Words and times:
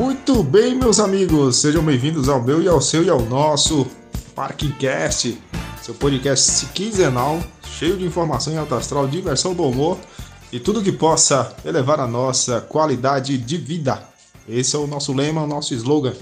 Muito 0.00 0.42
bem, 0.42 0.74
meus 0.74 0.98
amigos, 0.98 1.56
sejam 1.56 1.84
bem-vindos 1.84 2.26
ao 2.26 2.42
meu 2.42 2.62
e 2.62 2.66
ao 2.66 2.80
seu 2.80 3.04
e 3.04 3.10
ao 3.10 3.20
nosso 3.20 3.86
Parkcast, 4.34 5.38
seu 5.82 5.92
podcast 5.92 6.64
quinzenal, 6.72 7.38
cheio 7.66 7.98
de 7.98 8.06
informação 8.06 8.50
em 8.50 8.56
alto 8.56 8.74
astral, 8.74 9.06
diversão 9.06 9.52
do 9.52 9.62
humor 9.62 9.98
e 10.50 10.58
tudo 10.58 10.82
que 10.82 10.90
possa 10.90 11.54
elevar 11.66 12.00
a 12.00 12.06
nossa 12.06 12.62
qualidade 12.62 13.36
de 13.36 13.58
vida. 13.58 14.02
Esse 14.48 14.74
é 14.74 14.78
o 14.78 14.86
nosso 14.86 15.12
lema, 15.12 15.42
o 15.42 15.46
nosso 15.46 15.74
slogan. 15.74 16.14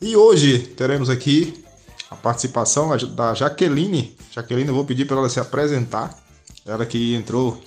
E 0.00 0.16
hoje 0.16 0.58
teremos 0.58 1.10
aqui 1.10 1.62
a 2.10 2.16
participação 2.16 2.88
da 3.14 3.34
Jaqueline. 3.34 4.16
Jaqueline, 4.32 4.68
eu 4.68 4.74
vou 4.74 4.86
pedir 4.86 5.04
para 5.04 5.18
ela 5.18 5.28
se 5.28 5.38
apresentar. 5.38 6.16
Ela 6.64 6.86
que 6.86 7.14
entrou, 7.14 7.60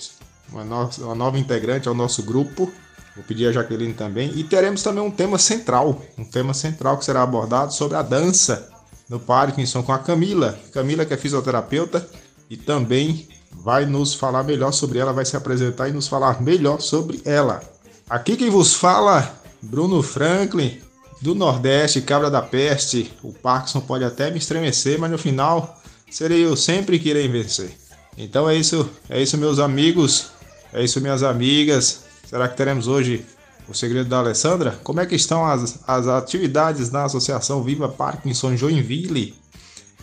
uma 0.51 1.13
nova 1.13 1.37
integrante 1.37 1.87
ao 1.87 1.93
nosso 1.93 2.23
grupo. 2.23 2.73
Vou 3.19 3.25
pedir 3.25 3.47
a 3.47 3.51
Jaqueline 3.51 3.93
também. 3.93 4.31
E 4.33 4.45
teremos 4.45 4.81
também 4.81 5.03
um 5.03 5.11
tema 5.11 5.37
central, 5.37 6.01
um 6.17 6.23
tema 6.23 6.53
central 6.53 6.97
que 6.97 7.03
será 7.03 7.21
abordado 7.21 7.73
sobre 7.73 7.97
a 7.97 8.01
dança 8.01 8.69
no 9.09 9.19
Parkinson 9.19 9.83
com 9.83 9.91
a 9.91 9.99
Camila. 9.99 10.57
Camila 10.71 11.03
que 11.03 11.13
é 11.13 11.17
fisioterapeuta 11.17 12.07
e 12.49 12.55
também 12.55 13.27
vai 13.51 13.85
nos 13.85 14.13
falar 14.13 14.43
melhor 14.43 14.71
sobre 14.71 14.99
ela, 14.99 15.11
vai 15.11 15.25
se 15.25 15.35
apresentar 15.35 15.89
e 15.89 15.91
nos 15.91 16.07
falar 16.07 16.41
melhor 16.41 16.79
sobre 16.79 17.21
ela. 17.25 17.61
Aqui 18.09 18.37
quem 18.37 18.49
vos 18.49 18.73
fala, 18.73 19.29
Bruno 19.61 20.01
Franklin, 20.01 20.79
do 21.21 21.35
Nordeste, 21.35 22.01
Cabra 22.01 22.31
da 22.31 22.41
Peste. 22.41 23.11
O 23.21 23.33
Parkinson 23.33 23.81
pode 23.81 24.05
até 24.05 24.31
me 24.31 24.37
estremecer, 24.37 24.97
mas 24.97 25.11
no 25.11 25.17
final 25.17 25.77
serei 26.09 26.45
eu 26.45 26.55
sempre 26.55 26.97
que 26.97 27.09
irei 27.09 27.27
vencer. 27.27 27.77
Então 28.17 28.49
é 28.49 28.55
isso, 28.55 28.89
é 29.09 29.21
isso 29.21 29.37
meus 29.37 29.59
amigos, 29.59 30.27
é 30.71 30.81
isso 30.81 31.01
minhas 31.01 31.21
amigas. 31.21 32.07
Será 32.29 32.47
que 32.47 32.55
teremos 32.55 32.87
hoje 32.87 33.25
o 33.67 33.73
segredo 33.73 34.07
da 34.07 34.19
Alessandra? 34.19 34.79
Como 34.83 34.99
é 34.99 35.05
que 35.07 35.15
estão 35.15 35.43
as, 35.43 35.79
as 35.87 36.05
atividades 36.05 36.87
da 36.87 37.05
Associação 37.05 37.63
Viva 37.63 37.89
Parkinson 37.89 38.55
Joinville? 38.55 39.33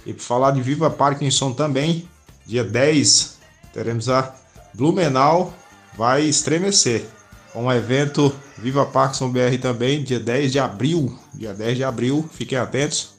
E 0.05 0.13
por 0.13 0.23
falar 0.23 0.51
de 0.51 0.61
Viva 0.61 0.91
Parkinson 0.91 1.53
também, 1.53 2.09
dia 2.45 2.65
10 2.65 3.37
teremos 3.73 4.09
a 4.09 4.35
Blumenau 4.75 5.55
vai 5.97 6.25
estremecer 6.25 7.07
o 7.55 7.73
evento 7.73 8.35
Viva 8.59 8.85
Parkinson 8.85 9.31
BR 9.31 9.57
também, 9.63 10.03
dia 10.03 10.19
10 10.19 10.51
de 10.51 10.59
abril. 10.59 11.17
Dia 11.33 11.55
10 11.55 11.77
de 11.77 11.85
abril, 11.85 12.29
fiquem 12.33 12.59
atentos. 12.59 13.11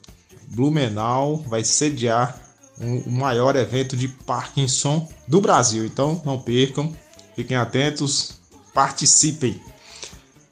Blumenau 0.48 1.38
vai 1.48 1.64
sediar 1.64 2.38
um, 2.78 2.98
o 2.98 3.10
maior 3.10 3.56
evento 3.56 3.96
de 3.96 4.06
Parkinson 4.06 5.08
do 5.26 5.40
Brasil. 5.40 5.86
Então 5.86 6.20
não 6.26 6.38
percam, 6.38 6.94
fiquem 7.34 7.56
atentos, 7.56 8.37
participem. 8.78 9.60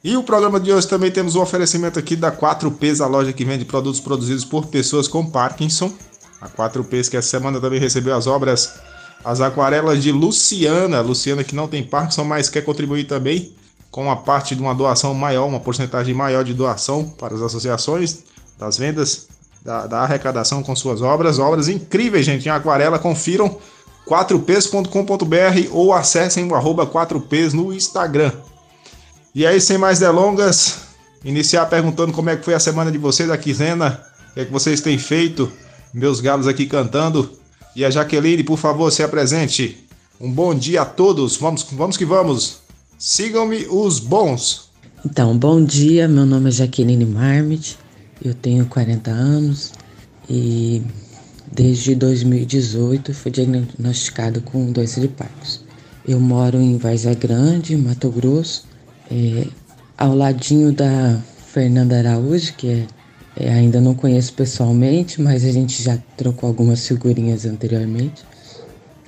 E 0.03 0.17
o 0.17 0.23
programa 0.25 0.59
de 0.59 0.73
hoje 0.73 0.89
também 0.89 1.13
temos 1.13 1.37
o 1.37 1.39
um 1.39 1.43
oferecimento 1.43 1.97
aqui 1.97 2.17
da 2.17 2.33
4Ps, 2.33 3.01
a 3.01 3.07
loja 3.07 3.33
que 3.33 3.45
vende 3.45 3.65
produtos 3.65 4.01
produzidos 4.01 4.45
por 4.45 4.67
pessoas 4.67 5.07
com 5.07 5.25
Parkinson. 5.25 5.93
A 6.41 6.49
4Ps 6.49 7.09
que 7.09 7.17
essa 7.17 7.29
semana 7.29 7.61
também 7.61 7.79
recebeu 7.79 8.17
as 8.17 8.27
obras, 8.27 8.81
as 9.25 9.41
aquarelas 9.41 10.03
de 10.03 10.11
Luciana. 10.11 11.01
Luciana 11.03 11.45
que 11.45 11.55
não 11.55 11.69
tem 11.69 11.85
Parkinson, 11.85 12.25
mas 12.25 12.49
quer 12.49 12.63
contribuir 12.63 13.05
também 13.05 13.55
com 13.93 14.11
a 14.11 14.17
parte 14.17 14.57
de 14.57 14.61
uma 14.61 14.75
doação 14.75 15.15
maior, 15.15 15.47
uma 15.47 15.61
porcentagem 15.61 16.13
maior 16.13 16.43
de 16.43 16.53
doação 16.53 17.09
para 17.09 17.33
as 17.33 17.41
associações, 17.41 18.25
das 18.59 18.77
vendas, 18.77 19.29
da, 19.65 19.87
da 19.87 20.01
arrecadação 20.01 20.65
com 20.65 20.75
suas 20.75 21.01
obras. 21.01 21.39
Obras 21.39 21.69
incríveis, 21.69 22.27
gente, 22.27 22.47
em 22.47 22.51
aquarela. 22.51 22.99
Confiram 22.99 23.57
4ps.com.br 24.07 25.69
ou 25.73 25.93
acessem 25.93 26.49
o 26.51 26.55
arroba 26.55 26.87
4ps 26.87 27.53
no 27.53 27.73
Instagram. 27.73 28.33
E 29.35 29.45
aí, 29.45 29.61
sem 29.61 29.77
mais 29.77 29.99
delongas, 29.99 30.79
iniciar 31.25 31.67
perguntando 31.67 32.13
como 32.13 32.31
é 32.31 32.37
que 32.37 32.45
foi 32.45 32.55
a 32.55 32.61
semana 32.61 32.91
de 32.91 32.99
vocês, 32.99 33.29
a 33.31 33.37
quinzena, 33.37 34.01
o 34.31 34.35
que 34.35 34.41
é 34.41 34.45
que 34.45 34.53
vocês 34.53 34.81
têm 34.81 34.97
feito, 34.97 35.51
meus 35.93 36.21
galos 36.21 36.47
aqui 36.47 36.67
cantando. 36.67 37.31
E 37.75 37.85
a 37.85 37.91
Jaqueline, 37.91 38.43
por 38.43 38.57
favor, 38.57 38.91
se 38.91 39.03
apresente. 39.03 39.85
Um 40.19 40.33
bom 40.33 40.55
dia 40.55 40.83
a 40.83 40.87
todos, 40.87 41.37
vamos, 41.37 41.63
vamos 41.73 41.97
que 41.97 42.05
vamos. 42.05 42.61
Sigam-me 42.99 43.67
os 43.69 43.99
bons. 43.99 44.71
Então, 45.05 45.37
bom 45.37 45.63
dia, 45.63 46.09
meu 46.09 46.25
nome 46.25 46.49
é 46.49 46.53
Jaqueline 46.53 47.05
Marmit, 47.05 47.79
eu 48.25 48.35
tenho 48.35 48.65
40 48.67 49.11
anos 49.11 49.73
e 50.29 50.83
desde 51.51 51.95
2018 51.95 53.15
fui 53.15 53.31
diagnosticado 53.31 54.41
com 54.41 54.71
doença 54.71 55.01
de 55.01 55.09
Parkinson. 55.09 55.61
Eu 56.07 56.21
moro 56.21 56.61
em 56.61 56.77
Várzea 56.79 57.15
Grande, 57.15 57.77
Mato 57.77 58.11
Grosso, 58.11 58.65
é, 59.11 59.47
ao 59.99 60.15
ladinho 60.15 60.73
da 60.73 61.21
Fernanda 61.49 61.99
Araújo, 61.99 62.55
que 62.55 62.69
é, 62.69 62.87
é, 63.37 63.53
ainda 63.53 63.81
não 63.81 63.95
conheço 63.95 64.33
pessoalmente, 64.35 65.21
mas 65.21 65.45
a 65.45 65.51
gente 65.51 65.83
já 65.83 65.99
trocou 66.17 66.49
algumas 66.49 66.87
figurinhas 66.87 67.45
anteriormente 67.45 68.25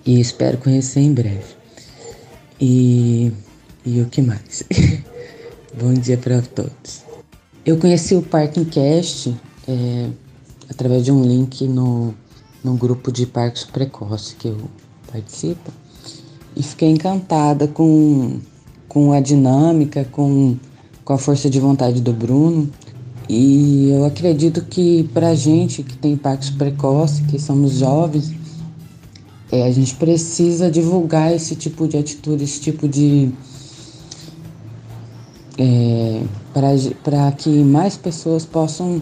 e 0.05 0.21
espero 0.21 0.59
conhecer 0.59 1.01
em 1.01 1.13
breve. 1.13 1.59
E 2.61 3.33
e 3.91 4.03
o 4.03 4.07
que 4.07 4.21
mais? 4.21 4.65
Bom 5.81 5.95
dia 5.95 6.19
para 6.19 6.43
todos. 6.43 7.03
Eu 7.65 7.79
conheci 7.79 8.15
o 8.15 8.21
Parking 8.21 8.67
Cast 8.67 9.35
é, 9.67 10.11
através 10.69 11.07
de 11.07 11.11
um 11.11 11.23
link 11.23 11.67
no, 11.67 12.15
no 12.63 12.75
grupo 12.75 13.13
de 13.13 13.27
parques 13.27 13.65
precoce 13.65 14.35
que 14.37 14.49
eu 14.49 14.59
participo 15.11 15.71
e 16.57 16.63
fiquei 16.63 16.91
encantada 16.91 17.69
com, 17.69 18.41
com 18.89 19.13
a 19.13 19.21
dinâmica, 19.21 20.05
com, 20.05 20.57
com 21.05 21.13
a 21.13 21.19
força 21.19 21.49
de 21.49 21.61
vontade 21.61 22.01
do 22.01 22.13
Bruno. 22.13 22.69
E 23.29 23.91
eu 23.91 24.05
acredito 24.05 24.65
que 24.65 25.09
para 25.15 25.29
a 25.29 25.35
gente 25.35 25.83
que 25.83 25.97
tem 25.97 26.17
parques 26.17 26.51
precoce, 26.51 27.23
que 27.23 27.39
somos 27.39 27.75
jovens, 27.75 28.33
é, 29.53 29.65
a 29.65 29.71
gente 29.71 29.95
precisa 29.95 30.71
divulgar 30.71 31.33
esse 31.33 31.55
tipo 31.55 31.87
de 31.87 31.97
atitude, 31.97 32.43
esse 32.45 32.61
tipo 32.61 32.89
de, 32.89 33.31
é, 35.57 36.23
para 37.05 37.33
que 37.33 37.51
mais 37.51 37.97
pessoas 37.97 38.45
possam 38.45 39.01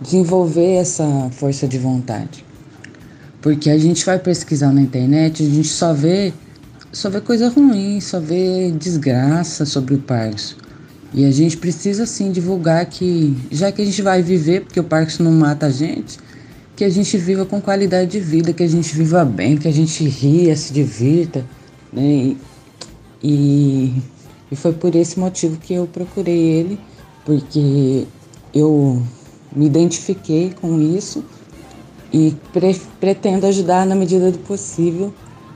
desenvolver 0.00 0.74
essa 0.74 1.30
força 1.32 1.66
de 1.66 1.78
vontade. 1.78 2.44
Porque 3.42 3.68
a 3.68 3.76
gente 3.76 4.06
vai 4.06 4.18
pesquisar 4.18 4.72
na 4.72 4.80
internet, 4.80 5.42
a 5.42 5.46
gente 5.46 5.68
só 5.68 5.92
vê, 5.92 6.32
só 6.92 7.10
vê 7.10 7.20
coisa 7.20 7.48
ruim, 7.48 8.00
só 8.00 8.18
vê 8.18 8.70
desgraça 8.70 9.66
sobre 9.66 9.94
o 9.94 9.98
Parkinson. 9.98 10.56
E 11.12 11.26
a 11.26 11.30
gente 11.30 11.58
precisa 11.58 12.06
sim 12.06 12.32
divulgar 12.32 12.86
que, 12.86 13.36
já 13.50 13.70
que 13.70 13.82
a 13.82 13.84
gente 13.84 14.00
vai 14.00 14.22
viver, 14.22 14.62
porque 14.62 14.80
o 14.80 14.84
Parkinson 14.84 15.24
não 15.24 15.32
mata 15.32 15.66
a 15.66 15.70
gente, 15.70 16.18
que 16.74 16.84
a 16.84 16.88
gente 16.88 17.18
viva 17.18 17.44
com 17.44 17.60
qualidade 17.60 18.12
de 18.12 18.20
vida, 18.20 18.52
que 18.54 18.62
a 18.62 18.68
gente 18.68 18.94
viva 18.94 19.24
bem, 19.24 19.58
que 19.58 19.68
a 19.68 19.72
gente 19.72 20.04
ria, 20.04 20.56
se 20.56 20.72
divirta, 20.72 21.44
né? 21.92 22.34
E 23.22 23.92
e 24.52 24.56
foi 24.56 24.74
por 24.74 24.94
esse 24.94 25.18
motivo 25.18 25.56
que 25.56 25.72
eu 25.72 25.86
procurei 25.86 26.38
ele, 26.38 26.78
porque 27.24 28.06
eu 28.52 29.02
me 29.56 29.64
identifiquei 29.64 30.52
com 30.60 30.78
isso 30.78 31.24
e 32.12 32.34
pre 32.52 32.80
pretendo 33.00 33.46
ajudar 33.46 33.86
na 33.86 33.94
medida 33.94 34.30
do 34.30 34.38
possível, 34.38 35.12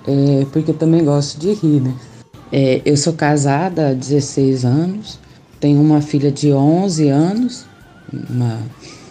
é, 0.06 0.46
porque 0.52 0.70
eu 0.70 0.74
também 0.74 1.04
gosto 1.04 1.38
de 1.38 1.52
rir, 1.52 1.80
né? 1.80 1.94
É, 2.52 2.80
eu 2.84 2.96
sou 2.96 3.12
casada 3.12 3.90
há 3.90 3.92
16 3.92 4.64
anos, 4.64 5.18
tenho 5.60 5.80
uma 5.80 6.00
filha 6.00 6.30
de 6.30 6.52
11 6.52 7.08
anos, 7.08 7.66
uma, 8.30 8.60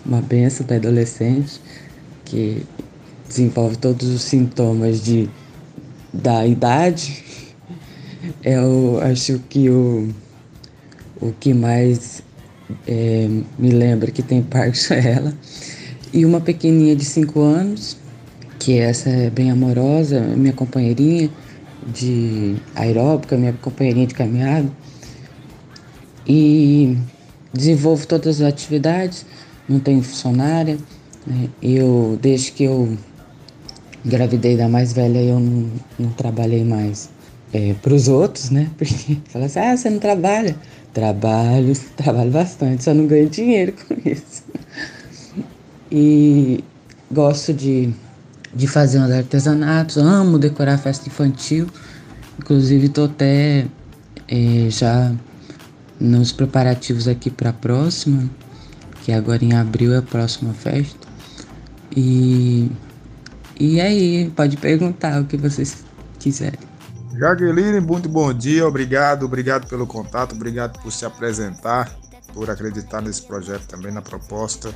uma 0.06 0.22
benção 0.22 0.66
para 0.66 0.78
adolescente, 0.78 1.60
que 2.24 2.64
desenvolve 3.28 3.76
todos 3.76 4.08
os 4.08 4.22
sintomas 4.22 5.04
de, 5.04 5.30
da 6.14 6.48
idade 6.48 7.26
eu 8.44 9.00
acho 9.02 9.40
que 9.50 9.70
o, 9.70 10.10
o 11.22 11.32
que 11.40 11.54
mais 11.54 12.24
é, 12.88 13.28
me 13.58 13.70
lembra 13.70 14.12
que 14.12 14.22
tem 14.22 14.42
parques 14.42 14.90
é 14.92 15.14
ela. 15.14 15.34
E 16.16 16.26
uma 16.26 16.40
pequenininha 16.40 16.96
de 16.96 17.04
5 17.04 17.42
anos, 17.42 17.98
que 18.58 18.78
essa 18.80 19.10
é 19.10 19.30
bem 19.30 19.52
amorosa, 19.52 20.22
minha 20.22 20.54
companheirinha 20.54 21.30
de 21.86 22.56
aeróbica, 22.74 23.36
minha 23.36 23.52
companheirinha 23.52 24.08
de 24.08 24.14
caminhada. 24.14 24.72
E 26.26 26.98
desenvolvo 27.52 28.08
todas 28.08 28.40
as 28.40 28.48
atividades, 28.48 29.26
não 29.68 29.78
tenho 29.78 30.02
funcionária. 30.02 30.78
Né? 31.28 31.50
Eu, 31.62 32.18
desde 32.22 32.54
que 32.54 32.64
eu 32.64 32.98
engravidei 34.06 34.56
da 34.56 34.70
mais 34.70 34.94
velha, 34.94 35.20
eu 35.20 35.38
não, 35.38 35.70
não 36.00 36.10
trabalhei 36.12 36.64
mais 36.64 37.10
é, 37.52 37.74
para 37.74 37.94
os 37.94 38.08
outros, 38.08 38.52
né? 38.52 38.72
Porque 38.78 39.18
fala 39.28 39.48
assim, 39.48 39.60
ah, 39.60 39.76
você 39.76 39.90
não 39.90 40.00
trabalha. 40.00 40.56
Trabalho, 40.94 41.74
trabalho 41.98 42.32
bastante, 42.32 42.86
só 42.86 42.94
não 42.94 43.06
ganho 43.06 43.28
dinheiro 43.28 43.74
com 43.86 43.96
isso. 44.10 44.44
E 45.92 46.64
gosto 47.12 47.54
de, 47.54 47.94
de 48.54 48.68
fazer 48.68 49.00
uns 49.00 49.12
artesanatos, 49.12 49.98
amo 49.98 50.38
decorar 50.38 50.78
festa 50.78 51.08
infantil. 51.08 51.68
Inclusive 52.40 52.88
estou 52.88 53.06
até 53.06 53.68
é, 54.28 54.70
já 54.70 55.14
nos 56.00 56.32
preparativos 56.32 57.08
aqui 57.08 57.30
para 57.30 57.52
a 57.52 57.54
próxima. 57.54 58.30
que 59.04 59.12
agora 59.12 59.44
em 59.44 59.54
abril 59.54 59.94
é 59.94 59.98
a 59.98 60.02
próxima 60.02 60.54
festa. 60.54 61.08
E, 61.96 62.70
e 63.60 63.80
aí, 63.80 64.32
pode 64.36 64.58
perguntar 64.58 65.22
o 65.22 65.26
que 65.26 65.38
vocês 65.38 65.84
quiserem. 66.20 66.60
Jaqueline, 67.18 67.80
muito 67.80 68.10
bom 68.10 68.34
dia, 68.34 68.68
obrigado, 68.68 69.24
obrigado 69.24 69.68
pelo 69.70 69.88
contato, 69.88 70.36
obrigado 70.36 70.82
por 70.82 70.92
se 70.92 71.06
apresentar, 71.06 71.96
por 72.34 72.50
acreditar 72.50 73.02
nesse 73.02 73.22
projeto 73.22 73.66
também, 73.68 73.94
na 73.94 74.02
proposta 74.02 74.74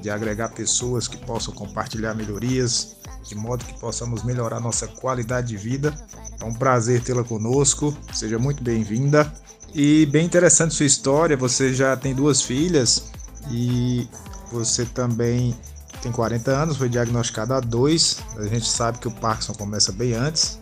de 0.00 0.10
agregar 0.10 0.50
pessoas 0.50 1.06
que 1.06 1.16
possam 1.16 1.52
compartilhar 1.54 2.14
melhorias, 2.14 2.96
de 3.26 3.34
modo 3.34 3.64
que 3.64 3.78
possamos 3.78 4.22
melhorar 4.22 4.60
nossa 4.60 4.86
qualidade 4.86 5.48
de 5.48 5.56
vida. 5.56 5.94
É 6.40 6.44
um 6.44 6.54
prazer 6.54 7.02
tê-la 7.02 7.22
conosco, 7.22 7.96
seja 8.12 8.38
muito 8.38 8.62
bem-vinda. 8.62 9.30
E 9.74 10.06
bem 10.06 10.26
interessante 10.26 10.74
sua 10.74 10.86
história, 10.86 11.36
você 11.36 11.72
já 11.72 11.96
tem 11.96 12.14
duas 12.14 12.42
filhas 12.42 13.04
e 13.50 14.08
você 14.50 14.84
também 14.84 15.54
tem 16.02 16.10
40 16.10 16.50
anos, 16.50 16.76
foi 16.76 16.88
diagnosticado 16.88 17.54
há 17.54 17.60
dois. 17.60 18.18
A 18.36 18.44
gente 18.44 18.68
sabe 18.68 18.98
que 18.98 19.06
o 19.06 19.10
Parkinson 19.10 19.54
começa 19.54 19.92
bem 19.92 20.14
antes, 20.14 20.58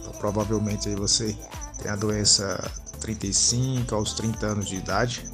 então, 0.00 0.12
provavelmente 0.18 0.88
aí 0.88 0.94
você 0.94 1.36
tem 1.82 1.90
a 1.90 1.96
doença 1.96 2.58
35 3.00 3.94
aos 3.94 4.14
30 4.14 4.46
anos 4.46 4.66
de 4.66 4.76
idade, 4.76 5.24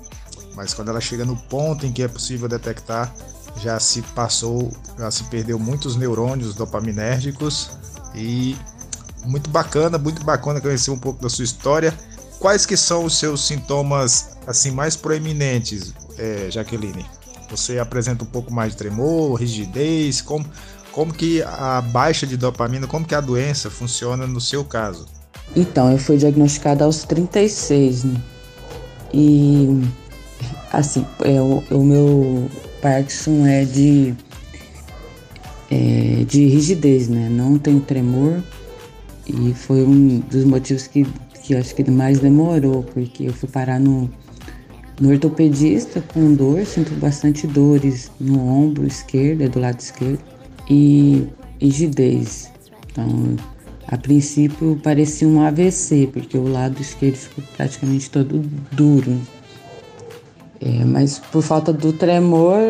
mas 0.54 0.74
quando 0.74 0.88
ela 0.88 1.00
chega 1.00 1.24
no 1.24 1.36
ponto 1.36 1.86
em 1.86 1.92
que 1.92 2.02
é 2.02 2.08
possível 2.08 2.48
detectar, 2.48 3.14
já 3.56 3.78
se 3.78 4.02
passou, 4.02 4.72
já 4.98 5.10
se 5.10 5.24
perdeu 5.24 5.58
muitos 5.58 5.96
neurônios 5.96 6.54
dopaminérgicos 6.54 7.70
e 8.14 8.56
muito 9.24 9.50
bacana, 9.50 9.98
muito 9.98 10.24
bacana 10.24 10.60
conhecer 10.60 10.90
um 10.90 10.98
pouco 10.98 11.22
da 11.22 11.28
sua 11.28 11.44
história. 11.44 11.94
Quais 12.38 12.66
que 12.66 12.76
são 12.76 13.04
os 13.04 13.18
seus 13.18 13.46
sintomas 13.46 14.36
assim 14.46 14.70
mais 14.70 14.96
proeminentes, 14.96 15.92
é, 16.18 16.50
Jaqueline? 16.50 17.06
Você 17.50 17.78
apresenta 17.78 18.24
um 18.24 18.26
pouco 18.26 18.52
mais 18.52 18.72
de 18.72 18.78
tremor, 18.78 19.34
rigidez, 19.34 20.20
como 20.20 20.44
como 20.92 21.12
que 21.12 21.42
a 21.42 21.80
baixa 21.80 22.26
de 22.26 22.36
dopamina, 22.36 22.86
como 22.86 23.06
que 23.06 23.14
a 23.14 23.20
doença 23.20 23.70
funciona 23.70 24.26
no 24.26 24.40
seu 24.40 24.62
caso? 24.62 25.06
Então, 25.56 25.90
eu 25.90 25.98
fui 25.98 26.18
diagnosticada 26.18 26.84
aos 26.84 27.02
36, 27.04 28.04
né? 28.04 28.20
E 29.12 29.82
assim, 30.70 31.04
é, 31.24 31.40
o, 31.40 31.64
o 31.70 31.82
meu 31.82 32.50
Parkinson 32.82 33.46
é 33.46 33.64
de, 33.64 34.12
é, 35.70 36.24
de 36.26 36.46
rigidez, 36.46 37.08
né? 37.08 37.28
Não 37.30 37.56
tem 37.56 37.78
tremor 37.78 38.42
e 39.26 39.54
foi 39.54 39.84
um 39.84 40.18
dos 40.18 40.44
motivos 40.44 40.88
que, 40.88 41.06
que 41.44 41.54
acho 41.54 41.74
que 41.74 41.88
mais 41.88 42.18
demorou, 42.18 42.82
porque 42.82 43.24
eu 43.28 43.32
fui 43.32 43.48
parar 43.48 43.78
no, 43.78 44.10
no 45.00 45.10
ortopedista 45.10 46.02
com 46.12 46.34
dor, 46.34 46.66
sinto 46.66 46.92
bastante 46.96 47.46
dores 47.46 48.10
no 48.20 48.40
ombro 48.48 48.84
esquerdo, 48.86 49.42
é 49.42 49.48
do 49.48 49.60
lado 49.60 49.78
esquerdo, 49.78 50.20
e 50.68 51.28
rigidez. 51.60 52.50
Então, 52.90 53.36
a 53.86 53.96
princípio 53.96 54.78
parecia 54.82 55.28
um 55.28 55.40
AVC, 55.40 56.10
porque 56.12 56.36
o 56.36 56.48
lado 56.48 56.80
esquerdo 56.80 57.14
ficou 57.14 57.44
praticamente 57.56 58.10
todo 58.10 58.40
duro. 58.72 59.18
É, 60.64 60.84
mas 60.84 61.18
por 61.18 61.42
falta 61.42 61.72
do 61.72 61.92
tremor, 61.92 62.60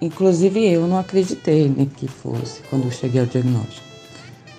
inclusive 0.00 0.64
eu 0.64 0.86
não 0.86 0.96
acreditei 0.96 1.68
né, 1.68 1.88
que 1.96 2.06
fosse 2.06 2.62
quando 2.70 2.90
cheguei 2.92 3.20
ao 3.20 3.26
diagnóstico. 3.26 3.84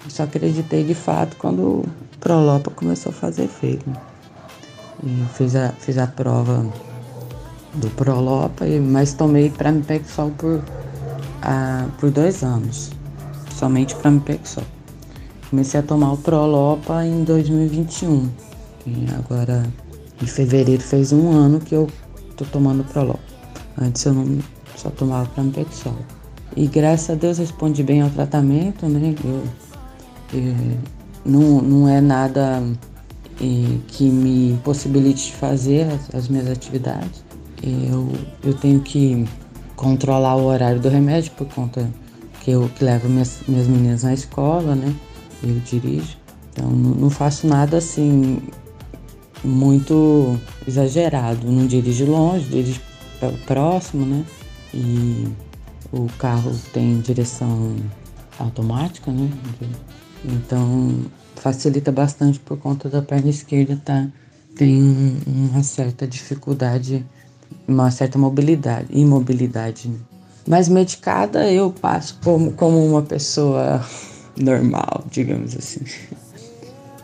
Eu 0.03 0.11
só 0.11 0.23
acreditei 0.23 0.83
de 0.83 0.93
fato 0.93 1.37
quando 1.37 1.61
o 1.61 1.85
Prolopa 2.19 2.69
começou 2.71 3.11
a 3.11 3.15
fazer 3.15 3.45
efeito. 3.45 3.89
Né? 3.89 3.95
Fiz 5.35 5.55
a, 5.55 5.69
fiz 5.79 5.97
a 5.97 6.07
prova 6.07 6.65
do 7.75 7.89
Prolopa, 7.91 8.65
mas 8.81 9.13
tomei 9.13 9.49
Pramipexol 9.49 10.31
por, 10.31 10.61
a, 11.41 11.87
por 11.99 12.11
dois 12.11 12.43
anos. 12.43 12.91
Somente 13.55 13.95
Pramipexol. 13.95 14.63
Comecei 15.49 15.79
a 15.79 15.83
tomar 15.83 16.11
o 16.11 16.17
Prolopa 16.17 17.05
em 17.05 17.23
2021. 17.23 18.29
E 18.85 19.07
agora, 19.17 19.63
em 20.21 20.25
fevereiro, 20.25 20.81
fez 20.81 21.13
um 21.13 21.31
ano 21.31 21.59
que 21.59 21.73
eu 21.73 21.87
tô 22.37 22.45
tomando 22.45 22.83
Prolol. 22.85 23.19
Antes 23.79 24.05
eu 24.05 24.13
não 24.13 24.39
só 24.75 24.89
tomava 24.89 25.27
Pramipexol. 25.29 25.95
E 26.55 26.67
graças 26.67 27.09
a 27.09 27.15
Deus 27.15 27.37
respondi 27.37 27.83
bem 27.83 28.01
ao 28.01 28.09
tratamento, 28.09 28.87
né? 28.87 29.13
Eu, 29.23 29.43
eu 30.33 30.55
não, 31.25 31.61
não 31.61 31.89
é 31.89 31.99
nada 31.99 32.63
e, 33.41 33.81
que 33.87 34.09
me 34.09 34.57
possibilite 34.63 35.33
fazer 35.33 35.87
as, 35.91 36.15
as 36.15 36.27
minhas 36.27 36.49
atividades. 36.49 37.23
Eu, 37.61 38.11
eu 38.43 38.53
tenho 38.53 38.79
que 38.79 39.25
controlar 39.75 40.35
o 40.35 40.45
horário 40.45 40.79
do 40.79 40.89
remédio 40.89 41.31
por 41.33 41.47
conta 41.47 41.89
que 42.41 42.51
eu 42.51 42.69
que 42.75 42.83
levo 42.83 43.09
minhas, 43.09 43.41
minhas 43.47 43.67
meninas 43.67 44.03
na 44.03 44.13
escola, 44.13 44.75
né? 44.75 44.95
Eu 45.43 45.59
dirijo. 45.59 46.17
Então 46.51 46.69
não 46.69 47.09
faço 47.09 47.45
nada 47.45 47.77
assim 47.77 48.39
muito 49.43 50.37
exagerado. 50.67 51.49
Não 51.49 51.65
dirige 51.65 52.05
longe, 52.05 52.45
dirige 52.45 52.81
próximo, 53.45 54.05
né? 54.05 54.25
E 54.73 55.27
o 55.91 56.07
carro 56.17 56.55
tem 56.73 56.99
direção 56.99 57.75
automática, 58.39 59.11
né? 59.11 59.29
Então 60.25 61.05
facilita 61.35 61.91
bastante 61.91 62.39
por 62.39 62.57
conta 62.57 62.89
da 62.89 63.01
perna 63.01 63.29
esquerda 63.29 63.79
tá 63.83 64.07
tem 64.57 65.15
uma 65.27 65.61
certa 65.61 66.07
dificuldade, 66.07 67.05
uma 67.67 67.91
certa 67.91 68.17
mobilidade, 68.17 68.87
imobilidade. 68.89 69.87
Né? 69.87 69.97
Mas 70.47 70.67
medicada 70.67 71.51
eu 71.51 71.71
passo 71.71 72.19
como, 72.23 72.51
como 72.53 72.83
uma 72.83 73.03
pessoa 73.03 73.85
normal, 74.35 75.05
digamos 75.11 75.55
assim. 75.55 75.81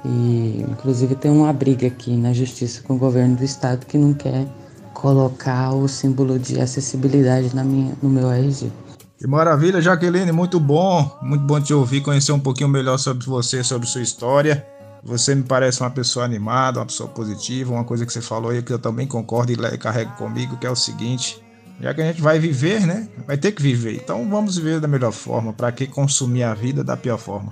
E 0.06 0.66
inclusive 0.70 1.16
tem 1.16 1.32
uma 1.32 1.54
briga 1.54 1.88
aqui 1.88 2.16
na 2.16 2.34
justiça 2.34 2.82
com 2.84 2.96
o 2.96 2.98
governo 2.98 3.38
do 3.38 3.44
estado 3.44 3.86
que 3.86 3.98
não 3.98 4.14
quer 4.14 4.46
colocar 4.94 5.74
o 5.74 5.88
símbolo 5.88 6.38
de 6.38 6.60
acessibilidade 6.60 7.56
na 7.56 7.64
minha, 7.64 7.94
no 8.02 8.10
meu 8.10 8.32
RG. 8.32 8.72
Que 9.18 9.28
maravilha, 9.28 9.82
Jaqueline, 9.82 10.32
muito 10.32 10.60
bom, 10.60 11.10
muito 11.22 11.44
bom 11.46 11.60
te 11.60 11.74
ouvir, 11.74 12.02
conhecer 12.02 12.34
um 12.34 12.40
pouquinho 12.40 12.70
melhor 12.70 12.98
sobre 12.98 13.26
você, 13.26 13.64
sobre 13.64 13.88
sua 13.88 14.02
história. 14.02 14.66
Você 15.04 15.36
me 15.36 15.44
parece 15.44 15.82
uma 15.82 15.90
pessoa 15.90 16.26
animada, 16.26 16.80
uma 16.80 16.86
pessoa 16.86 17.10
positiva, 17.10 17.74
uma 17.74 17.84
coisa 17.84 18.06
que 18.06 18.12
você 18.12 18.22
falou 18.22 18.52
aí 18.52 18.62
que 18.62 18.72
eu 18.72 18.80
também 18.80 19.08
concordo 19.08 19.52
e 19.52 19.78
carrego 19.78 20.12
comigo, 20.18 20.58
que 20.58 20.68
é 20.68 20.70
o 20.70 20.75
seguinte: 20.75 21.42
já 21.82 21.94
que 21.94 22.01
a 22.01 22.06
gente 22.06 22.22
vai 22.22 22.39
viver, 22.39 22.86
né? 22.86 23.08
Vai 23.27 23.38
ter 23.38 23.51
que 23.51 23.62
viver. 23.62 23.96
Então 23.96 24.30
vamos 24.30 24.58
viver 24.58 24.80
da 24.80 24.88
melhor 24.88 25.12
forma, 25.12 25.54
para 25.54 25.72
que 25.72 25.88
consumir 25.88 26.44
a 26.44 26.54
vida 26.54 26.84
da 26.84 26.96
pior 26.96 27.18
forma. 27.18 27.51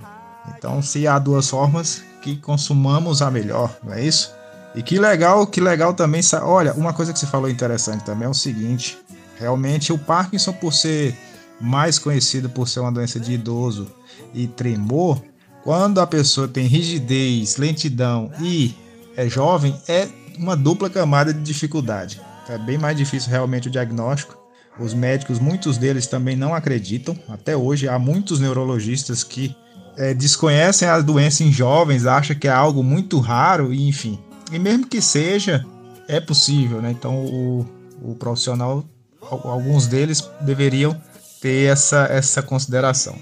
Então, 0.56 0.82
se 0.82 1.06
há 1.06 1.18
duas 1.18 1.48
formas, 1.48 2.02
que 2.22 2.36
consumamos 2.36 3.20
a 3.20 3.30
melhor, 3.30 3.76
não 3.82 3.92
é 3.92 4.02
isso? 4.02 4.32
E 4.74 4.82
que 4.82 4.98
legal, 4.98 5.46
que 5.46 5.60
legal 5.60 5.92
também. 5.92 6.22
Olha, 6.42 6.72
uma 6.72 6.94
coisa 6.94 7.12
que 7.12 7.18
você 7.18 7.26
falou 7.26 7.50
interessante 7.50 8.04
também 8.04 8.26
é 8.26 8.30
o 8.30 8.34
seguinte: 8.34 8.96
realmente 9.38 9.92
o 9.92 9.98
Parkinson, 9.98 10.52
por 10.52 10.72
ser 10.72 11.14
mais 11.60 11.98
conhecido 11.98 12.50
por 12.50 12.68
ser 12.68 12.80
uma 12.80 12.90
doença 12.90 13.20
de 13.20 13.32
idoso 13.32 13.86
e 14.34 14.48
tremor, 14.48 15.22
quando 15.62 16.00
a 16.00 16.06
pessoa 16.06 16.48
tem 16.48 16.66
rigidez, 16.66 17.56
lentidão 17.56 18.32
e 18.40 18.74
é 19.16 19.28
jovem, 19.28 19.78
é 19.86 20.08
uma 20.36 20.56
dupla 20.56 20.90
camada 20.90 21.32
de 21.32 21.40
dificuldade. 21.40 22.20
É 22.48 22.58
bem 22.58 22.76
mais 22.76 22.96
difícil 22.96 23.30
realmente 23.30 23.68
o 23.68 23.70
diagnóstico. 23.70 24.36
Os 24.78 24.92
médicos, 24.94 25.38
muitos 25.38 25.78
deles 25.78 26.06
também 26.06 26.34
não 26.34 26.54
acreditam. 26.54 27.16
Até 27.28 27.56
hoje 27.56 27.88
há 27.88 27.98
muitos 27.98 28.40
neurologistas 28.40 29.22
que 29.22 29.54
é, 29.96 30.14
desconhecem 30.14 30.88
a 30.88 31.00
doença 31.00 31.44
em 31.44 31.52
jovens, 31.52 32.06
acham 32.06 32.36
que 32.36 32.48
é 32.48 32.50
algo 32.50 32.82
muito 32.82 33.18
raro, 33.18 33.72
e 33.72 33.88
enfim. 33.88 34.18
E 34.50 34.58
mesmo 34.58 34.86
que 34.86 35.00
seja, 35.00 35.64
é 36.08 36.20
possível, 36.20 36.80
né? 36.80 36.90
Então 36.90 37.24
o, 37.24 37.66
o 38.02 38.14
profissional, 38.14 38.84
alguns 39.20 39.86
deles 39.86 40.28
deveriam 40.40 40.96
ter 41.40 41.70
essa, 41.70 42.06
essa 42.10 42.42
consideração, 42.42 43.16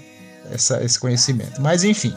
essa, 0.51 0.83
esse 0.83 0.99
conhecimento. 0.99 1.61
Mas 1.61 1.83
enfim, 1.83 2.13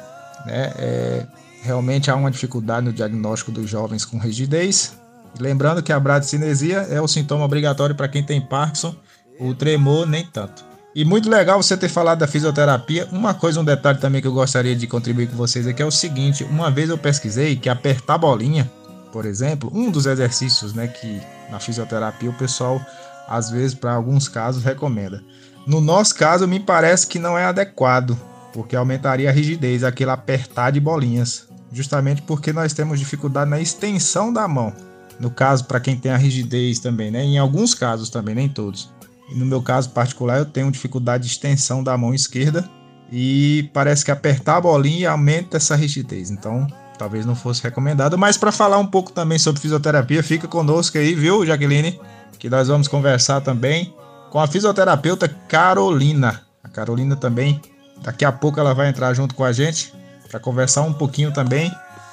né? 0.47 0.73
É, 0.77 1.27
realmente 1.63 2.11
há 2.11 2.15
uma 2.15 2.31
dificuldade 2.31 2.85
no 2.85 2.93
diagnóstico 2.93 3.51
dos 3.51 3.69
jovens 3.69 4.05
com 4.05 4.19
rigidez. 4.19 4.95
Lembrando 5.41 5.83
que 5.83 5.93
a 5.93 5.99
bradicinesia 5.99 6.87
é 6.91 7.01
o 7.01 7.09
sintoma 7.09 7.45
obrigatório 7.45 7.95
para 7.95 8.07
quem 8.07 8.23
tem 8.23 8.41
Parkinson, 8.41 8.95
o 9.41 9.55
tremor 9.55 10.07
nem 10.07 10.25
tanto. 10.27 10.65
E 10.95 11.05
muito 11.05 11.29
legal 11.29 11.61
você 11.61 11.77
ter 11.77 11.89
falado 11.89 12.21
da 12.21 12.29
fisioterapia. 12.29 13.09
Uma 13.11 13.35
coisa, 13.35 13.61
um 13.61 13.65
detalhe 13.65 13.99
também 13.99 14.23
que 14.23 14.29
eu 14.29 14.33
gostaria 14.33 14.77
de 14.77 14.87
contribuir 14.87 15.29
com 15.29 15.37
vocês 15.37 15.67
aqui 15.67 15.83
é 15.83 15.87
o 15.87 15.91
seguinte: 15.91 16.45
uma 16.45 16.71
vez 16.71 16.89
eu 16.89 16.97
pesquisei 16.97 17.57
que 17.57 17.69
apertar 17.69 18.17
bolinha, 18.17 18.71
por 19.13 19.27
exemplo, 19.27 19.71
um 19.75 19.91
dos 19.91 20.07
exercícios, 20.07 20.73
né, 20.73 20.87
que 20.87 21.21
na 21.51 21.59
fisioterapia 21.59 22.31
o 22.31 22.35
pessoal 22.35 22.81
às 23.27 23.51
vezes 23.51 23.75
para 23.75 23.93
alguns 23.93 24.29
casos 24.29 24.63
recomenda. 24.63 25.23
No 25.67 25.81
nosso 25.81 26.15
caso, 26.15 26.47
me 26.47 26.61
parece 26.61 27.07
que 27.07 27.19
não 27.19 27.37
é 27.39 27.45
adequado, 27.45 28.17
porque 28.53 28.77
aumentaria 28.77 29.31
a 29.31 29.33
rigidez, 29.33 29.83
aquele 29.83 30.11
apertar 30.11 30.71
de 30.71 30.79
bolinhas, 30.79 31.49
justamente 31.73 32.23
porque 32.23 32.53
nós 32.53 32.73
temos 32.73 32.99
dificuldade 32.99 33.51
na 33.51 33.61
extensão 33.61 34.33
da 34.33 34.47
mão. 34.47 34.73
No 35.19 35.31
caso, 35.31 35.65
para 35.65 35.81
quem 35.81 35.97
tem 35.97 36.13
a 36.13 36.17
rigidez 36.17 36.79
também, 36.81 37.11
né? 37.11 37.23
Em 37.23 37.39
alguns 37.39 37.73
casos 37.73 38.11
também, 38.11 38.35
nem 38.35 38.49
todos. 38.49 38.91
No 39.33 39.47
meu 39.47 39.63
caso 39.63 39.91
particular, 39.91 40.39
eu 40.39 40.45
tenho 40.45 40.71
dificuldade 40.71 41.25
de 41.25 41.31
extensão 41.31 41.83
da 41.83 41.97
mão 41.97 42.15
esquerda 42.15 42.69
e 43.11 43.71
parece 43.73 44.05
que 44.05 44.11
apertar 44.11 44.57
a 44.57 44.61
bolinha 44.61 45.11
aumenta 45.11 45.57
essa 45.57 45.77
rigidez. 45.77 46.31
Então, 46.31 46.67
talvez 46.99 47.25
não 47.25 47.35
fosse 47.35 47.63
recomendado. 47.63 48.19
Mas 48.19 48.37
para 48.37 48.53
falar 48.53 48.79
um 48.79 48.87
pouco 48.87 49.13
também 49.13 49.39
sobre 49.39 49.61
fisioterapia, 49.61 50.23
fica 50.23 50.47
conosco 50.47 50.99
aí, 50.99 51.15
viu, 51.15 51.45
Jaqueline? 51.47 52.01
Que 52.39 52.51
nós 52.51 52.69
vamos 52.69 52.89
conversar 52.89 53.41
também 53.41 53.95
com 54.31 54.39
a 54.39 54.47
fisioterapeuta 54.47 55.29
Carolina. 55.49 56.43
A 56.63 56.69
Carolina 56.69 57.17
também, 57.17 57.61
daqui 58.03 58.25
a 58.25 58.33
pouco 58.33 58.61
ela 58.61 58.75
vai 58.75 58.89
entrar 58.89 59.15
junto 59.15 59.35
com 59.35 59.45
a 59.45 59.53
gente 59.53 59.93
para 60.31 60.41
conversar 60.41 60.83
um 60.83 60.93
pouquinho 60.93 61.33
também 61.33 61.73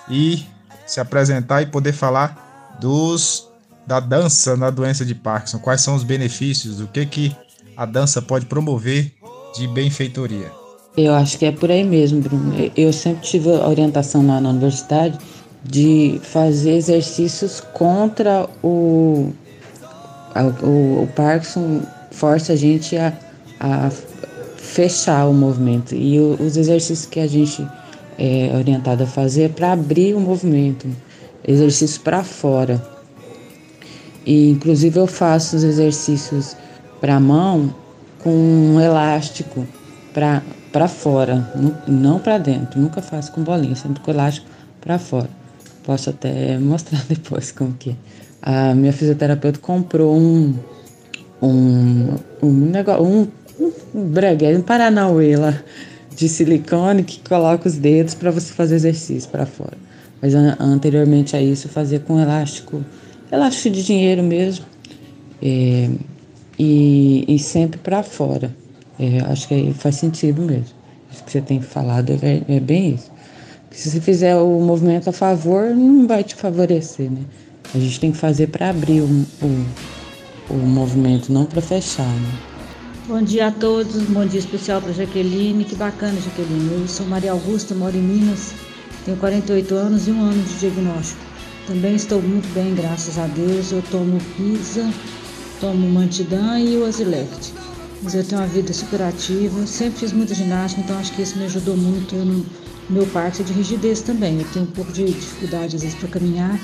e 0.10 0.46
se 0.86 1.00
apresentar 1.00 1.62
e 1.62 1.66
poder 1.66 1.94
falar 1.94 2.78
dos 2.80 3.51
da 3.86 4.00
dança 4.00 4.56
na 4.56 4.70
doença 4.70 5.06
de 5.06 5.16
Parkinson. 5.16 5.60
Quais 5.60 5.82
são 5.82 5.96
os 5.96 6.04
benefícios? 6.04 6.80
O 6.80 6.88
que 6.88 7.06
que 7.06 7.36
a 7.76 7.86
dança 7.86 8.22
pode 8.22 8.46
promover 8.46 9.12
de 9.56 9.68
benfeitoria? 9.68 10.52
Eu 10.98 11.14
acho 11.14 11.38
que 11.38 11.46
é 11.46 11.52
por 11.52 11.72
aí 11.72 11.84
mesmo, 11.84 12.22
Bruno. 12.22 12.54
Eu 12.76 12.92
sempre 12.92 13.22
tive 13.28 13.50
a 13.50 13.68
orientação 13.68 14.26
lá 14.26 14.42
na 14.42 14.50
universidade 14.50 15.18
de 15.64 16.20
fazer 16.24 16.72
exercícios 16.72 17.62
contra 17.74 18.50
o, 18.64 19.32
o, 20.36 21.04
o, 21.04 21.10
Parkinson 21.16 21.82
força 22.12 22.54
a 22.54 22.56
gente 22.56 22.98
a, 22.98 23.14
a 23.60 23.90
fechar 24.58 25.28
o 25.28 25.34
movimento 25.34 25.94
e 25.94 26.20
o, 26.20 26.36
os 26.42 26.58
exercícios 26.58 27.06
que 27.06 27.20
a 27.20 27.28
gente 27.28 27.66
é 28.18 28.52
orientado 28.56 29.04
a 29.04 29.08
fazer 29.08 29.44
é 29.44 29.50
para 29.50 29.72
abrir 29.72 30.14
o 30.14 30.20
movimento, 30.20 30.88
exercícios 31.48 31.98
para 31.98 32.24
fora. 32.24 32.91
E 34.26 34.50
inclusive 34.50 35.00
eu 35.00 35.08
faço 35.08 35.56
os 35.56 35.64
exercícios 35.64 36.56
para 37.00 37.16
a 37.16 37.20
mão 37.20 37.74
com 38.20 38.30
um 38.30 38.80
elástico 38.80 39.66
para 40.14 40.88
fora, 40.88 41.52
não 41.88 42.20
para 42.20 42.38
dentro. 42.38 42.80
Nunca 42.80 43.02
faço 43.02 43.32
com 43.32 43.42
bolinha, 43.42 43.76
sempre 43.76 44.02
com 44.02 44.12
elástico 44.12 44.48
para 44.80 45.00
fora. 45.00 45.30
Posso 45.84 46.10
até 46.10 46.58
mostrar 46.60 47.04
depois 47.08 47.52
como 47.52 47.74
que 47.74 47.92
é. 47.92 47.96
A 48.42 48.74
minha 48.74 48.94
fisioterapeuta 48.94 49.60
comprou 49.60 50.18
um 50.18 50.56
um 51.42 52.16
um 52.42 52.52
negócio, 52.52 53.04
um, 53.04 53.28
um 53.94 54.04
breguete, 54.04 54.60
um 54.60 54.62
paranauê 54.62 55.36
lá 55.36 55.60
de 56.16 56.30
silicone 56.30 57.04
que 57.04 57.20
coloca 57.28 57.68
os 57.68 57.76
dedos 57.76 58.14
para 58.14 58.32
você 58.32 58.54
fazer 58.54 58.76
exercício 58.76 59.30
para 59.30 59.46
fora. 59.46 59.78
Mas 60.22 60.36
anteriormente 60.36 61.36
a 61.36 61.42
isso 61.42 61.68
eu 61.68 61.72
fazia 61.72 62.00
com 62.00 62.20
elástico, 62.20 62.84
elástico 63.32 63.70
de 63.70 63.84
dinheiro 63.84 64.22
mesmo, 64.24 64.66
é, 65.42 65.90
e, 66.60 67.26
e 67.28 67.40
sempre 67.40 67.80
para 67.80 68.04
fora. 68.04 68.56
É, 69.00 69.20
acho 69.32 69.48
que 69.48 69.74
faz 69.74 69.96
sentido 69.96 70.42
mesmo. 70.42 70.76
Isso 71.12 71.24
que 71.24 71.32
você 71.32 71.42
tem 71.42 71.62
falado 71.62 72.12
é, 72.22 72.42
é 72.48 72.60
bem 72.60 72.96
isso. 72.96 73.12
se 73.72 73.90
você 73.90 74.00
fizer 74.00 74.36
o 74.36 74.60
movimento 74.60 75.10
a 75.10 75.14
favor, 75.14 75.76
não 75.76 76.08
vai 76.08 76.24
te 76.24 76.36
favorecer, 76.36 77.10
né? 77.10 77.22
A 77.74 77.80
gente 77.80 78.00
tem 78.00 78.12
que 78.12 78.18
fazer 78.18 78.48
para 78.48 78.70
abrir 78.70 79.02
o, 79.02 79.26
o, 79.42 79.66
o, 80.50 80.58
movimento, 80.58 81.32
não 81.32 81.46
para 81.46 81.62
fechar, 81.62 82.06
né? 82.06 82.32
Bom 83.08 83.22
dia 83.22 83.48
a 83.48 83.52
todos, 83.52 84.04
bom 84.04 84.26
dia 84.26 84.40
especial 84.40 84.82
para 84.82 84.92
Jaqueline. 84.92 85.64
Que 85.64 85.76
bacana, 85.76 86.20
Jaqueline. 86.22 86.82
Eu 86.82 86.88
sou 86.88 87.06
Maria 87.08 87.32
Augusta, 87.32 87.74
moro 87.74 87.96
em 87.96 88.02
Minas, 88.02 88.54
tenho 89.06 89.18
48 89.18 89.74
anos 89.74 90.08
e 90.08 90.12
um 90.12 90.22
ano 90.22 90.44
de 90.44 90.60
diagnóstico. 90.60 91.31
Também 91.72 91.96
estou 91.96 92.22
muito 92.22 92.54
bem, 92.54 92.76
graças 92.76 93.18
a 93.18 93.28
Deus. 93.28 93.72
Eu 93.72 93.82
tomo 93.84 94.20
pizza, 94.36 94.94
tomo 95.62 95.90
mantidã 95.90 96.60
e 96.60 96.76
o 96.76 96.86
Azilect. 96.86 97.54
Mas 98.04 98.14
eu 98.14 98.26
tenho 98.26 98.42
uma 98.42 98.48
vida 98.48 98.74
super 98.74 99.02
ativa, 99.02 99.66
sempre 99.66 100.02
fiz 100.02 100.12
muita 100.12 100.36
ginástica, 100.36 100.82
então 100.82 101.00
acho 101.00 101.14
que 101.14 101.22
isso 101.22 101.38
me 101.38 101.46
ajudou 101.46 101.78
muito 101.78 102.14
no 102.14 102.46
meu 102.90 103.08
parte 103.08 103.42
de 103.42 103.54
rigidez 103.54 104.02
também. 104.02 104.40
Eu 104.40 104.46
tenho 104.52 104.66
um 104.66 104.72
pouco 104.72 104.92
de 104.92 105.06
dificuldade 105.06 105.78
às 105.78 105.82
vezes 105.82 105.98
para 105.98 106.10
caminhar, 106.10 106.60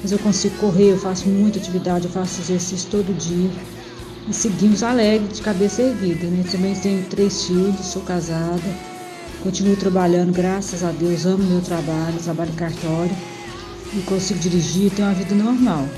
mas 0.00 0.12
eu 0.12 0.18
consigo 0.20 0.56
correr, 0.58 0.92
eu 0.92 0.98
faço 0.98 1.28
muita 1.28 1.58
atividade, 1.58 2.04
eu 2.04 2.12
faço 2.12 2.40
exercício 2.40 2.88
todo 2.88 3.12
dia. 3.18 3.50
E 4.28 4.32
seguimos 4.32 4.84
alegre, 4.84 5.26
de 5.26 5.42
cabeça 5.42 5.82
erguida. 5.82 6.28
Né? 6.28 6.44
Também 6.48 6.72
tenho 6.76 7.02
três 7.06 7.46
filhos, 7.46 7.84
sou 7.84 8.02
casada, 8.02 8.62
continuo 9.42 9.74
trabalhando, 9.74 10.32
graças 10.32 10.84
a 10.84 10.92
Deus, 10.92 11.26
amo 11.26 11.42
meu 11.42 11.60
trabalho, 11.62 12.16
trabalho 12.22 12.52
cartório 12.52 13.31
e 13.94 14.00
consigo 14.02 14.40
dirigir, 14.40 14.90
tenho 14.90 15.08
uma 15.08 15.14
vida 15.14 15.34
normal. 15.34 15.88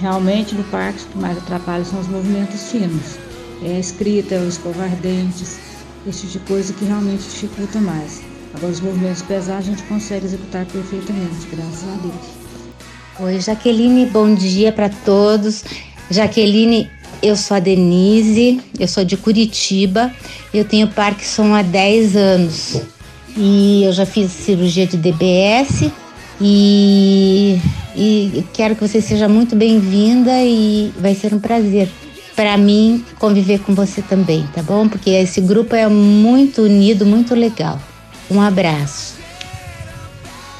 Realmente 0.00 0.54
no 0.54 0.64
parque 0.64 1.02
o 1.04 1.06
que 1.06 1.18
mais 1.18 1.38
atrapalha 1.38 1.84
são 1.84 2.00
os 2.00 2.08
movimentos 2.08 2.70
finos 2.70 3.24
é 3.62 3.76
a 3.76 3.78
escrita, 3.78 4.36
o 4.36 4.48
escovar 4.48 4.90
dentes, 4.96 5.58
esse 6.06 6.26
tipo 6.26 6.32
de 6.32 6.38
coisa 6.40 6.72
que 6.72 6.84
realmente 6.84 7.22
dificulta 7.22 7.80
mais. 7.80 8.22
Agora, 8.54 8.72
os 8.72 8.80
movimentos 8.80 9.22
pesados 9.22 9.66
a 9.66 9.70
gente 9.70 9.82
consegue 9.84 10.26
executar 10.26 10.66
perfeitamente, 10.66 11.46
graças 11.50 11.82
a 11.82 11.96
Deus. 12.02 12.44
Oi, 13.20 13.40
Jaqueline, 13.40 14.06
bom 14.06 14.34
dia 14.34 14.70
para 14.70 14.88
todos. 14.88 15.64
Jaqueline, 16.10 16.90
eu 17.22 17.36
sou 17.36 17.56
a 17.56 17.60
Denise, 17.60 18.60
eu 18.78 18.86
sou 18.86 19.04
de 19.04 19.16
Curitiba, 19.16 20.12
eu 20.52 20.64
tenho 20.64 20.88
Parkinson 20.88 21.54
há 21.54 21.62
10 21.62 22.16
anos 22.16 22.82
e 23.36 23.82
eu 23.84 23.92
já 23.92 24.04
fiz 24.04 24.30
cirurgia 24.30 24.86
de 24.86 24.96
DBS 24.96 25.90
e, 26.40 27.60
e 27.94 28.44
quero 28.52 28.74
que 28.74 28.86
você 28.86 29.00
seja 29.00 29.28
muito 29.28 29.54
bem-vinda 29.54 30.32
e 30.42 30.92
vai 30.98 31.14
ser 31.14 31.32
um 31.32 31.38
prazer 31.38 31.88
para 32.34 32.56
mim 32.56 33.04
conviver 33.18 33.60
com 33.60 33.74
você 33.74 34.02
também, 34.02 34.46
tá 34.52 34.62
bom? 34.62 34.88
Porque 34.88 35.10
esse 35.10 35.40
grupo 35.40 35.74
é 35.74 35.88
muito 35.88 36.62
unido, 36.62 37.06
muito 37.06 37.34
legal. 37.34 37.78
Um 38.30 38.40
abraço. 38.40 39.14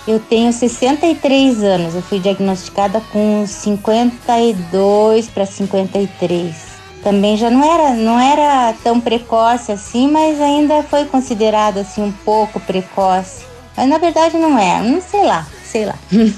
Eu 0.07 0.21
tenho 0.21 0.53
63 0.53 1.63
anos, 1.63 1.95
eu 1.95 2.03
fui 2.03 2.21
diagnosticada 2.21 3.01
com 3.11 3.47
52 3.47 5.29
para 5.29 5.47
53. 5.47 6.55
Também 7.03 7.37
já 7.37 7.51
não 7.51 7.65
era, 7.65 7.95
não 7.95 8.21
era 8.21 8.75
tão 8.85 9.01
precoce 9.01 9.73
assim, 9.73 10.11
mas 10.11 10.41
ainda 10.41 10.83
foi 10.83 11.07
considerado 11.07 11.79
assim 11.79 12.03
um 12.03 12.13
pouco 12.13 12.61
precoce. 12.61 13.45
Mas 13.77 13.89
na 13.89 13.99
verdade 13.99 14.37
não 14.37 14.59
é, 14.59 14.83
não 14.83 15.01
sei 15.01 15.25
lá, 15.25 15.47
sei 15.75 15.87
lá. 15.87 15.97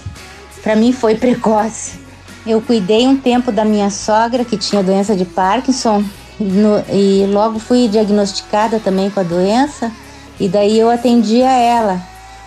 para 0.63 0.75
mim 0.75 0.93
foi 0.93 1.15
precoce. 1.15 1.99
Eu 2.47 2.63
cuidei 2.63 3.07
um 3.07 3.17
tempo 3.17 3.53
da 3.53 3.65
minha 3.65 3.91
sogra 3.91 4.45
que 4.45 4.57
tinha 4.57 4.83
doença 4.83 5.15
de 5.15 5.27
Parkinson 5.27 6.03
no, 6.41 6.83
e 6.91 7.27
logo 7.27 7.59
fui 7.59 7.87
diagnosticada 7.87 8.81
também 8.81 9.11
com 9.11 9.21
a 9.21 9.23
doença 9.23 9.93
e 10.41 10.49
daí 10.49 10.79
eu 10.79 10.89
atendia 10.91 11.51
ela. 11.51 12.01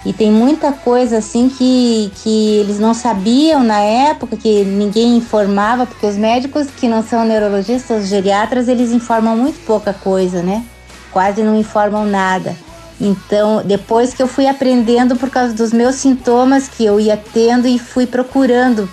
E 0.05 0.13
tem 0.13 0.31
muita 0.31 0.72
coisa 0.72 1.17
assim 1.17 1.50
que, 1.50 2.10
que 2.24 2.55
eles 2.58 2.79
não 2.79 2.93
sabiam 2.93 3.62
na 3.62 3.81
época, 3.81 4.38
que 4.38 4.63
ninguém 4.63 5.17
informava, 5.17 5.86
porque 5.86 6.05
os 6.05 6.15
médicos 6.15 6.67
que 6.67 6.88
não 6.88 7.03
são 7.03 7.25
neurologistas, 7.25 8.03
os 8.03 8.10
geriatras, 8.10 8.69
eles 8.69 8.91
informam 8.91 9.36
muito 9.36 9.60
pouca 9.65 9.93
coisa, 9.93 10.41
né? 10.41 10.63
Quase 11.12 11.43
não 11.43 11.60
informam 11.60 12.05
nada. 12.05 12.55
Então, 13.00 13.62
depois 13.63 14.13
que 14.13 14.22
eu 14.22 14.27
fui 14.27 14.46
aprendendo 14.46 15.15
por 15.15 15.29
causa 15.29 15.53
dos 15.53 15.72
meus 15.72 15.96
sintomas 15.96 16.68
que 16.68 16.84
eu 16.84 17.00
ia 17.00 17.15
tendo 17.15 17.68
e 17.68 17.79
fui 17.79 18.06
procurando 18.06 18.89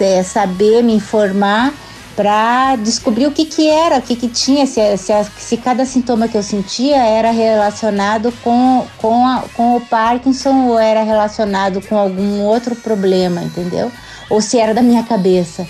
é, 0.00 0.22
saber 0.22 0.82
me 0.82 0.94
informar 0.94 1.72
para 2.18 2.74
descobrir 2.74 3.26
o 3.26 3.30
que, 3.30 3.44
que 3.44 3.70
era, 3.70 3.98
o 3.98 4.02
que, 4.02 4.16
que 4.16 4.26
tinha, 4.26 4.66
se, 4.66 4.96
se, 4.96 5.12
se, 5.38 5.56
cada 5.56 5.84
sintoma 5.84 6.26
que 6.26 6.36
eu 6.36 6.42
sentia 6.42 6.96
era 6.96 7.30
relacionado 7.30 8.32
com, 8.42 8.84
com, 8.98 9.24
a, 9.24 9.44
com 9.54 9.76
o 9.76 9.80
Parkinson 9.80 10.66
ou 10.66 10.78
era 10.78 11.04
relacionado 11.04 11.80
com 11.80 11.96
algum 11.96 12.40
outro 12.40 12.74
problema, 12.74 13.40
entendeu? 13.40 13.92
Ou 14.28 14.40
se 14.40 14.58
era 14.58 14.74
da 14.74 14.82
minha 14.82 15.04
cabeça. 15.04 15.64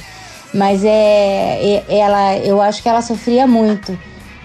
Mas 0.55 0.83
é, 0.83 1.85
é 1.87 1.99
ela, 1.99 2.39
eu 2.39 2.63
acho 2.63 2.83
que 2.83 2.89
ela 2.89 3.03
sofria 3.03 3.47
muito, 3.47 3.99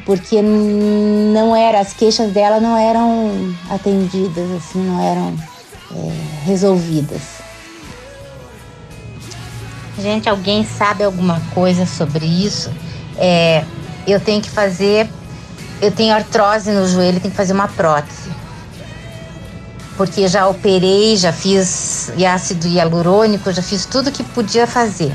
porque 0.06 0.42
não 0.42 1.53
as 1.84 1.94
queixas 1.94 2.32
dela 2.32 2.62
não 2.62 2.78
eram 2.78 3.54
atendidas, 3.70 4.50
assim, 4.52 4.80
não 4.80 5.02
eram 5.02 5.36
é, 5.92 6.46
resolvidas. 6.46 7.22
Gente, 10.00 10.30
alguém 10.30 10.66
sabe 10.66 11.04
alguma 11.04 11.42
coisa 11.54 11.86
sobre 11.86 12.26
isso? 12.26 12.72
É, 13.18 13.64
eu 14.08 14.20
tenho 14.20 14.42
que 14.42 14.50
fazer. 14.50 15.10
Eu 15.82 15.92
tenho 15.92 16.16
artrose 16.16 16.72
no 16.72 16.88
joelho, 16.88 17.20
tenho 17.20 17.32
que 17.32 17.38
fazer 17.38 17.54
uma 17.54 17.68
prótese. 17.68 18.32
Porque 19.98 20.28
já 20.28 20.48
operei, 20.48 21.18
já 21.18 21.34
fiz 21.34 22.12
ácido 22.26 22.68
hialurônico, 22.68 23.52
já 23.52 23.62
fiz 23.62 23.86
tudo 23.86 24.12
que 24.12 24.24
podia 24.24 24.66
fazer. 24.66 25.14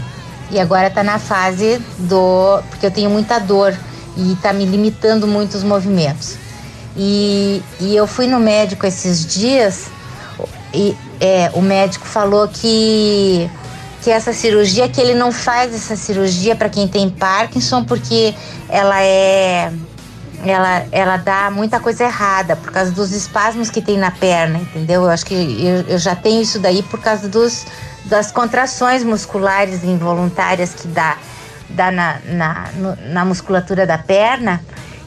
E 0.51 0.61
agora 0.61 0.91
tá 0.91 1.03
na 1.03 1.19
fase 1.19 1.81
do. 1.99 2.63
Porque 2.69 2.87
eu 2.87 2.91
tenho 2.91 3.09
muita 3.09 3.39
dor 3.39 3.75
e 4.17 4.37
tá 4.37 4.53
me 4.53 4.67
limitando 4.67 5.27
muito 5.27 5.55
os 5.55 5.65
movimentos. 5.65 6.37
E, 6.99 7.63
e 7.81 7.95
eu 7.95 8.09
fui 8.09 8.27
no 8.27 8.41
médico 8.41 8.85
esses 8.85 9.25
dias 9.25 9.87
e 10.75 10.97
é, 11.21 11.51
o 11.55 11.63
médico 11.63 12.07
falou 12.07 12.49
que 12.49 13.49
que 14.03 14.11
essa 14.11 14.33
cirurgia, 14.33 14.89
que 14.89 15.01
ele 15.01 15.15
não 15.15 15.33
faz 15.33 15.75
essa 15.75 15.97
cirurgia 15.97 16.55
para 16.55 16.69
quem 16.69 16.87
tem 16.87 17.11
Parkinson, 17.11 17.85
porque 17.85 18.33
ela 18.69 19.03
é 19.03 19.73
ela, 20.45 20.87
ela 20.93 21.17
dá 21.17 21.51
muita 21.51 21.81
coisa 21.81 22.05
errada 22.05 22.55
por 22.55 22.71
causa 22.71 22.93
dos 22.93 23.13
espasmos 23.13 23.71
que 23.71 23.83
tem 23.83 23.99
na 23.99 24.11
perna, 24.11 24.59
entendeu? 24.59 25.03
Eu 25.03 25.11
acho 25.11 25.27
que 25.27 25.35
eu, 25.35 25.93
eu 25.93 25.99
já 25.99 26.15
tenho 26.15 26.41
isso 26.41 26.61
daí 26.61 26.83
por 26.85 27.01
causa 27.01 27.29
dos, 27.29 27.67
das 28.05 28.31
contrações 28.31 29.03
musculares 29.03 29.83
involuntárias 29.83 30.75
que 30.75 30.87
dá, 30.87 31.17
dá 31.71 31.91
na, 31.91 32.19
na, 32.27 32.69
no, 32.77 32.97
na 33.13 33.25
musculatura 33.25 33.85
da 33.85 33.99
perna. 33.99 34.63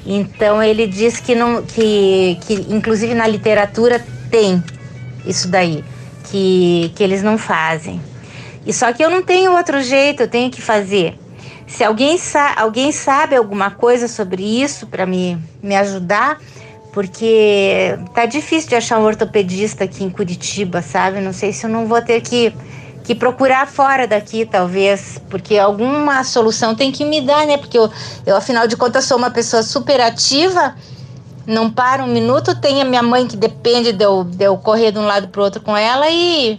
Então 0.05 0.61
ele 0.61 0.87
diz 0.87 1.19
que 1.19 1.35
não, 1.35 1.61
que, 1.63 2.37
que 2.41 2.53
inclusive 2.69 3.13
na 3.13 3.27
literatura 3.27 4.03
tem 4.29 4.63
isso 5.25 5.47
daí, 5.47 5.83
que, 6.29 6.91
que 6.95 7.03
eles 7.03 7.21
não 7.21 7.37
fazem. 7.37 8.01
E 8.65 8.73
só 8.73 8.91
que 8.93 9.03
eu 9.03 9.09
não 9.09 9.23
tenho 9.23 9.51
outro 9.55 9.81
jeito, 9.81 10.23
eu 10.23 10.27
tenho 10.27 10.49
que 10.49 10.61
fazer. 10.61 11.17
Se 11.67 11.83
alguém, 11.83 12.17
sa 12.17 12.53
alguém 12.57 12.91
sabe 12.91 13.35
alguma 13.35 13.71
coisa 13.71 14.07
sobre 14.07 14.43
isso 14.43 14.87
para 14.87 15.05
me, 15.05 15.37
me 15.63 15.75
ajudar, 15.75 16.37
porque 16.91 17.97
tá 18.13 18.25
difícil 18.25 18.69
de 18.69 18.75
achar 18.75 18.99
um 18.99 19.03
ortopedista 19.05 19.85
aqui 19.85 20.03
em 20.03 20.09
Curitiba, 20.09 20.81
sabe? 20.81 21.21
Não 21.21 21.31
sei 21.31 21.53
se 21.53 21.65
eu 21.65 21.69
não 21.69 21.87
vou 21.87 22.01
ter 22.01 22.21
que, 22.21 22.53
que 23.11 23.15
procurar 23.15 23.67
fora 23.67 24.07
daqui, 24.07 24.45
talvez, 24.45 25.21
porque 25.29 25.57
alguma 25.57 26.23
solução 26.23 26.73
tem 26.73 26.93
que 26.93 27.03
me 27.03 27.19
dar, 27.19 27.45
né? 27.45 27.57
Porque 27.57 27.77
eu, 27.77 27.91
eu 28.25 28.37
afinal 28.37 28.67
de 28.67 28.77
contas, 28.77 29.03
sou 29.03 29.17
uma 29.17 29.29
pessoa 29.29 29.61
super 29.63 29.99
ativa, 29.99 30.75
não 31.45 31.69
paro 31.69 32.05
um 32.05 32.07
minuto. 32.07 32.55
Tem 32.55 32.81
a 32.81 32.85
minha 32.85 33.03
mãe 33.03 33.27
que 33.27 33.35
depende 33.35 33.91
de 33.91 34.05
eu, 34.05 34.23
de 34.23 34.45
eu 34.45 34.57
correr 34.57 34.93
de 34.93 34.99
um 34.99 35.05
lado 35.05 35.27
para 35.27 35.41
outro 35.41 35.61
com 35.61 35.75
ela 35.75 36.09
e 36.09 36.57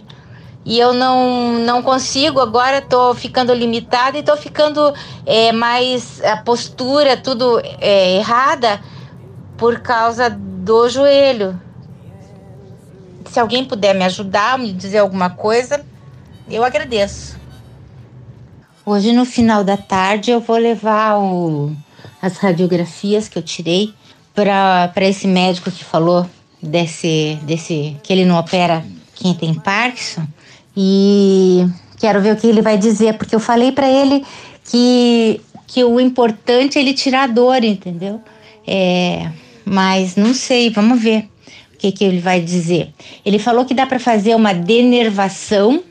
e 0.65 0.79
eu 0.79 0.93
não, 0.93 1.59
não 1.59 1.81
consigo, 1.81 2.39
agora 2.39 2.77
estou 2.77 3.13
ficando 3.13 3.53
limitada 3.53 4.15
e 4.15 4.21
estou 4.21 4.37
ficando 4.37 4.93
é, 5.25 5.51
mais 5.51 6.23
a 6.23 6.37
postura 6.37 7.17
tudo 7.17 7.59
é, 7.81 8.15
errada 8.15 8.79
por 9.57 9.81
causa 9.81 10.29
do 10.29 10.87
joelho. 10.87 11.59
Se 13.25 13.41
alguém 13.41 13.65
puder 13.65 13.93
me 13.93 14.05
ajudar, 14.05 14.57
me 14.57 14.71
dizer 14.71 14.99
alguma 14.99 15.31
coisa, 15.31 15.83
eu 16.49 16.63
agradeço. 16.63 17.37
Hoje, 18.85 19.11
no 19.11 19.25
final 19.25 19.63
da 19.63 19.77
tarde, 19.77 20.31
eu 20.31 20.39
vou 20.39 20.57
levar 20.57 21.17
o, 21.17 21.75
as 22.21 22.37
radiografias 22.37 23.27
que 23.27 23.37
eu 23.37 23.41
tirei 23.41 23.93
para 24.33 24.91
esse 25.01 25.27
médico 25.27 25.71
que 25.71 25.83
falou 25.83 26.27
desse, 26.61 27.37
desse 27.43 27.95
que 28.01 28.11
ele 28.11 28.25
não 28.25 28.37
opera 28.37 28.83
quem 29.15 29.33
tem 29.33 29.53
Parkinson 29.53 30.25
e 30.75 31.67
quero 31.99 32.21
ver 32.21 32.33
o 32.33 32.37
que 32.37 32.47
ele 32.47 32.61
vai 32.61 32.77
dizer, 32.77 33.17
porque 33.17 33.35
eu 33.35 33.39
falei 33.39 33.71
para 33.71 33.87
ele 33.87 34.25
que, 34.65 35.39
que 35.67 35.83
o 35.83 35.99
importante 35.99 36.77
é 36.77 36.81
ele 36.81 36.93
tirar 36.93 37.23
a 37.23 37.27
dor, 37.27 37.63
entendeu? 37.63 38.21
É, 38.65 39.29
mas 39.63 40.15
não 40.15 40.33
sei, 40.33 40.69
vamos 40.69 41.01
ver 41.01 41.29
o 41.73 41.77
que, 41.77 41.91
que 41.91 42.03
ele 42.03 42.19
vai 42.19 42.41
dizer. 42.41 42.89
Ele 43.25 43.39
falou 43.39 43.65
que 43.65 43.73
dá 43.73 43.85
para 43.85 43.99
fazer 43.99 44.35
uma 44.35 44.53
denervação, 44.53 45.83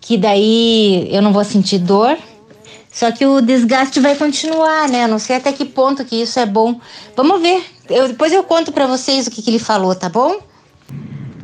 que 0.00 0.16
daí 0.16 1.08
eu 1.10 1.22
não 1.22 1.32
vou 1.32 1.44
sentir 1.44 1.78
dor, 1.78 2.16
só 2.90 3.12
que 3.12 3.24
o 3.24 3.40
desgaste 3.40 4.00
vai 4.00 4.16
continuar, 4.16 4.88
né? 4.88 5.06
Não 5.06 5.18
sei 5.18 5.36
até 5.36 5.52
que 5.52 5.64
ponto 5.64 6.04
que 6.04 6.20
isso 6.20 6.38
é 6.40 6.46
bom. 6.46 6.80
Vamos 7.16 7.40
ver. 7.40 7.62
Eu, 7.88 8.08
depois 8.08 8.32
eu 8.32 8.42
conto 8.42 8.72
para 8.72 8.86
vocês 8.86 9.26
o 9.26 9.30
que, 9.30 9.42
que 9.42 9.50
ele 9.50 9.58
falou, 9.58 9.94
tá 9.94 10.08
bom? 10.08 10.40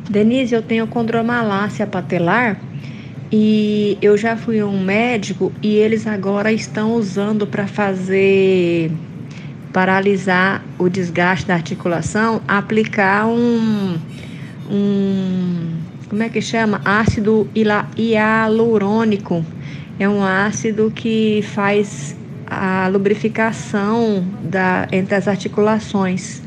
Denise, 0.09 0.53
eu 0.53 0.61
tenho 0.61 0.85
condromalácia 0.87 1.87
patelar 1.87 2.59
e 3.31 3.97
eu 4.01 4.17
já 4.17 4.37
fui 4.37 4.61
um 4.61 4.83
médico 4.83 5.51
e 5.61 5.75
eles 5.75 6.05
agora 6.05 6.51
estão 6.51 6.93
usando 6.93 7.47
para 7.47 7.67
fazer 7.67 8.91
paralisar 9.73 10.63
o 10.77 10.87
desgaste 10.87 11.45
da 11.45 11.53
articulação, 11.53 12.41
aplicar 12.47 13.27
um, 13.27 13.99
um 14.69 15.73
como 16.09 16.23
é 16.23 16.29
que 16.29 16.41
chama? 16.41 16.81
Ácido 16.85 17.49
hialurônico. 17.97 19.45
É 19.99 20.07
um 20.07 20.23
ácido 20.23 20.91
que 20.93 21.41
faz 21.53 22.15
a 22.47 22.87
lubrificação 22.87 24.25
da, 24.43 24.87
entre 24.91 25.15
as 25.15 25.27
articulações 25.27 26.43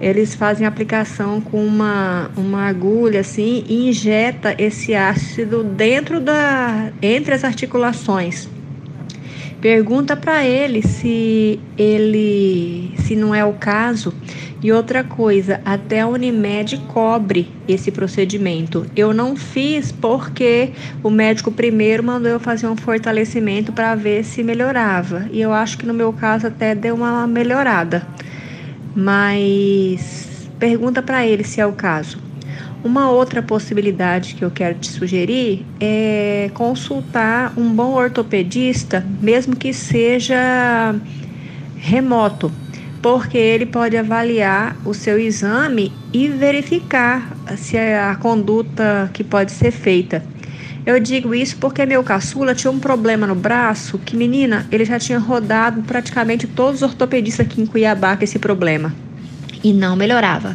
eles 0.00 0.34
fazem 0.34 0.66
aplicação 0.66 1.40
com 1.40 1.64
uma, 1.64 2.30
uma 2.36 2.66
agulha 2.66 3.20
assim 3.20 3.64
e 3.66 3.88
injeta 3.88 4.54
esse 4.58 4.94
ácido 4.94 5.62
dentro 5.62 6.20
da 6.20 6.92
entre 7.00 7.34
as 7.34 7.44
articulações. 7.44 8.48
Pergunta 9.64 10.14
para 10.14 10.44
ele 10.44 10.82
se 10.82 11.58
ele 11.78 12.92
se 12.98 13.16
não 13.16 13.34
é 13.34 13.42
o 13.42 13.54
caso. 13.54 14.12
E 14.62 14.70
outra 14.70 15.02
coisa, 15.02 15.58
até 15.64 16.00
a 16.00 16.06
Unimed 16.06 16.76
cobre 16.88 17.48
esse 17.66 17.90
procedimento. 17.90 18.84
Eu 18.94 19.14
não 19.14 19.34
fiz 19.34 19.90
porque 19.90 20.72
o 21.02 21.08
médico 21.08 21.50
primeiro 21.50 22.04
mandou 22.04 22.30
eu 22.30 22.40
fazer 22.40 22.66
um 22.66 22.76
fortalecimento 22.76 23.72
para 23.72 23.94
ver 23.94 24.22
se 24.24 24.42
melhorava. 24.42 25.26
E 25.32 25.40
eu 25.40 25.52
acho 25.52 25.78
que 25.78 25.86
no 25.86 25.94
meu 25.94 26.12
caso 26.12 26.46
até 26.46 26.74
deu 26.74 26.94
uma 26.94 27.26
melhorada 27.26 28.06
mas 28.94 30.48
pergunta 30.58 31.02
para 31.02 31.26
ele 31.26 31.42
se 31.42 31.60
é 31.60 31.66
o 31.66 31.72
caso. 31.72 32.23
Uma 32.84 33.10
outra 33.10 33.42
possibilidade 33.42 34.34
que 34.34 34.44
eu 34.44 34.50
quero 34.50 34.78
te 34.78 34.90
sugerir 34.90 35.64
é 35.80 36.50
consultar 36.52 37.54
um 37.56 37.72
bom 37.72 37.94
ortopedista, 37.94 39.02
mesmo 39.22 39.56
que 39.56 39.72
seja 39.72 40.94
remoto, 41.78 42.52
porque 43.00 43.38
ele 43.38 43.64
pode 43.64 43.96
avaliar 43.96 44.76
o 44.84 44.92
seu 44.92 45.18
exame 45.18 45.90
e 46.12 46.28
verificar 46.28 47.34
se 47.56 47.78
é 47.78 47.98
a 47.98 48.14
conduta 48.16 49.10
que 49.14 49.24
pode 49.24 49.52
ser 49.52 49.70
feita. 49.70 50.22
Eu 50.84 51.00
digo 51.00 51.34
isso 51.34 51.56
porque 51.56 51.86
meu 51.86 52.04
caçula 52.04 52.54
tinha 52.54 52.70
um 52.70 52.78
problema 52.78 53.26
no 53.26 53.34
braço 53.34 53.98
que, 53.98 54.14
menina, 54.14 54.66
ele 54.70 54.84
já 54.84 54.98
tinha 54.98 55.18
rodado 55.18 55.80
praticamente 55.84 56.46
todos 56.46 56.82
os 56.82 56.90
ortopedistas 56.90 57.46
aqui 57.46 57.62
em 57.62 57.66
Cuiabá 57.66 58.14
com 58.14 58.24
esse 58.24 58.38
problema 58.38 58.94
e 59.62 59.72
não 59.72 59.96
melhorava. 59.96 60.54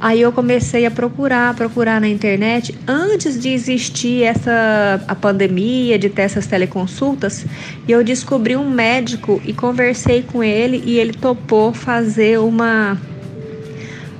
Aí 0.00 0.22
eu 0.22 0.32
comecei 0.32 0.86
a 0.86 0.90
procurar, 0.90 1.54
procurar 1.54 2.00
na 2.00 2.08
internet 2.08 2.74
antes 2.88 3.38
de 3.38 3.50
existir 3.50 4.22
essa 4.22 5.02
a 5.06 5.14
pandemia, 5.14 5.98
de 5.98 6.08
ter 6.08 6.22
essas 6.22 6.46
teleconsultas, 6.46 7.44
e 7.86 7.92
eu 7.92 8.02
descobri 8.02 8.56
um 8.56 8.70
médico 8.70 9.42
e 9.44 9.52
conversei 9.52 10.22
com 10.22 10.42
ele 10.42 10.82
e 10.86 10.98
ele 10.98 11.12
topou 11.12 11.74
fazer 11.74 12.38
uma 12.38 12.96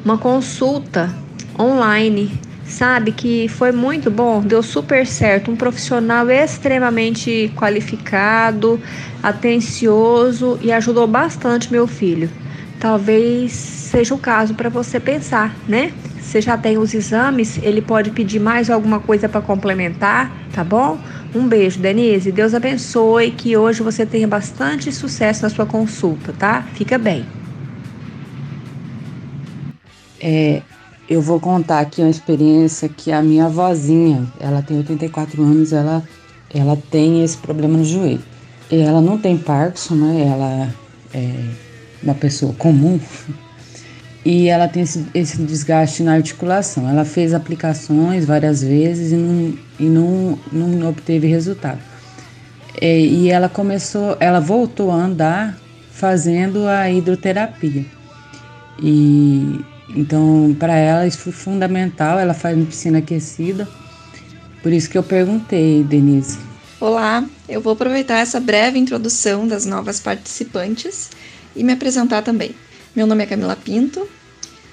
uma 0.04 0.18
consulta 0.18 1.14
online 1.58 2.30
sabe? 2.70 3.12
Que 3.12 3.48
foi 3.48 3.72
muito 3.72 4.10
bom, 4.10 4.40
deu 4.40 4.62
super 4.62 5.06
certo. 5.06 5.50
Um 5.50 5.56
profissional 5.56 6.30
extremamente 6.30 7.52
qualificado, 7.56 8.80
atencioso 9.22 10.58
e 10.62 10.72
ajudou 10.72 11.06
bastante 11.06 11.70
meu 11.70 11.86
filho. 11.86 12.30
Talvez 12.78 13.79
seja 13.90 14.14
o 14.14 14.18
caso 14.18 14.55
para 14.55 14.68
você 14.68 15.00
pensar, 15.00 15.55
né? 15.66 15.92
Você 16.20 16.40
já 16.40 16.57
tem 16.57 16.79
os 16.79 16.94
exames, 16.94 17.59
ele 17.61 17.83
pode 17.83 18.11
pedir 18.11 18.38
mais 18.38 18.70
alguma 18.70 19.00
coisa 19.00 19.29
para 19.29 19.40
complementar, 19.40 20.31
tá 20.53 20.62
bom? 20.62 20.96
Um 21.35 21.48
beijo, 21.48 21.81
Denise. 21.81 22.31
Deus 22.31 22.55
abençoe 22.55 23.33
que 23.33 23.57
hoje 23.57 23.83
você 23.83 24.07
tenha 24.07 24.29
bastante 24.29 24.92
sucesso 24.92 25.42
na 25.42 25.48
sua 25.48 25.66
consulta, 25.66 26.33
tá? 26.33 26.62
Fica 26.74 26.96
bem. 26.98 27.26
É, 30.20 30.62
eu 31.09 31.20
vou 31.20 31.40
contar 31.40 31.81
aqui 31.81 32.00
uma 32.00 32.11
experiência 32.11 32.88
que 32.88 33.11
a 33.11 33.20
minha 33.20 33.46
avózinha, 33.46 34.24
ela 34.38 34.62
tem 34.62 34.76
84 34.76 35.42
anos, 35.42 35.72
ela, 35.72 36.05
ela 36.55 36.79
tem 36.90 37.24
esse 37.24 37.37
problema 37.38 37.76
no 37.76 37.85
joelho. 37.85 38.22
E 38.70 38.76
ela 38.76 39.00
não 39.00 39.18
tem 39.18 39.37
Parkinson, 39.37 39.94
né? 39.96 40.29
Ela 40.33 40.68
é 41.12 41.35
uma 42.05 42.14
pessoa 42.14 42.53
comum. 42.53 43.00
E 44.24 44.48
ela 44.48 44.68
tem 44.68 44.83
esse, 44.83 45.06
esse 45.14 45.42
desgaste 45.42 46.02
na 46.02 46.14
articulação. 46.14 46.88
Ela 46.88 47.04
fez 47.04 47.33
aplicações 47.33 48.24
várias 48.24 48.62
vezes 48.62 49.12
e 49.12 49.16
não, 49.16 49.59
e 49.78 49.85
não, 49.85 50.38
não 50.52 50.88
obteve 50.88 51.26
resultado. 51.26 51.80
É, 52.80 52.98
e 52.98 53.30
ela 53.30 53.48
começou, 53.48 54.16
ela 54.20 54.40
voltou 54.40 54.90
a 54.90 54.94
andar 54.94 55.59
fazendo 55.90 56.66
a 56.66 56.90
hidroterapia. 56.90 57.85
E 58.83 59.61
então, 59.94 60.54
para 60.59 60.74
ela, 60.76 61.06
isso 61.06 61.18
foi 61.18 61.33
fundamental. 61.33 62.18
Ela 62.18 62.35
faz 62.35 62.56
uma 62.56 62.66
piscina 62.66 62.98
aquecida. 62.98 63.68
Por 64.62 64.72
isso 64.72 64.88
que 64.88 64.96
eu 64.96 65.02
perguntei, 65.02 65.83
Denise. 65.83 66.38
Olá, 66.80 67.24
eu 67.48 67.61
vou 67.61 67.72
aproveitar 67.72 68.18
essa 68.18 68.40
breve 68.40 68.78
introdução 68.78 69.46
das 69.46 69.66
novas 69.66 70.00
participantes 70.00 71.11
e 71.54 71.64
me 71.64 71.72
apresentar 71.72 72.22
também. 72.22 72.54
Meu 72.94 73.07
nome 73.07 73.22
é 73.22 73.26
Camila 73.26 73.57
Pinto, 73.57 74.09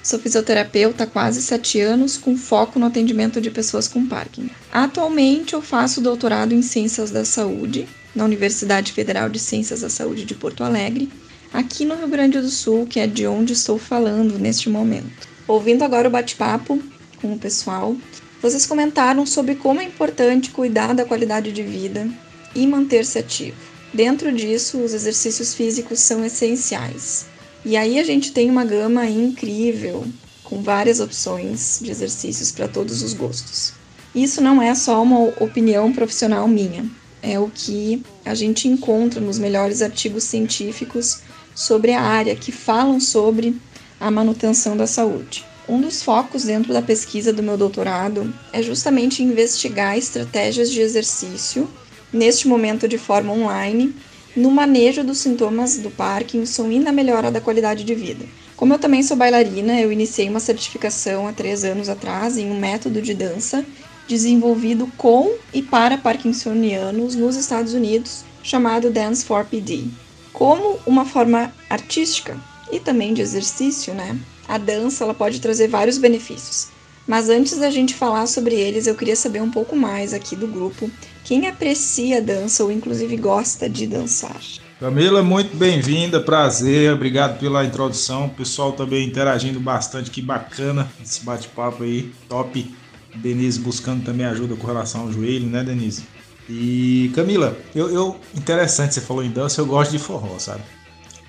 Sou 0.02 0.18
fisioterapeuta 0.18 1.04
há 1.04 1.06
quase 1.06 1.42
sete 1.42 1.80
anos, 1.80 2.16
com 2.16 2.34
foco 2.34 2.78
no 2.78 2.86
atendimento 2.86 3.42
de 3.42 3.50
pessoas 3.50 3.86
com 3.86 4.06
Parkinson. 4.06 4.48
Atualmente, 4.72 5.52
eu 5.52 5.60
faço 5.60 6.00
doutorado 6.00 6.54
em 6.54 6.62
Ciências 6.62 7.10
da 7.10 7.26
Saúde 7.26 7.86
na 8.14 8.24
Universidade 8.24 8.92
Federal 8.92 9.28
de 9.28 9.38
Ciências 9.38 9.82
da 9.82 9.90
Saúde 9.90 10.24
de 10.24 10.34
Porto 10.34 10.64
Alegre, 10.64 11.10
aqui 11.52 11.84
no 11.84 11.94
Rio 11.94 12.08
Grande 12.08 12.40
do 12.40 12.48
Sul, 12.48 12.86
que 12.86 12.98
é 13.00 13.06
de 13.06 13.26
onde 13.26 13.52
estou 13.52 13.78
falando 13.78 14.38
neste 14.38 14.70
momento. 14.70 15.28
Ouvindo 15.46 15.82
agora 15.82 16.08
o 16.08 16.10
bate-papo 16.10 16.82
com 17.20 17.34
o 17.34 17.38
pessoal, 17.38 17.94
vocês 18.40 18.64
comentaram 18.64 19.26
sobre 19.26 19.56
como 19.56 19.80
é 19.80 19.84
importante 19.84 20.50
cuidar 20.50 20.94
da 20.94 21.04
qualidade 21.04 21.52
de 21.52 21.62
vida 21.62 22.08
e 22.54 22.66
manter-se 22.66 23.18
ativo. 23.18 23.58
Dentro 23.92 24.32
disso, 24.32 24.78
os 24.78 24.94
exercícios 24.94 25.54
físicos 25.54 26.00
são 26.00 26.24
essenciais. 26.24 27.26
E 27.64 27.76
aí 27.76 27.98
a 27.98 28.04
gente 28.04 28.32
tem 28.32 28.50
uma 28.50 28.64
gama 28.64 29.06
incrível, 29.06 30.04
com 30.44 30.62
várias 30.62 31.00
opções 31.00 31.78
de 31.82 31.90
exercícios 31.90 32.50
para 32.50 32.68
todos 32.68 33.02
os 33.02 33.12
gostos. 33.12 33.72
Isso 34.14 34.40
não 34.40 34.62
é 34.62 34.74
só 34.74 35.02
uma 35.02 35.18
opinião 35.42 35.92
profissional 35.92 36.48
minha, 36.48 36.88
é 37.22 37.38
o 37.38 37.50
que 37.52 38.02
a 38.24 38.34
gente 38.34 38.68
encontra 38.68 39.20
nos 39.20 39.38
melhores 39.38 39.82
artigos 39.82 40.24
científicos 40.24 41.20
sobre 41.54 41.92
a 41.92 42.00
área 42.00 42.36
que 42.36 42.52
falam 42.52 43.00
sobre 43.00 43.56
a 44.00 44.10
manutenção 44.10 44.76
da 44.76 44.86
saúde. 44.86 45.44
Um 45.68 45.80
dos 45.80 46.02
focos 46.02 46.44
dentro 46.44 46.72
da 46.72 46.80
pesquisa 46.80 47.32
do 47.32 47.42
meu 47.42 47.58
doutorado 47.58 48.32
é 48.52 48.62
justamente 48.62 49.22
investigar 49.22 49.98
estratégias 49.98 50.70
de 50.70 50.80
exercício, 50.80 51.68
neste 52.10 52.48
momento 52.48 52.88
de 52.88 52.96
forma 52.96 53.32
online, 53.32 53.94
no 54.36 54.50
manejo 54.50 55.02
dos 55.02 55.18
sintomas 55.18 55.78
do 55.78 55.90
Parkinson 55.90 56.70
e 56.70 56.78
na 56.78 56.92
melhora 56.92 57.30
da 57.30 57.40
qualidade 57.40 57.84
de 57.84 57.94
vida. 57.94 58.24
Como 58.56 58.74
eu 58.74 58.78
também 58.78 59.02
sou 59.02 59.16
bailarina, 59.16 59.80
eu 59.80 59.92
iniciei 59.92 60.28
uma 60.28 60.40
certificação 60.40 61.26
há 61.28 61.32
três 61.32 61.64
anos 61.64 61.88
atrás 61.88 62.36
em 62.36 62.50
um 62.50 62.58
método 62.58 63.00
de 63.00 63.14
dança 63.14 63.64
desenvolvido 64.08 64.90
com 64.96 65.34
e 65.52 65.62
para 65.62 65.98
parkinsonianos 65.98 67.14
nos 67.14 67.36
Estados 67.36 67.74
Unidos, 67.74 68.24
chamado 68.42 68.90
Dance 68.90 69.24
for 69.24 69.44
PD. 69.44 69.84
Como 70.32 70.78
uma 70.86 71.04
forma 71.04 71.52
artística 71.68 72.36
e 72.72 72.80
também 72.80 73.12
de 73.12 73.20
exercício, 73.20 73.92
né? 73.94 74.18
A 74.48 74.56
dança 74.56 75.04
ela 75.04 75.14
pode 75.14 75.40
trazer 75.40 75.68
vários 75.68 75.98
benefícios. 75.98 76.68
Mas 77.06 77.28
antes 77.28 77.56
da 77.56 77.70
gente 77.70 77.94
falar 77.94 78.26
sobre 78.26 78.54
eles, 78.54 78.86
eu 78.86 78.94
queria 78.94 79.16
saber 79.16 79.42
um 79.42 79.50
pouco 79.50 79.76
mais 79.76 80.12
aqui 80.12 80.34
do 80.34 80.46
grupo. 80.46 80.90
Quem 81.28 81.46
aprecia 81.46 82.16
a 82.16 82.20
dança 82.22 82.64
ou 82.64 82.72
inclusive 82.72 83.14
gosta 83.18 83.68
de 83.68 83.86
dançar? 83.86 84.40
Camila, 84.80 85.22
muito 85.22 85.54
bem-vinda, 85.54 86.18
prazer, 86.18 86.90
obrigado 86.90 87.38
pela 87.38 87.66
introdução. 87.66 88.24
O 88.24 88.30
pessoal 88.30 88.72
também 88.72 89.06
interagindo 89.06 89.60
bastante, 89.60 90.10
que 90.10 90.22
bacana 90.22 90.90
esse 91.04 91.22
bate-papo 91.22 91.82
aí, 91.82 92.10
top. 92.30 92.74
Denise 93.14 93.60
buscando 93.60 94.02
também 94.02 94.24
ajuda 94.24 94.56
com 94.56 94.66
relação 94.66 95.02
ao 95.02 95.12
joelho, 95.12 95.46
né, 95.46 95.62
Denise? 95.62 96.06
E 96.48 97.12
Camila, 97.14 97.58
eu, 97.74 97.90
eu 97.90 98.16
interessante, 98.34 98.94
você 98.94 99.02
falou 99.02 99.22
em 99.22 99.30
dança, 99.30 99.60
eu 99.60 99.66
gosto 99.66 99.90
de 99.90 99.98
forró, 99.98 100.38
sabe? 100.38 100.62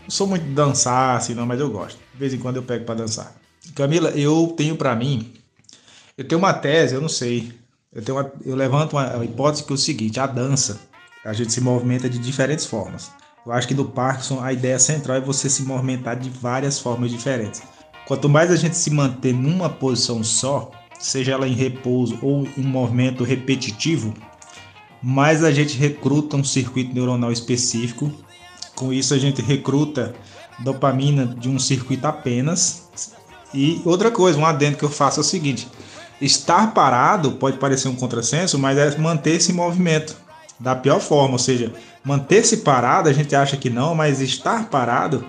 Não 0.03 0.09
sou 0.09 0.27
muito 0.27 0.45
de 0.45 0.53
dançar 0.53 1.17
assim, 1.17 1.33
não, 1.33 1.45
mas 1.45 1.59
eu 1.59 1.69
gosto. 1.69 1.97
De 2.13 2.17
vez 2.17 2.33
em 2.33 2.37
quando 2.37 2.55
eu 2.55 2.63
pego 2.63 2.85
para 2.85 2.95
dançar. 2.95 3.35
Camila, 3.75 4.11
eu 4.11 4.53
tenho 4.55 4.77
para 4.77 4.95
mim, 4.95 5.33
eu 6.17 6.25
tenho 6.25 6.39
uma 6.39 6.53
tese, 6.53 6.95
eu 6.95 7.01
não 7.01 7.09
sei. 7.09 7.58
Eu, 7.93 8.01
tenho 8.03 8.17
uma, 8.17 8.31
eu 8.45 8.55
levanto 8.55 8.93
uma 8.93 9.23
hipótese 9.23 9.63
que 9.63 9.71
é 9.71 9.75
o 9.75 9.77
seguinte: 9.77 10.19
a 10.19 10.27
dança, 10.27 10.79
a 11.25 11.33
gente 11.33 11.51
se 11.51 11.61
movimenta 11.61 12.09
de 12.09 12.19
diferentes 12.19 12.65
formas. 12.65 13.11
Eu 13.45 13.51
acho 13.51 13.67
que 13.67 13.73
do 13.73 13.85
Parkinson 13.85 14.41
a 14.41 14.53
ideia 14.53 14.77
central 14.77 15.17
é 15.17 15.21
você 15.21 15.49
se 15.49 15.63
movimentar 15.63 16.17
de 16.17 16.29
várias 16.29 16.79
formas 16.79 17.09
diferentes. 17.09 17.61
Quanto 18.07 18.27
mais 18.29 18.51
a 18.51 18.55
gente 18.55 18.75
se 18.75 18.89
manter 18.89 19.33
numa 19.33 19.69
posição 19.69 20.23
só, 20.23 20.71
seja 20.99 21.33
ela 21.33 21.47
em 21.47 21.53
repouso 21.53 22.17
ou 22.21 22.47
um 22.57 22.63
movimento 22.63 23.23
repetitivo, 23.23 24.13
mais 25.01 25.43
a 25.43 25.51
gente 25.51 25.77
recruta 25.77 26.35
um 26.35 26.43
circuito 26.43 26.93
neuronal 26.93 27.31
específico 27.31 28.11
com 28.79 28.93
isso 28.93 29.13
a 29.13 29.17
gente 29.17 29.41
recruta 29.41 30.15
dopamina 30.59 31.25
de 31.25 31.49
um 31.49 31.59
circuito 31.59 32.07
apenas. 32.07 32.89
E 33.53 33.81
outra 33.83 34.09
coisa, 34.09 34.39
um 34.39 34.45
adendo 34.45 34.77
que 34.77 34.83
eu 34.83 34.89
faço 34.89 35.19
é 35.19 35.21
o 35.21 35.23
seguinte: 35.23 35.67
estar 36.21 36.73
parado 36.73 37.33
pode 37.33 37.57
parecer 37.57 37.87
um 37.87 37.95
contrassenso, 37.95 38.57
mas 38.59 38.77
é 38.77 38.97
manter 38.97 39.35
esse 39.35 39.53
movimento 39.53 40.15
da 40.59 40.75
pior 40.75 40.99
forma, 40.99 41.33
ou 41.33 41.39
seja, 41.39 41.71
manter-se 42.03 42.57
parado 42.57 43.07
a 43.07 43.13
gente 43.13 43.35
acha 43.35 43.55
que 43.55 43.69
não, 43.69 43.95
mas 43.95 44.19
estar 44.19 44.69
parado, 44.69 45.25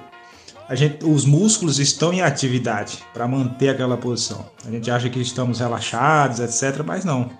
a 0.68 0.74
gente, 0.74 1.04
os 1.04 1.24
músculos 1.24 1.78
estão 1.78 2.12
em 2.12 2.20
atividade 2.20 2.98
para 3.12 3.26
manter 3.26 3.70
aquela 3.70 3.96
posição. 3.96 4.46
A 4.64 4.70
gente 4.70 4.90
acha 4.90 5.08
que 5.08 5.20
estamos 5.20 5.58
relaxados, 5.60 6.40
etc, 6.40 6.84
mas 6.84 7.04
não. 7.04 7.30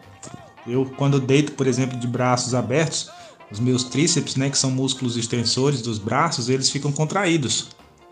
Eu 0.67 0.93
quando 0.97 1.21
deito, 1.21 1.53
por 1.53 1.67
exemplo, 1.67 1.99
de 1.99 2.07
braços 2.07 2.55
abertos, 2.55 3.11
os 3.51 3.59
meus 3.59 3.83
tríceps, 3.83 4.37
né, 4.37 4.51
que 4.51 4.59
são 4.59 4.71
músculos 4.71 5.17
extensores 5.17 5.83
dos 5.83 5.99
braços, 5.99 6.49
eles 6.49 6.71
ficam 6.71 6.93
contraídos. 6.93 7.71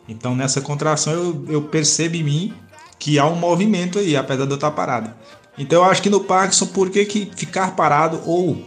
Então 0.09 0.35
nessa 0.35 0.61
contração 0.61 1.13
eu, 1.13 1.45
eu 1.49 1.63
percebo 1.63 2.17
em 2.17 2.23
mim 2.23 2.55
que 2.99 3.19
há 3.19 3.27
um 3.27 3.37
movimento 3.37 3.99
aí, 3.99 4.17
apesar 4.17 4.45
de 4.45 4.51
eu 4.51 4.57
estar 4.57 4.71
parado. 4.71 5.13
Então 5.57 5.83
eu 5.83 5.91
acho 5.91 6.03
que 6.03 6.11
no 6.11 6.21
Parkinson, 6.21 6.67
por 6.67 6.91
que, 6.91 7.05
que 7.05 7.31
ficar 7.35 7.75
parado 7.75 8.21
ou 8.25 8.65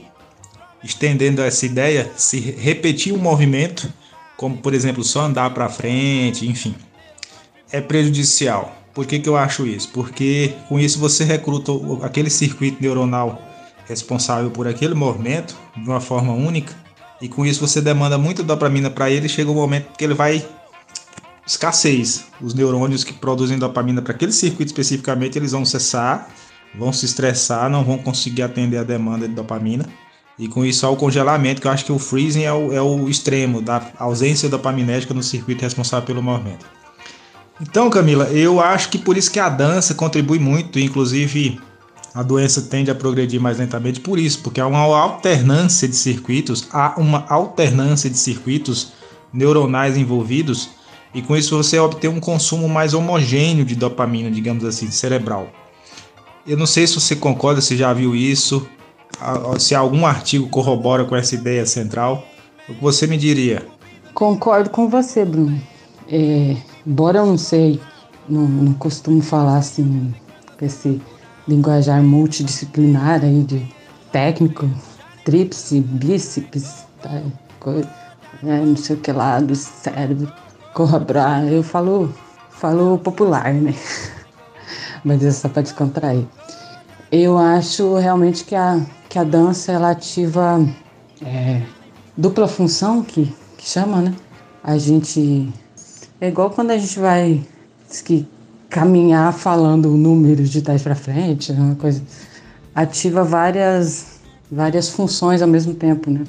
estendendo 0.84 1.42
essa 1.42 1.66
ideia, 1.66 2.12
se 2.16 2.40
repetir 2.40 3.14
um 3.14 3.18
movimento, 3.18 3.92
como 4.36 4.58
por 4.58 4.74
exemplo 4.74 5.04
só 5.04 5.22
andar 5.22 5.54
para 5.54 5.70
frente, 5.70 6.48
enfim, 6.48 6.76
é 7.72 7.80
prejudicial. 7.80 8.76
Por 8.94 9.06
que, 9.06 9.20
que 9.20 9.30
eu 9.30 9.38
acho 9.38 9.66
isso? 9.66 9.90
Porque 9.94 10.54
com 10.68 10.80
isso 10.80 11.00
você 11.00 11.24
recruta 11.24 11.72
aquele 12.04 12.30
circuito 12.30 12.82
neuronal 12.82 13.42
responsável 13.88 14.52
por 14.52 14.68
aquele 14.68 14.94
movimento 14.94 15.56
de 15.76 15.88
uma 15.88 16.02
forma 16.02 16.34
única, 16.34 16.74
e 17.22 17.30
com 17.30 17.46
isso 17.46 17.66
você 17.66 17.80
demanda 17.80 18.18
muita 18.18 18.44
dopamina 18.44 18.90
para 18.90 19.10
ele, 19.10 19.30
chega 19.30 19.52
um 19.52 19.56
momento 19.56 19.96
que 19.98 20.04
ele 20.04 20.14
vai 20.14 20.46
escassez. 21.46 22.26
Os 22.42 22.54
neurônios 22.54 23.04
que 23.04 23.14
produzem 23.14 23.58
dopamina 23.58 24.02
para 24.02 24.14
aquele 24.14 24.32
circuito 24.32 24.72
especificamente, 24.72 25.38
eles 25.38 25.52
vão 25.52 25.66
cessar, 25.66 26.30
vão 26.78 26.92
se 26.94 27.06
estressar, 27.06 27.70
não 27.70 27.84
vão 27.84 27.98
conseguir 27.98 28.44
atender 28.44 28.78
a 28.78 28.84
demanda 28.84 29.28
de 29.28 29.34
dopamina. 29.34 29.86
E 30.40 30.48
com 30.48 30.66
isso 30.66 30.86
há 30.86 30.90
o 30.90 30.96
congelamento, 30.96 31.62
que 31.62 31.68
eu 31.68 31.72
acho 31.72 31.86
que 31.86 31.92
o 31.92 32.00
freezing 32.00 32.44
é 32.44 32.54
o, 32.54 32.74
é 32.74 32.82
o 32.82 33.08
extremo 33.08 33.62
da 33.62 33.92
ausência 34.00 34.50
dopaminérgica 34.50 35.14
no 35.14 35.22
circuito 35.22 35.62
responsável 35.62 36.06
pelo 36.06 36.24
movimento. 36.24 36.66
Então, 37.62 37.92
Camila, 37.92 38.26
eu 38.30 38.60
acho 38.60 38.90
que 38.90 38.98
por 38.98 39.16
isso 39.16 39.30
que 39.30 39.40
a 39.40 39.48
dança 39.48 39.94
contribui 39.94 40.40
muito, 40.40 40.80
inclusive 40.80 41.60
a 42.14 42.24
doença 42.24 42.64
tende 42.64 42.90
a 42.90 42.96
progredir 42.96 43.40
mais 43.40 43.60
lentamente 43.60 44.00
por 44.00 44.18
isso, 44.18 44.40
porque 44.42 44.60
há 44.60 44.66
uma 44.66 44.80
alternância 44.80 45.88
de 45.88 45.96
circuitos, 45.96 46.68
há 46.72 47.00
uma 47.00 47.26
alternância 47.30 48.10
de 48.10 48.18
circuitos 48.18 48.94
neuronais 49.32 49.96
envolvidos, 49.96 50.70
e 51.14 51.22
com 51.22 51.36
isso 51.36 51.56
você 51.56 51.78
obtém 51.80 52.10
um 52.10 52.20
consumo 52.20 52.70
mais 52.70 52.94
homogêneo 52.94 53.66
de 53.66 53.76
dopamina, 53.76 54.32
digamos 54.32 54.64
assim, 54.64 54.90
cerebral. 54.92 55.50
Eu 56.48 56.58
não 56.58 56.66
sei 56.66 56.88
se 56.88 56.96
você 56.96 57.16
concorda, 57.16 57.62
se 57.62 57.76
já 57.78 57.94
viu 57.94 58.16
isso, 58.16 58.68
se 59.60 59.76
algum 59.76 60.06
artigo 60.06 60.48
corrobora 60.48 61.06
com 61.06 61.16
essa 61.16 61.36
ideia 61.36 61.66
central. 61.66 62.26
O 62.68 62.74
que 62.74 62.82
você 62.82 63.06
me 63.06 63.18
diria? 63.18 63.66
Concordo 64.14 64.70
com 64.70 64.90
você, 64.90 65.26
Bruno. 65.26 65.62
É, 66.08 66.56
embora 66.86 67.20
eu 67.20 67.26
não 67.26 67.38
sei, 67.38 67.80
não, 68.28 68.48
não 68.48 68.74
costumo 68.74 69.22
falar 69.22 69.58
assim, 69.58 70.14
com 70.58 70.66
esse 70.66 71.02
linguajar 71.48 72.02
multidisciplinar 72.02 73.24
aí 73.24 73.44
de 73.44 73.68
técnico, 74.12 74.70
tríplice, 75.26 75.80
bíceps, 75.80 76.86
tá, 77.02 77.22
né, 78.44 78.64
não 78.66 78.76
sei 78.76 78.96
o 78.96 79.00
que 79.00 79.12
lá 79.12 79.40
do 79.40 79.56
cérebro, 79.56 80.32
corroborar. 80.74 81.46
Eu 81.48 81.64
falo, 81.64 82.14
falo 82.50 82.98
popular, 82.98 83.54
né? 83.54 83.74
Mas 85.04 85.24
é 85.24 85.32
só 85.32 85.50
para 85.50 85.64
descontrair. 85.64 86.26
Eu 87.12 87.38
acho 87.38 87.96
realmente 87.96 88.44
que 88.46 88.56
a, 88.56 88.80
que 89.10 89.20
a 89.20 89.24
dança 89.24 89.72
ela 89.72 89.92
ativa 89.92 90.66
é, 91.26 91.62
dupla 92.16 92.48
função, 92.48 93.04
que, 93.04 93.34
que 93.58 93.68
chama, 93.68 94.02
né? 94.02 94.16
A 94.64 94.78
gente. 94.78 95.52
É 96.20 96.28
igual 96.28 96.50
quando 96.50 96.72
a 96.72 96.78
gente 96.78 97.00
vai. 97.00 97.42
Que 98.06 98.28
caminhar 98.70 99.34
falando 99.34 99.90
números 99.90 100.50
de 100.50 100.62
trás 100.62 100.82
para 100.82 100.96
frente, 100.96 101.52
é 101.52 101.56
uma 101.56 101.76
coisa 101.76 102.02
ativa 102.74 103.22
várias 103.22 104.22
várias 104.50 104.90
funções 104.90 105.42
ao 105.42 105.48
mesmo 105.48 105.74
tempo, 105.74 106.10
né? 106.10 106.24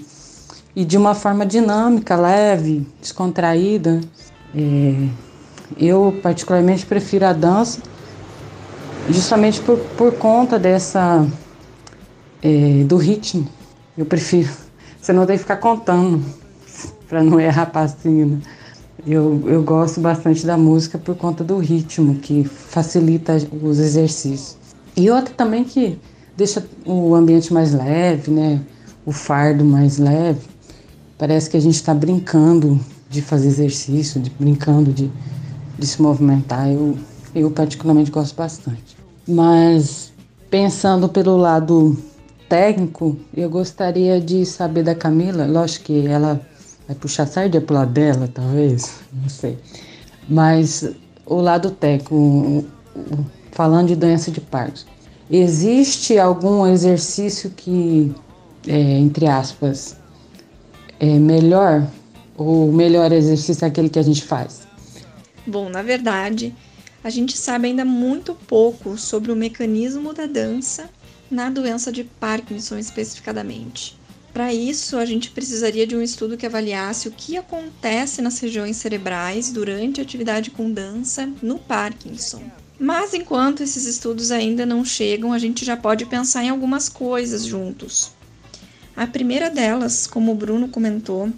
E 0.74 0.84
de 0.84 0.96
uma 0.96 1.14
forma 1.14 1.44
dinâmica, 1.44 2.16
leve, 2.16 2.86
descontraída. 3.00 4.00
É, 4.54 5.08
eu 5.78 6.18
particularmente 6.22 6.84
prefiro 6.86 7.26
a 7.26 7.32
dança, 7.32 7.80
justamente 9.08 9.60
por, 9.60 9.78
por 9.96 10.14
conta 10.14 10.58
dessa 10.58 11.26
é, 12.42 12.84
do 12.84 12.96
ritmo. 12.96 13.48
Eu 13.96 14.06
prefiro. 14.06 14.50
Você 15.00 15.12
não 15.12 15.26
tem 15.26 15.36
que 15.36 15.42
ficar 15.42 15.56
contando 15.56 16.22
para 17.08 17.22
não 17.22 17.40
errar 17.40 17.66
passinho. 17.66 18.26
Né? 18.26 18.38
Eu, 19.06 19.42
eu 19.46 19.62
gosto 19.62 20.00
bastante 20.00 20.46
da 20.46 20.56
música 20.56 20.96
por 20.98 21.16
conta 21.16 21.42
do 21.42 21.58
ritmo, 21.58 22.16
que 22.16 22.44
facilita 22.44 23.36
os 23.62 23.78
exercícios. 23.78 24.56
E 24.96 25.10
outra 25.10 25.34
também 25.34 25.64
que 25.64 25.98
deixa 26.36 26.64
o 26.84 27.14
ambiente 27.14 27.52
mais 27.52 27.72
leve, 27.72 28.30
né? 28.30 28.60
O 29.04 29.10
fardo 29.10 29.64
mais 29.64 29.98
leve. 29.98 30.40
Parece 31.18 31.50
que 31.50 31.56
a 31.56 31.60
gente 31.60 31.74
está 31.74 31.92
brincando 31.92 32.78
de 33.12 33.20
fazer 33.20 33.48
exercício, 33.48 34.20
de, 34.20 34.30
brincando 34.30 34.92
de, 34.92 35.10
de 35.78 35.86
se 35.86 36.00
movimentar. 36.00 36.68
Eu, 36.68 36.96
eu 37.34 37.50
particularmente 37.50 38.10
gosto 38.10 38.34
bastante. 38.34 38.96
Mas 39.28 40.12
pensando 40.50 41.08
pelo 41.08 41.36
lado 41.36 41.96
técnico, 42.48 43.16
eu 43.36 43.48
gostaria 43.48 44.20
de 44.20 44.44
saber 44.44 44.82
da 44.82 44.94
Camila, 44.94 45.46
lógico 45.46 45.86
que 45.86 46.06
ela 46.06 46.40
vai 46.86 46.96
puxar 46.96 47.26
sardinha 47.26 47.60
pro 47.60 47.74
lado 47.74 47.92
dela, 47.92 48.28
talvez, 48.32 49.00
não 49.12 49.28
sei. 49.28 49.58
Mas 50.28 50.90
o 51.26 51.36
lado 51.36 51.70
técnico, 51.70 52.64
falando 53.52 53.88
de 53.88 53.96
doença 53.96 54.30
de 54.30 54.40
Parkinson, 54.40 54.86
existe 55.30 56.18
algum 56.18 56.66
exercício 56.66 57.50
que, 57.50 58.12
é, 58.66 58.98
entre 58.98 59.26
aspas, 59.26 59.96
é 60.98 61.18
melhor? 61.18 61.86
O 62.36 62.72
melhor 62.72 63.12
exercício 63.12 63.64
é 63.64 63.68
aquele 63.68 63.88
que 63.88 63.98
a 63.98 64.02
gente 64.02 64.24
faz? 64.24 64.62
Bom, 65.46 65.68
na 65.68 65.82
verdade, 65.82 66.54
a 67.04 67.10
gente 67.10 67.36
sabe 67.36 67.68
ainda 67.68 67.84
muito 67.84 68.34
pouco 68.34 68.96
sobre 68.96 69.32
o 69.32 69.36
mecanismo 69.36 70.12
da 70.12 70.26
dança 70.26 70.88
na 71.30 71.50
doença 71.50 71.90
de 71.90 72.04
Parkinson 72.04 72.78
especificadamente. 72.78 73.98
Para 74.32 74.52
isso, 74.52 74.96
a 74.96 75.04
gente 75.04 75.30
precisaria 75.30 75.86
de 75.86 75.94
um 75.94 76.00
estudo 76.00 76.38
que 76.38 76.46
avaliasse 76.46 77.06
o 77.06 77.10
que 77.12 77.36
acontece 77.36 78.22
nas 78.22 78.38
regiões 78.38 78.76
cerebrais 78.76 79.50
durante 79.50 80.00
a 80.00 80.04
atividade 80.04 80.50
com 80.50 80.70
dança 80.70 81.28
no 81.42 81.58
Parkinson. 81.58 82.42
Mas 82.78 83.12
enquanto 83.12 83.62
esses 83.62 83.84
estudos 83.84 84.30
ainda 84.30 84.64
não 84.64 84.84
chegam, 84.84 85.32
a 85.32 85.38
gente 85.38 85.64
já 85.64 85.76
pode 85.76 86.06
pensar 86.06 86.44
em 86.44 86.48
algumas 86.48 86.88
coisas 86.88 87.44
juntos. 87.44 88.10
A 88.96 89.06
primeira 89.06 89.50
delas, 89.50 90.06
como 90.06 90.32
o 90.32 90.34
Bruno 90.34 90.68
comentou, 90.68 91.30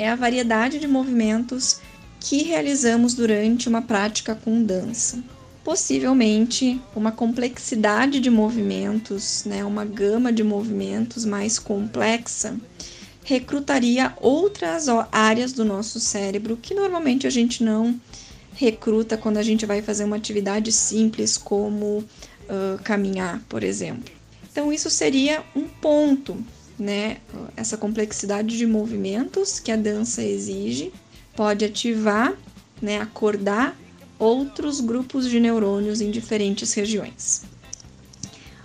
é 0.00 0.08
a 0.08 0.16
variedade 0.16 0.78
de 0.78 0.88
movimentos 0.88 1.78
que 2.18 2.42
realizamos 2.42 3.12
durante 3.12 3.68
uma 3.68 3.82
prática 3.82 4.34
com 4.34 4.62
dança. 4.64 5.22
Possivelmente 5.62 6.80
uma 6.96 7.12
complexidade 7.12 8.18
de 8.18 8.30
movimentos, 8.30 9.44
né, 9.44 9.62
uma 9.62 9.84
gama 9.84 10.32
de 10.32 10.42
movimentos 10.42 11.26
mais 11.26 11.58
complexa, 11.58 12.56
recrutaria 13.22 14.14
outras 14.22 14.86
áreas 15.12 15.52
do 15.52 15.66
nosso 15.66 16.00
cérebro 16.00 16.56
que 16.56 16.72
normalmente 16.72 17.26
a 17.26 17.30
gente 17.30 17.62
não 17.62 18.00
recruta 18.54 19.18
quando 19.18 19.36
a 19.36 19.42
gente 19.42 19.66
vai 19.66 19.82
fazer 19.82 20.04
uma 20.04 20.16
atividade 20.16 20.72
simples 20.72 21.36
como 21.36 21.98
uh, 21.98 22.82
caminhar, 22.82 23.42
por 23.50 23.62
exemplo. 23.62 24.10
Então, 24.50 24.72
isso 24.72 24.88
seria 24.88 25.44
um 25.54 25.68
ponto, 25.68 26.42
né? 26.80 27.18
Essa 27.56 27.76
complexidade 27.76 28.56
de 28.56 28.66
movimentos 28.66 29.60
que 29.60 29.70
a 29.70 29.76
dança 29.76 30.22
exige 30.22 30.92
pode 31.36 31.64
ativar, 31.64 32.34
né, 32.80 32.98
acordar 33.00 33.76
outros 34.18 34.80
grupos 34.80 35.28
de 35.28 35.38
neurônios 35.38 36.00
em 36.00 36.10
diferentes 36.10 36.72
regiões. 36.72 37.42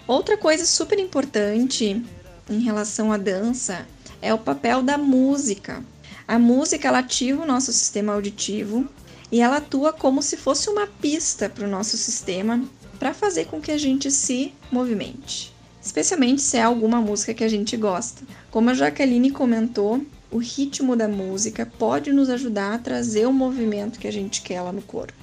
Outra 0.08 0.38
coisa 0.38 0.66
super 0.66 1.00
importante 1.00 2.02
em 2.50 2.60
relação 2.60 3.12
à 3.12 3.18
dança 3.18 3.86
é 4.22 4.34
o 4.34 4.38
papel 4.38 4.82
da 4.82 4.98
música. 4.98 5.84
A 6.28 6.40
música 6.40 6.88
ela 6.88 7.00
ativa 7.00 7.44
o 7.44 7.48
nosso 7.48 7.72
sistema 7.72 8.14
auditivo 8.14 8.88
e 9.32 9.42
ela 9.42 9.58
atua 9.58 9.92
como 9.92 10.22
se 10.22 10.38
fosse 10.38 10.70
uma 10.70 10.88
pista 10.88 11.50
para 11.50 11.66
o 11.66 11.70
nosso 11.70 11.98
sistema 11.98 12.64
para 13.00 13.14
fazer 13.14 13.46
com 13.46 13.60
que 13.62 13.72
a 13.72 13.78
gente 13.78 14.10
se 14.12 14.54
movimente, 14.72 15.54
especialmente 15.86 16.42
se 16.42 16.58
é 16.58 16.64
alguma 16.64 17.00
música 17.00 17.34
que 17.34 17.44
a 17.44 17.48
gente 17.48 17.78
gosta. 17.78 18.24
Como 18.50 18.72
a 18.72 18.74
Jaqueline 18.74 19.30
comentou, 19.30 20.04
o 20.32 20.40
ritmo 20.40 20.96
da 20.96 21.08
música 21.08 21.66
pode 21.78 22.12
nos 22.12 22.28
ajudar 22.28 22.74
a 22.74 22.78
trazer 22.80 23.28
o 23.28 23.32
movimento 23.32 24.00
que 24.00 24.08
a 24.08 24.12
gente 24.12 24.42
quer 24.42 24.62
lá 24.62 24.72
no 24.72 24.82
corpo. 24.82 25.14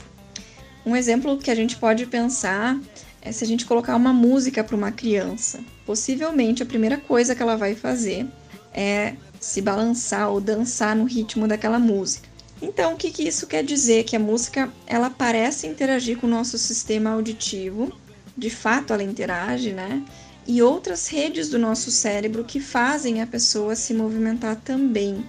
Um 0.87 0.95
exemplo 0.95 1.37
que 1.37 1.51
a 1.51 1.55
gente 1.55 1.77
pode 1.77 2.07
pensar 2.07 2.79
é 3.21 3.33
se 3.33 3.43
a 3.43 3.47
gente 3.47 3.67
colocar 3.67 3.97
uma 3.97 4.13
música 4.13 4.63
para 4.63 4.77
uma 4.77 4.93
criança. 4.93 5.61
Possivelmente 5.85 6.63
a 6.63 6.67
primeira 6.67 6.97
coisa 6.97 7.35
que 7.35 7.43
ela 7.43 7.57
vai 7.57 7.75
fazer 7.75 8.27
é 8.73 9.15
se 9.41 9.61
balançar 9.61 10.31
ou 10.31 10.41
dançar 10.41 10.95
no 10.95 11.05
ritmo 11.05 11.49
daquela 11.49 11.79
música. 11.79 12.29
Então, 12.61 12.95
o 12.95 12.97
que, 12.97 13.11
que 13.11 13.27
isso 13.27 13.49
quer 13.49 13.65
dizer? 13.65 14.05
Que 14.05 14.15
a 14.15 14.21
música 14.21 14.73
ela 14.87 15.11
parece 15.11 15.67
interagir 15.67 16.19
com 16.19 16.29
o 16.29 16.31
nosso 16.31 16.57
sistema 16.57 17.11
auditivo, 17.11 17.93
de 18.39 18.49
fato 18.49 18.93
ela 18.93 19.03
interage, 19.03 19.73
né? 19.73 20.03
E 20.47 20.63
outras 20.63 21.09
redes 21.09 21.49
do 21.49 21.59
nosso 21.59 21.91
cérebro 21.91 22.45
que 22.45 22.61
fazem 22.61 23.21
a 23.21 23.27
pessoa 23.27 23.77
se 23.77 23.95
movimentar 23.95 24.57
também. 24.57 25.25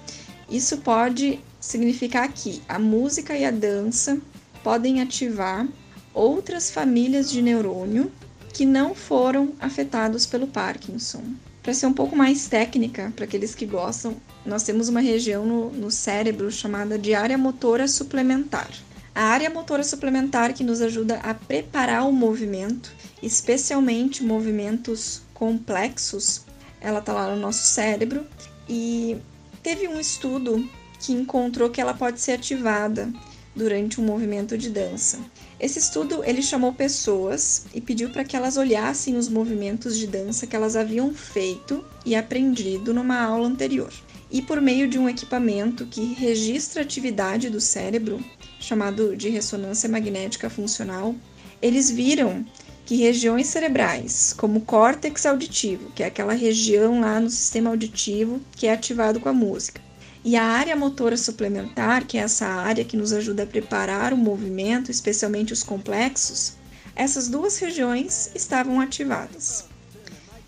Isso 0.49 0.77
pode 0.77 1.39
significar 1.59 2.31
que 2.31 2.61
a 2.67 2.77
música 2.77 3.35
e 3.35 3.45
a 3.45 3.51
dança 3.51 4.19
podem 4.63 5.01
ativar 5.01 5.67
outras 6.13 6.69
famílias 6.69 7.29
de 7.29 7.41
neurônio 7.41 8.11
que 8.53 8.65
não 8.65 8.93
foram 8.93 9.53
afetados 9.59 10.25
pelo 10.25 10.47
Parkinson. 10.47 11.23
Para 11.63 11.73
ser 11.73 11.87
um 11.87 11.93
pouco 11.93 12.15
mais 12.15 12.47
técnica, 12.47 13.11
para 13.15 13.25
aqueles 13.25 13.55
que 13.55 13.65
gostam, 13.65 14.15
nós 14.45 14.63
temos 14.63 14.89
uma 14.89 14.99
região 14.99 15.45
no, 15.45 15.71
no 15.71 15.89
cérebro 15.89 16.51
chamada 16.51 16.99
de 16.99 17.13
área 17.13 17.37
motora 17.37 17.87
suplementar. 17.87 18.69
A 19.15 19.25
área 19.25 19.49
motora 19.49 19.83
suplementar 19.83 20.53
que 20.53 20.63
nos 20.63 20.81
ajuda 20.81 21.17
a 21.17 21.33
preparar 21.33 22.07
o 22.07 22.11
movimento 22.11 22.91
especialmente 23.23 24.21
movimentos 24.21 25.21
complexos, 25.33 26.41
ela 26.81 26.99
está 26.99 27.13
lá 27.13 27.33
no 27.33 27.39
nosso 27.39 27.65
cérebro 27.65 28.25
e 28.67 29.17
teve 29.61 29.87
um 29.87 29.99
estudo 29.99 30.67
que 30.99 31.13
encontrou 31.13 31.69
que 31.69 31.79
ela 31.79 31.93
pode 31.93 32.19
ser 32.19 32.33
ativada 32.33 33.11
durante 33.55 34.01
um 34.01 34.03
movimento 34.03 34.57
de 34.57 34.69
dança. 34.69 35.19
Esse 35.59 35.79
estudo 35.79 36.23
ele 36.23 36.41
chamou 36.41 36.73
pessoas 36.73 37.65
e 37.73 37.79
pediu 37.79 38.09
para 38.09 38.25
que 38.25 38.35
elas 38.35 38.57
olhassem 38.57 39.15
os 39.15 39.29
movimentos 39.29 39.97
de 39.97 40.07
dança 40.07 40.45
que 40.45 40.55
elas 40.55 40.75
haviam 40.75 41.13
feito 41.13 41.85
e 42.05 42.15
aprendido 42.15 42.93
numa 42.93 43.21
aula 43.21 43.47
anterior. 43.47 43.93
E 44.33 44.41
por 44.41 44.59
meio 44.59 44.87
de 44.87 44.97
um 44.97 45.07
equipamento 45.07 45.85
que 45.85 46.15
registra 46.15 46.81
a 46.81 46.83
atividade 46.83 47.51
do 47.51 47.61
cérebro, 47.61 48.19
chamado 48.59 49.15
de 49.15 49.29
ressonância 49.29 49.87
magnética 49.87 50.49
funcional, 50.49 51.13
eles 51.61 51.91
viram 51.91 52.43
que 52.83 52.95
regiões 52.95 53.45
cerebrais, 53.45 54.33
como 54.35 54.57
o 54.57 54.61
córtex 54.65 55.27
auditivo, 55.27 55.91
que 55.91 56.01
é 56.01 56.07
aquela 56.07 56.33
região 56.33 56.99
lá 56.99 57.19
no 57.19 57.29
sistema 57.29 57.69
auditivo 57.69 58.41
que 58.53 58.65
é 58.65 58.73
ativado 58.73 59.19
com 59.19 59.29
a 59.29 59.33
música, 59.33 59.79
e 60.25 60.35
a 60.35 60.43
área 60.43 60.75
motora 60.75 61.15
suplementar, 61.15 62.07
que 62.07 62.17
é 62.17 62.21
essa 62.21 62.47
área 62.47 62.83
que 62.83 62.97
nos 62.97 63.13
ajuda 63.13 63.43
a 63.43 63.47
preparar 63.47 64.13
o 64.13 64.17
movimento, 64.17 64.89
especialmente 64.89 65.53
os 65.53 65.61
complexos, 65.61 66.53
essas 66.95 67.27
duas 67.27 67.59
regiões 67.59 68.31
estavam 68.33 68.81
ativadas. 68.81 69.71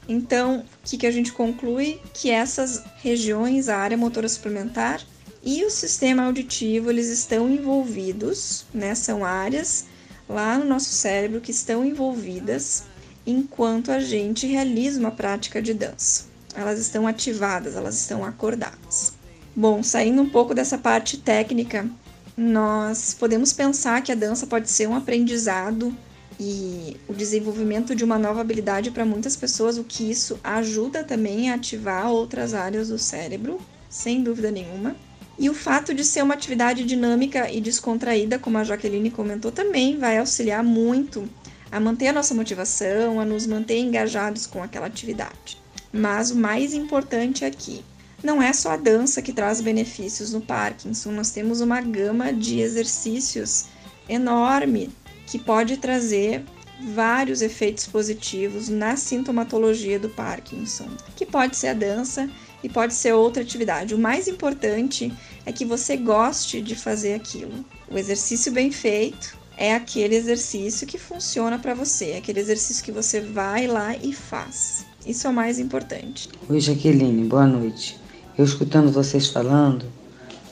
Então, 0.07 0.59
o 0.59 0.63
que, 0.87 0.97
que 0.97 1.07
a 1.07 1.11
gente 1.11 1.31
conclui? 1.31 1.99
Que 2.13 2.29
essas 2.29 2.83
regiões, 2.97 3.69
a 3.69 3.77
área 3.77 3.97
motora 3.97 4.29
suplementar 4.29 5.01
e 5.43 5.63
o 5.63 5.69
sistema 5.69 6.23
auditivo, 6.23 6.89
eles 6.89 7.07
estão 7.07 7.49
envolvidos, 7.49 8.65
né? 8.73 8.95
São 8.95 9.25
áreas 9.25 9.85
lá 10.27 10.57
no 10.57 10.65
nosso 10.65 10.89
cérebro 10.89 11.41
que 11.41 11.51
estão 11.51 11.85
envolvidas 11.85 12.83
enquanto 13.25 13.91
a 13.91 13.99
gente 13.99 14.47
realiza 14.47 14.99
uma 14.99 15.11
prática 15.11 15.61
de 15.61 15.73
dança. 15.73 16.25
Elas 16.55 16.79
estão 16.79 17.07
ativadas, 17.07 17.75
elas 17.75 17.99
estão 17.99 18.23
acordadas. 18.23 19.13
Bom, 19.55 19.81
saindo 19.83 20.21
um 20.21 20.29
pouco 20.29 20.53
dessa 20.53 20.77
parte 20.77 21.17
técnica, 21.17 21.89
nós 22.37 23.15
podemos 23.17 23.53
pensar 23.53 24.01
que 24.01 24.11
a 24.11 24.15
dança 24.15 24.45
pode 24.45 24.69
ser 24.69 24.87
um 24.87 24.95
aprendizado 24.95 25.95
e 26.39 26.97
o 27.07 27.13
desenvolvimento 27.13 27.95
de 27.95 28.03
uma 28.03 28.19
nova 28.19 28.41
habilidade 28.41 28.91
para 28.91 29.05
muitas 29.05 29.35
pessoas, 29.35 29.77
o 29.77 29.83
que 29.83 30.09
isso 30.09 30.39
ajuda 30.43 31.03
também 31.03 31.49
a 31.49 31.55
ativar 31.55 32.11
outras 32.11 32.53
áreas 32.53 32.89
do 32.89 32.99
cérebro, 32.99 33.59
sem 33.89 34.21
dúvida 34.21 34.51
nenhuma. 34.51 34.95
E 35.37 35.49
o 35.49 35.53
fato 35.53 35.93
de 35.93 36.03
ser 36.03 36.23
uma 36.23 36.33
atividade 36.33 36.85
dinâmica 36.85 37.49
e 37.51 37.59
descontraída, 37.59 38.39
como 38.39 38.57
a 38.57 38.63
Jaqueline 38.63 39.11
comentou, 39.11 39.51
também 39.51 39.97
vai 39.97 40.17
auxiliar 40.17 40.63
muito 40.63 41.27
a 41.71 41.79
manter 41.79 42.07
a 42.07 42.13
nossa 42.13 42.33
motivação, 42.33 43.19
a 43.19 43.25
nos 43.25 43.45
manter 43.45 43.79
engajados 43.79 44.47
com 44.47 44.63
aquela 44.63 44.87
atividade. 44.87 45.61
Mas 45.91 46.31
o 46.31 46.35
mais 46.35 46.73
importante 46.73 47.43
aqui, 47.43 47.83
não 48.23 48.41
é 48.41 48.53
só 48.53 48.71
a 48.71 48.77
dança 48.77 49.21
que 49.21 49.33
traz 49.33 49.61
benefícios 49.61 50.31
no 50.31 50.41
Parkinson, 50.41 51.11
nós 51.11 51.31
temos 51.31 51.61
uma 51.61 51.81
gama 51.81 52.31
de 52.31 52.59
exercícios 52.59 53.65
enorme 54.07 54.89
que 55.25 55.39
pode 55.39 55.77
trazer 55.77 56.43
vários 56.93 57.41
efeitos 57.41 57.88
positivos 57.88 58.69
na 58.69 58.97
sintomatologia 58.97 59.99
do 59.99 60.09
Parkinson, 60.09 60.88
que 61.15 61.25
pode 61.25 61.55
ser 61.55 61.69
a 61.69 61.73
dança 61.73 62.29
e 62.63 62.69
pode 62.69 62.93
ser 62.93 63.13
outra 63.13 63.43
atividade. 63.43 63.95
O 63.95 63.99
mais 63.99 64.27
importante 64.27 65.13
é 65.45 65.51
que 65.51 65.63
você 65.63 65.95
goste 65.95 66.61
de 66.61 66.75
fazer 66.75 67.13
aquilo. 67.13 67.63
O 67.89 67.97
exercício 67.97 68.51
bem 68.51 68.71
feito 68.71 69.38
é 69.57 69.73
aquele 69.73 70.15
exercício 70.15 70.85
que 70.85 70.97
funciona 70.97 71.57
para 71.57 71.73
você, 71.73 72.11
é 72.11 72.17
aquele 72.17 72.39
exercício 72.39 72.83
que 72.83 72.91
você 72.91 73.21
vai 73.21 73.67
lá 73.67 73.95
e 73.95 74.13
faz. 74.13 74.85
Isso 75.05 75.27
é 75.27 75.29
o 75.29 75.33
mais 75.33 75.59
importante. 75.59 76.29
Oi, 76.49 76.59
Jaqueline, 76.59 77.27
boa 77.27 77.45
noite. 77.45 77.97
Eu 78.38 78.43
escutando 78.43 78.91
vocês 78.91 79.27
falando 79.27 79.85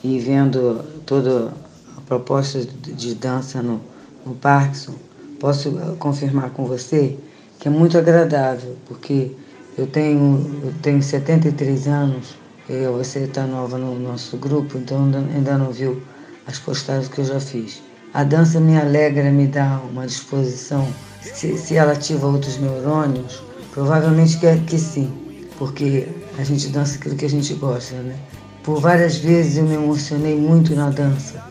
e 0.02 0.18
vendo 0.18 0.84
toda 1.04 1.52
a 1.96 2.00
proposta 2.02 2.64
de 2.64 3.14
dança 3.14 3.62
no, 3.62 3.82
no 4.24 4.34
Parkinson, 4.34 4.94
posso 5.38 5.72
confirmar 5.98 6.50
com 6.50 6.64
você 6.64 7.16
que 7.58 7.68
é 7.68 7.70
muito 7.70 7.96
agradável, 7.96 8.76
porque 8.86 9.30
eu 9.76 9.86
tenho, 9.86 10.60
eu 10.62 10.72
tenho 10.82 11.02
73 11.02 11.88
anos, 11.88 12.36
e 12.68 12.86
você 12.86 13.20
está 13.20 13.46
nova 13.46 13.76
no 13.76 13.98
nosso 13.98 14.36
grupo, 14.36 14.78
então 14.78 15.10
ainda 15.34 15.58
não 15.58 15.70
viu 15.70 16.02
as 16.46 16.58
postagens 16.58 17.08
que 17.08 17.20
eu 17.20 17.24
já 17.24 17.40
fiz. 17.40 17.82
A 18.12 18.24
dança 18.24 18.60
me 18.60 18.76
alegra, 18.76 19.30
me 19.30 19.46
dá 19.46 19.80
uma 19.90 20.06
disposição. 20.06 20.86
Se, 21.20 21.58
se 21.58 21.76
ela 21.76 21.92
ativa 21.92 22.26
outros 22.26 22.58
neurônios, 22.58 23.42
provavelmente 23.72 24.38
que, 24.38 24.56
que 24.60 24.78
sim, 24.78 25.12
porque 25.58 26.06
a 26.38 26.44
gente 26.44 26.68
dança 26.68 26.96
aquilo 26.96 27.16
que 27.16 27.24
a 27.24 27.30
gente 27.30 27.54
gosta, 27.54 27.96
né? 27.96 28.16
Por 28.62 28.80
várias 28.80 29.16
vezes 29.16 29.56
eu 29.58 29.64
me 29.64 29.74
emocionei 29.74 30.36
muito 30.36 30.74
na 30.74 30.90
dança. 30.90 31.42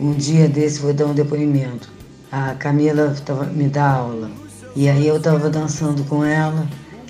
Um 0.00 0.12
dia 0.12 0.48
desse 0.48 0.80
vou 0.80 0.92
dar 0.92 1.06
um 1.06 1.14
depoimento. 1.14 1.97
A 2.30 2.54
Camila 2.54 3.14
tava, 3.24 3.44
me 3.44 3.68
dá 3.68 3.90
aula. 3.90 4.30
E 4.76 4.88
aí 4.88 5.06
eu 5.06 5.16
estava 5.16 5.48
dançando 5.48 6.04
com 6.04 6.24
ela, 6.24 6.66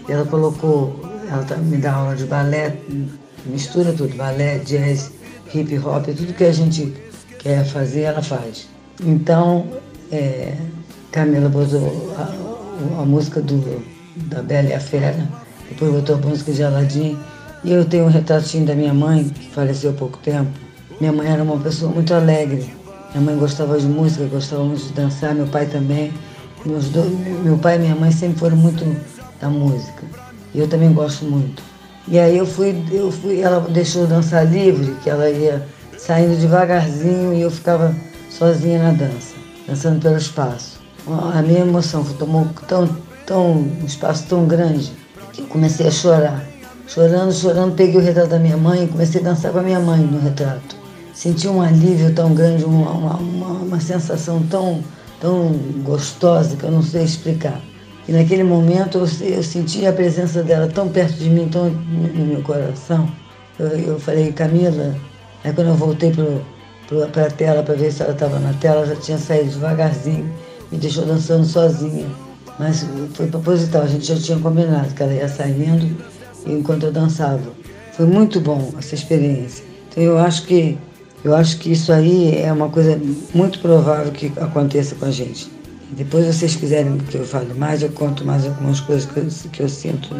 e 0.08 0.12
ela 0.12 0.24
colocou, 0.24 1.00
ela 1.30 1.42
tá, 1.44 1.56
me 1.56 1.76
dá 1.76 1.92
aula 1.92 2.16
de 2.16 2.24
balé, 2.24 2.76
mistura 3.46 3.92
tudo, 3.92 4.16
balé, 4.16 4.58
jazz, 4.60 5.12
hip 5.52 5.78
hop, 5.78 6.06
tudo 6.06 6.32
que 6.32 6.44
a 6.44 6.52
gente 6.52 6.94
quer 7.38 7.64
fazer, 7.64 8.02
ela 8.02 8.22
faz. 8.22 8.68
Então, 9.04 9.66
é, 10.10 10.54
Camila 11.12 11.48
botou 11.48 12.14
a, 12.16 13.02
a, 13.02 13.04
música 13.04 13.40
do, 13.40 13.82
da 14.16 14.42
Bela 14.42 14.68
e 14.68 14.74
a 14.74 14.80
Fera, 14.80 15.28
depois 15.68 15.92
botou 15.92 16.16
a 16.16 16.18
música 16.18 16.52
de 16.52 16.62
Aladim, 16.62 17.18
e 17.64 17.72
eu 17.72 17.84
tenho 17.84 18.04
um 18.04 18.08
retratinho 18.08 18.66
da 18.66 18.74
minha 18.74 18.94
mãe, 18.94 19.24
que 19.24 19.50
faleceu 19.50 19.90
há 19.90 19.94
pouco 19.94 20.18
tempo. 20.18 20.50
Minha 21.00 21.12
mãe 21.12 21.28
era 21.28 21.42
uma 21.42 21.58
pessoa 21.58 21.92
muito 21.92 22.14
alegre. 22.14 22.77
Minha 23.10 23.24
mãe 23.24 23.36
gostava 23.38 23.78
de 23.78 23.86
música, 23.86 24.24
gostava 24.26 24.64
muito 24.64 24.84
de 24.84 24.92
dançar, 24.92 25.34
meu 25.34 25.46
pai 25.46 25.66
também. 25.66 26.12
Meus 26.66 26.88
dois, 26.90 27.10
meu 27.42 27.56
pai 27.56 27.76
e 27.76 27.78
minha 27.78 27.94
mãe 27.94 28.10
sempre 28.10 28.38
foram 28.38 28.56
muito 28.56 28.84
da 29.40 29.48
música. 29.48 30.04
E 30.54 30.58
eu 30.58 30.68
também 30.68 30.92
gosto 30.92 31.24
muito. 31.24 31.62
E 32.06 32.18
aí 32.18 32.36
eu 32.36 32.46
fui, 32.46 32.82
eu 32.90 33.10
fui, 33.10 33.40
ela 33.40 33.60
deixou 33.60 34.06
dançar 34.06 34.46
livre, 34.46 34.96
que 35.02 35.10
ela 35.10 35.28
ia 35.28 35.66
saindo 35.98 36.38
devagarzinho 36.40 37.34
e 37.34 37.42
eu 37.42 37.50
ficava 37.50 37.94
sozinha 38.30 38.82
na 38.82 38.92
dança, 38.92 39.34
dançando 39.66 40.00
pelo 40.00 40.16
espaço. 40.16 40.80
A 41.34 41.42
minha 41.42 41.60
emoção 41.60 42.02
tomou 42.04 42.46
tão, 42.66 42.88
tão, 43.26 43.52
um 43.52 43.84
espaço 43.86 44.24
tão 44.26 44.46
grande 44.46 44.92
que 45.32 45.42
eu 45.42 45.46
comecei 45.46 45.86
a 45.86 45.90
chorar. 45.90 46.44
Chorando, 46.86 47.32
chorando, 47.32 47.74
peguei 47.74 48.00
o 48.00 48.02
retrato 48.02 48.30
da 48.30 48.38
minha 48.38 48.56
mãe 48.56 48.84
e 48.84 48.88
comecei 48.88 49.20
a 49.20 49.24
dançar 49.24 49.52
com 49.52 49.58
a 49.58 49.62
minha 49.62 49.80
mãe 49.80 50.00
no 50.00 50.18
retrato. 50.18 50.77
Senti 51.18 51.48
um 51.48 51.60
alívio 51.60 52.14
tão 52.14 52.32
grande, 52.32 52.64
uma, 52.64 52.92
uma, 52.92 53.16
uma, 53.16 53.80
sensação 53.80 54.40
tão, 54.44 54.84
tão 55.20 55.50
gostosa 55.82 56.54
que 56.54 56.62
eu 56.62 56.70
não 56.70 56.80
sei 56.80 57.02
explicar. 57.02 57.60
E 58.06 58.12
naquele 58.12 58.44
momento 58.44 58.98
eu, 58.98 59.26
eu 59.26 59.42
senti 59.42 59.84
a 59.84 59.92
presença 59.92 60.44
dela 60.44 60.68
tão 60.68 60.88
perto 60.88 61.14
de 61.14 61.28
mim, 61.28 61.48
tão 61.48 61.70
no 61.70 62.24
meu 62.24 62.40
coração. 62.42 63.10
Eu, 63.58 63.66
eu 63.66 63.98
falei, 63.98 64.30
Camila, 64.30 64.94
aí 65.42 65.52
quando 65.52 65.66
eu 65.66 65.74
voltei 65.74 66.12
para 67.12 67.26
a 67.26 67.30
tela 67.32 67.64
para 67.64 67.74
ver 67.74 67.90
se 67.90 68.00
ela 68.00 68.12
estava 68.12 68.38
na 68.38 68.52
tela, 68.52 68.86
já 68.86 68.94
tinha 68.94 69.18
saído 69.18 69.50
devagarzinho, 69.50 70.32
me 70.70 70.78
deixou 70.78 71.04
dançando 71.04 71.44
sozinha. 71.44 72.06
Mas 72.60 72.86
foi 73.14 73.26
proposital, 73.26 73.82
a 73.82 73.88
gente 73.88 74.06
já 74.06 74.16
tinha 74.16 74.38
combinado 74.38 74.94
que 74.94 75.02
ela 75.02 75.12
ia 75.12 75.28
saindo 75.28 75.96
enquanto 76.46 76.84
eu 76.84 76.92
dançava. 76.92 77.50
Foi 77.92 78.06
muito 78.06 78.38
bom 78.40 78.72
essa 78.78 78.94
experiência. 78.94 79.64
Então 79.90 80.00
eu 80.00 80.16
acho 80.16 80.46
que 80.46 80.78
eu 81.24 81.34
acho 81.34 81.58
que 81.58 81.72
isso 81.72 81.92
aí 81.92 82.36
é 82.36 82.52
uma 82.52 82.68
coisa 82.68 83.00
muito 83.34 83.58
provável 83.60 84.12
que 84.12 84.32
aconteça 84.36 84.94
com 84.94 85.06
a 85.06 85.10
gente. 85.10 85.50
Depois, 85.90 86.26
se 86.26 86.32
vocês 86.34 86.56
quiserem 86.56 86.98
que 86.98 87.16
eu 87.16 87.24
fale 87.24 87.54
mais, 87.54 87.82
eu 87.82 87.90
conto 87.90 88.24
mais 88.24 88.44
algumas 88.44 88.80
coisas 88.80 89.10
que 89.10 89.18
eu, 89.18 89.50
que 89.50 89.62
eu 89.62 89.68
sinto 89.68 90.10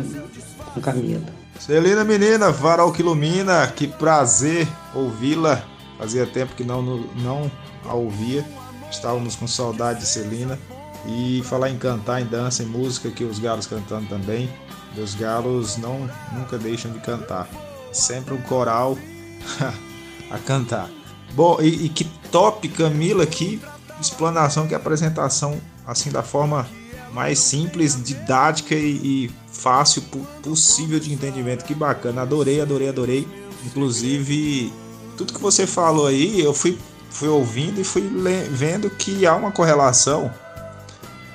com 0.74 0.80
Camila. 0.80 1.20
Celina 1.60 2.04
Menina, 2.04 2.50
varal 2.50 2.92
que 2.92 3.02
ilumina, 3.02 3.66
que 3.66 3.86
prazer 3.86 4.66
ouvi-la 4.94 5.62
Fazia 5.98 6.24
tempo 6.24 6.54
que 6.54 6.62
não, 6.62 6.80
não 6.80 7.50
a 7.84 7.92
ouvia. 7.92 8.46
Estávamos 8.88 9.34
com 9.34 9.48
saudade 9.48 10.00
de 10.00 10.06
Celina. 10.06 10.58
E 11.06 11.42
falar 11.44 11.70
em 11.70 11.78
cantar, 11.78 12.20
em 12.20 12.26
dança, 12.26 12.62
em 12.62 12.66
música, 12.66 13.10
que 13.10 13.24
os 13.24 13.38
galos 13.40 13.66
cantando 13.66 14.06
também. 14.08 14.48
Os 14.96 15.14
galos 15.14 15.76
não 15.76 16.08
nunca 16.32 16.56
deixam 16.56 16.92
de 16.92 17.00
cantar. 17.00 17.48
Sempre 17.92 18.34
um 18.34 18.40
coral 18.42 18.96
a 20.30 20.38
cantar. 20.38 20.88
Bom, 21.32 21.58
e, 21.60 21.86
e, 21.86 21.88
que 21.88 22.04
top, 22.30 22.68
Camila, 22.68 23.26
que 23.26 23.60
explanação, 24.00 24.66
que 24.66 24.74
apresentação, 24.74 25.60
assim, 25.86 26.10
da 26.10 26.22
forma 26.22 26.68
mais 27.12 27.38
simples, 27.38 28.02
didática 28.02 28.74
e, 28.74 29.26
e 29.26 29.30
fácil 29.50 30.02
possível 30.42 30.98
de 31.00 31.12
entendimento. 31.12 31.64
Que 31.64 31.74
bacana, 31.74 32.22
adorei, 32.22 32.60
adorei, 32.60 32.88
adorei. 32.88 33.28
Inclusive, 33.66 34.72
tudo 35.16 35.32
que 35.32 35.40
você 35.40 35.66
falou 35.66 36.06
aí, 36.06 36.40
eu 36.40 36.54
fui, 36.54 36.78
fui 37.10 37.28
ouvindo 37.28 37.80
e 37.80 37.84
fui 37.84 38.08
vendo 38.50 38.88
que 38.90 39.26
há 39.26 39.34
uma 39.34 39.50
correlação 39.50 40.32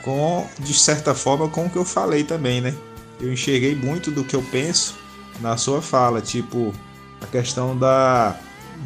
com, 0.03 0.47
de 0.60 0.73
certa 0.73 1.15
forma, 1.15 1.47
com 1.47 1.65
o 1.65 1.69
que 1.69 1.77
eu 1.77 1.86
falei 1.86 2.23
também, 2.23 2.62
né? 2.62 2.75
Eu 3.19 3.32
enxerguei 3.32 3.75
muito 3.75 4.12
do 4.12 4.23
que 4.23 4.36
eu 4.36 4.43
penso 4.51 4.95
na 5.39 5.58
sua 5.58 5.82
fala, 5.82 6.21
tipo 6.21 6.73
a 7.21 7.25
questão 7.25 7.77
da 7.77 8.38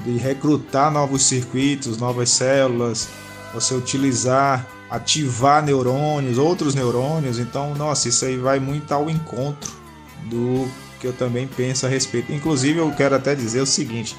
de 0.03 0.17
recrutar 0.17 0.91
novos 0.91 1.23
circuitos, 1.23 1.97
novas 1.97 2.29
células, 2.29 3.07
você 3.53 3.73
utilizar, 3.73 4.65
ativar 4.89 5.63
neurônios, 5.63 6.37
outros 6.37 6.75
neurônios. 6.75 7.39
Então, 7.39 7.73
nossa, 7.75 8.09
isso 8.09 8.25
aí 8.25 8.37
vai 8.37 8.59
muito 8.59 8.93
ao 8.93 9.09
encontro 9.09 9.71
do 10.25 10.67
que 10.99 11.07
eu 11.07 11.13
também 11.13 11.47
penso 11.47 11.85
a 11.85 11.89
respeito. 11.89 12.31
Inclusive, 12.31 12.79
eu 12.79 12.91
quero 12.91 13.15
até 13.15 13.35
dizer 13.35 13.61
o 13.61 13.65
seguinte: 13.65 14.15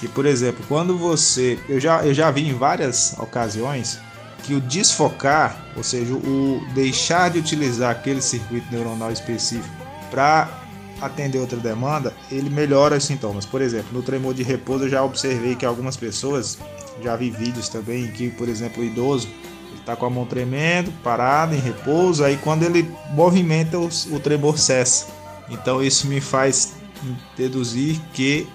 que, 0.00 0.08
por 0.08 0.26
exemplo, 0.26 0.64
quando 0.68 0.96
você. 0.96 1.58
Eu 1.68 1.78
já, 1.78 2.04
eu 2.04 2.14
já 2.14 2.30
vi 2.30 2.48
em 2.48 2.54
várias 2.54 3.14
ocasiões 3.18 3.98
que 4.42 4.54
o 4.54 4.60
desfocar, 4.60 5.64
ou 5.76 5.84
seja, 5.84 6.12
o 6.12 6.60
deixar 6.74 7.30
de 7.30 7.38
utilizar 7.38 7.90
aquele 7.92 8.20
circuito 8.20 8.66
neuronal 8.72 9.12
específico 9.12 9.70
para 10.10 10.61
atender 11.02 11.38
outra 11.38 11.58
demanda, 11.58 12.14
ele 12.30 12.48
melhora 12.48 12.96
os 12.96 13.04
sintomas. 13.04 13.44
Por 13.44 13.60
exemplo, 13.60 13.88
no 13.92 14.02
tremor 14.02 14.32
de 14.32 14.42
repouso 14.42 14.84
eu 14.84 14.88
já 14.88 15.04
observei 15.04 15.56
que 15.56 15.66
algumas 15.66 15.96
pessoas, 15.96 16.58
já 17.02 17.16
vi 17.16 17.30
vídeos 17.30 17.68
também 17.68 18.06
que, 18.08 18.30
por 18.30 18.48
exemplo, 18.48 18.82
o 18.82 18.86
idoso 18.86 19.28
está 19.82 19.96
com 19.96 20.06
a 20.06 20.10
mão 20.10 20.24
tremendo, 20.24 20.92
parado, 21.02 21.54
em 21.54 21.58
repouso, 21.58 22.24
aí 22.24 22.38
quando 22.38 22.62
ele 22.62 22.88
movimenta 23.10 23.78
o, 23.78 23.88
o 24.12 24.20
tremor 24.20 24.56
cessa. 24.58 25.06
Então 25.50 25.82
isso 25.82 26.06
me 26.06 26.20
faz 26.20 26.74
deduzir 27.36 28.00
que 28.12 28.46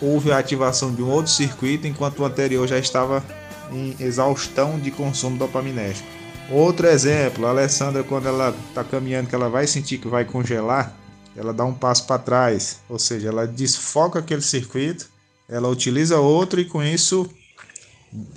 houve 0.00 0.32
a 0.32 0.38
ativação 0.38 0.92
de 0.92 1.00
um 1.00 1.08
outro 1.08 1.30
circuito 1.30 1.86
enquanto 1.86 2.20
o 2.20 2.24
anterior 2.24 2.66
já 2.66 2.78
estava 2.78 3.24
em 3.70 3.94
exaustão 4.00 4.78
de 4.78 4.90
consumo 4.90 5.38
dopaminérgico. 5.38 6.08
Outro 6.50 6.86
exemplo, 6.86 7.46
a 7.46 7.50
Alessandra 7.50 8.02
quando 8.02 8.26
ela 8.26 8.54
está 8.68 8.82
caminhando 8.84 9.28
que 9.28 9.34
ela 9.34 9.48
vai 9.48 9.66
sentir 9.66 9.98
que 9.98 10.08
vai 10.08 10.24
congelar, 10.24 10.94
ela 11.36 11.52
dá 11.52 11.64
um 11.64 11.74
passo 11.74 12.06
para 12.06 12.18
trás, 12.18 12.80
ou 12.88 12.98
seja, 12.98 13.28
ela 13.28 13.46
desfoca 13.46 14.18
aquele 14.18 14.42
circuito, 14.42 15.08
ela 15.48 15.68
utiliza 15.68 16.18
outro 16.18 16.60
e 16.60 16.64
com 16.64 16.82
isso 16.82 17.28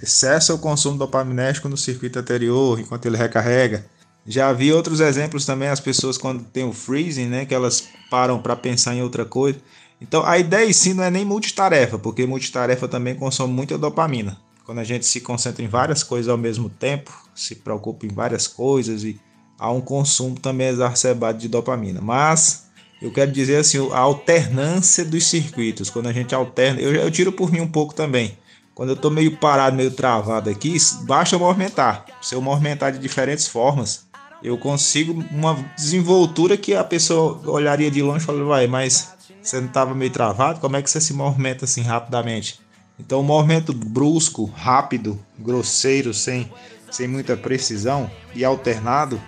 cessa 0.01 0.53
o 0.53 0.59
consumo 0.59 0.97
dopaminérgico 0.97 1.69
no 1.69 1.77
circuito 1.77 2.17
anterior 2.19 2.79
enquanto 2.79 3.05
ele 3.05 3.17
recarrega. 3.17 3.85
Já 4.25 4.51
vi 4.51 4.73
outros 4.73 4.99
exemplos 4.99 5.45
também, 5.45 5.69
as 5.69 5.79
pessoas 5.79 6.17
quando 6.17 6.43
tem 6.43 6.65
o 6.65 6.73
freezing, 6.73 7.27
né, 7.27 7.45
que 7.45 7.55
elas 7.55 7.87
param 8.09 8.41
para 8.41 8.55
pensar 8.55 8.93
em 8.93 9.01
outra 9.01 9.23
coisa. 9.23 9.59
Então 10.01 10.25
a 10.25 10.37
ideia 10.37 10.67
em 10.67 10.73
si 10.73 10.93
não 10.93 11.03
é 11.03 11.09
nem 11.09 11.23
multitarefa, 11.23 11.97
porque 11.97 12.25
multitarefa 12.25 12.87
também 12.87 13.15
consome 13.15 13.53
muita 13.53 13.77
dopamina. 13.77 14.37
Quando 14.65 14.79
a 14.79 14.83
gente 14.83 15.05
se 15.05 15.21
concentra 15.21 15.63
em 15.63 15.67
várias 15.67 16.03
coisas 16.03 16.27
ao 16.27 16.37
mesmo 16.37 16.69
tempo, 16.69 17.11
se 17.33 17.55
preocupa 17.55 18.05
em 18.05 18.09
várias 18.09 18.47
coisas 18.47 19.03
e 19.03 19.17
há 19.57 19.71
um 19.71 19.79
consumo 19.79 20.37
também 20.37 20.67
exacerbado 20.67 21.37
de 21.37 21.47
dopamina. 21.47 22.01
Mas 22.01 22.66
eu 23.01 23.11
quero 23.11 23.31
dizer 23.31 23.57
assim, 23.57 23.77
a 23.91 23.99
alternância 23.99 25.05
dos 25.05 25.25
circuitos, 25.25 25.89
quando 25.89 26.07
a 26.07 26.13
gente 26.13 26.33
alterna, 26.33 26.79
eu, 26.79 26.93
eu 26.93 27.11
tiro 27.11 27.31
por 27.31 27.51
mim 27.51 27.61
um 27.61 27.67
pouco 27.67 27.93
também. 27.93 28.37
Quando 28.73 28.89
eu 28.89 28.95
estou 28.95 29.09
meio 29.09 29.35
parado, 29.37 29.75
meio 29.75 29.91
travado 29.91 30.49
aqui, 30.49 30.77
basta 31.03 31.37
movimentar. 31.37 32.05
Se 32.21 32.35
eu 32.35 32.41
movimentar 32.41 32.91
de 32.91 32.99
diferentes 32.99 33.47
formas, 33.47 34.05
eu 34.43 34.57
consigo 34.57 35.23
uma 35.31 35.55
desenvoltura 35.75 36.55
que 36.55 36.75
a 36.75 36.83
pessoa 36.83 37.41
olharia 37.49 37.89
de 37.89 38.01
longe 38.01 38.23
e 38.23 38.25
falaria, 38.25 38.45
vai, 38.45 38.67
mas 38.67 39.13
você 39.41 39.59
não 39.59 39.67
estava 39.67 39.95
meio 39.95 40.11
travado, 40.11 40.59
como 40.59 40.75
é 40.75 40.81
que 40.81 40.89
você 40.89 41.01
se 41.01 41.13
movimenta 41.13 41.65
assim 41.65 41.81
rapidamente? 41.81 42.59
Então, 42.99 43.19
o 43.19 43.23
movimento 43.23 43.73
brusco, 43.73 44.45
rápido, 44.45 45.19
grosseiro, 45.37 46.13
sem, 46.13 46.51
sem 46.91 47.07
muita 47.07 47.37
precisão 47.37 48.09
e 48.35 48.43
alternado, 48.43 49.21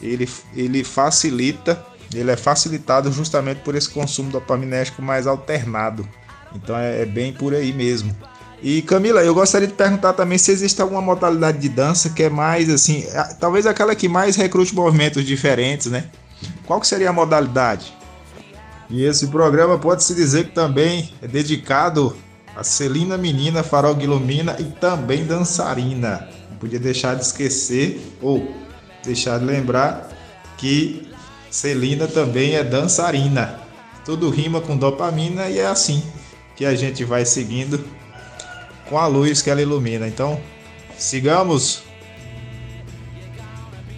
ele, 0.00 0.28
ele 0.54 0.84
facilita, 0.84 1.84
ele 2.14 2.30
é 2.30 2.36
facilitado 2.36 3.12
justamente 3.12 3.58
por 3.58 3.74
esse 3.74 3.88
consumo 3.88 4.30
dopaminérgico 4.30 5.02
mais 5.02 5.26
alternado. 5.26 6.08
Então, 6.54 6.76
é, 6.76 7.02
é 7.02 7.04
bem 7.04 7.32
por 7.32 7.54
aí 7.54 7.72
mesmo. 7.72 8.16
E 8.62 8.82
Camila, 8.82 9.22
eu 9.22 9.34
gostaria 9.34 9.68
de 9.68 9.74
perguntar 9.74 10.14
também 10.14 10.36
se 10.36 10.50
existe 10.50 10.82
alguma 10.82 11.00
modalidade 11.00 11.58
de 11.58 11.68
dança 11.68 12.10
que 12.10 12.24
é 12.24 12.30
mais 12.30 12.68
assim, 12.68 13.04
talvez 13.38 13.66
aquela 13.66 13.94
que 13.94 14.08
mais 14.08 14.34
recrute 14.34 14.74
movimentos 14.74 15.24
diferentes, 15.24 15.86
né? 15.86 16.06
Qual 16.66 16.82
seria 16.82 17.10
a 17.10 17.12
modalidade? 17.12 17.96
E 18.90 19.04
esse 19.04 19.28
programa 19.28 19.78
pode-se 19.78 20.14
dizer 20.14 20.46
que 20.46 20.52
também 20.52 21.12
é 21.22 21.28
dedicado 21.28 22.16
a 22.56 22.64
Celina 22.64 23.16
Menina, 23.16 23.62
Farol 23.62 23.94
Guilomina 23.94 24.56
e 24.58 24.64
também 24.64 25.24
dançarina. 25.24 26.28
Não 26.50 26.56
podia 26.56 26.80
deixar 26.80 27.14
de 27.14 27.22
esquecer 27.22 28.00
ou 28.20 28.52
deixar 29.04 29.38
de 29.38 29.44
lembrar 29.44 30.08
que 30.56 31.08
Celina 31.50 32.06
também 32.06 32.54
é 32.54 32.64
dançarina. 32.64 33.60
Tudo 34.04 34.30
rima 34.30 34.60
com 34.60 34.76
dopamina 34.76 35.48
e 35.48 35.58
é 35.58 35.66
assim 35.66 36.02
que 36.56 36.64
a 36.64 36.74
gente 36.74 37.04
vai 37.04 37.24
seguindo 37.24 37.84
com 38.88 38.98
a 38.98 39.06
luz 39.06 39.42
que 39.42 39.50
ela 39.50 39.62
ilumina. 39.62 40.08
Então, 40.08 40.40
sigamos. 40.96 41.82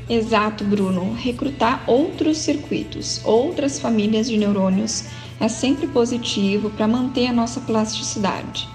Exato, 0.09 0.65
Bruno. 0.65 1.15
Recrutar 1.15 1.85
outros 1.87 2.39
circuitos, 2.39 3.21
outras 3.25 3.79
famílias 3.79 4.29
de 4.29 4.37
neurônios 4.37 5.05
é 5.39 5.49
sempre 5.49 5.87
positivo 5.87 6.71
para 6.71 6.87
manter 6.87 7.29
a 7.29 7.33
nossa 7.33 7.61
plasticidade, 7.61 8.69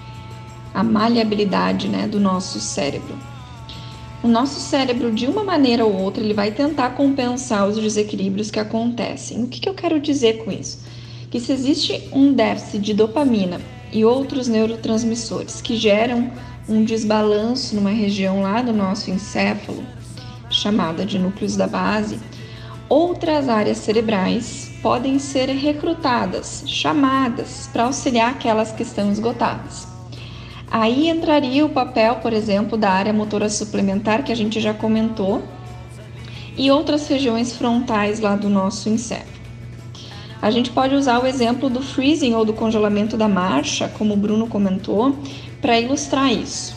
a 0.74 0.82
maleabilidade 0.82 1.88
né, 1.88 2.08
do 2.08 2.18
nosso 2.18 2.58
cérebro. 2.58 3.16
O 4.26 4.28
nosso 4.28 4.58
cérebro, 4.58 5.12
de 5.12 5.28
uma 5.28 5.44
maneira 5.44 5.86
ou 5.86 6.02
outra, 6.02 6.20
ele 6.20 6.34
vai 6.34 6.50
tentar 6.50 6.96
compensar 6.96 7.64
os 7.68 7.78
desequilíbrios 7.78 8.50
que 8.50 8.58
acontecem. 8.58 9.44
O 9.44 9.46
que, 9.46 9.60
que 9.60 9.68
eu 9.68 9.72
quero 9.72 10.00
dizer 10.00 10.44
com 10.44 10.50
isso? 10.50 10.80
Que 11.30 11.38
se 11.38 11.52
existe 11.52 12.08
um 12.12 12.32
déficit 12.32 12.80
de 12.80 12.92
dopamina 12.92 13.60
e 13.92 14.04
outros 14.04 14.48
neurotransmissores 14.48 15.60
que 15.60 15.76
geram 15.76 16.28
um 16.68 16.82
desbalanço 16.82 17.76
numa 17.76 17.90
região 17.90 18.42
lá 18.42 18.60
do 18.62 18.72
nosso 18.72 19.12
encéfalo, 19.12 19.84
chamada 20.50 21.06
de 21.06 21.20
núcleos 21.20 21.54
da 21.54 21.68
base, 21.68 22.18
outras 22.88 23.48
áreas 23.48 23.78
cerebrais 23.78 24.72
podem 24.82 25.20
ser 25.20 25.50
recrutadas, 25.50 26.64
chamadas 26.66 27.70
para 27.72 27.84
auxiliar 27.84 28.32
aquelas 28.32 28.72
que 28.72 28.82
estão 28.82 29.12
esgotadas. 29.12 29.85
Aí 30.78 31.08
entraria 31.08 31.64
o 31.64 31.70
papel, 31.70 32.16
por 32.16 32.34
exemplo, 32.34 32.76
da 32.76 32.90
área 32.90 33.10
motora 33.10 33.48
suplementar 33.48 34.22
que 34.22 34.30
a 34.30 34.36
gente 34.36 34.60
já 34.60 34.74
comentou 34.74 35.42
e 36.54 36.70
outras 36.70 37.08
regiões 37.08 37.56
frontais 37.56 38.20
lá 38.20 38.36
do 38.36 38.50
nosso 38.50 38.90
encéfalo. 38.90 39.40
A 40.42 40.50
gente 40.50 40.70
pode 40.70 40.94
usar 40.94 41.18
o 41.18 41.26
exemplo 41.26 41.70
do 41.70 41.80
freezing 41.80 42.34
ou 42.34 42.44
do 42.44 42.52
congelamento 42.52 43.16
da 43.16 43.26
marcha, 43.26 43.88
como 43.88 44.12
o 44.12 44.16
Bruno 44.18 44.48
comentou, 44.48 45.16
para 45.62 45.80
ilustrar 45.80 46.30
isso. 46.30 46.76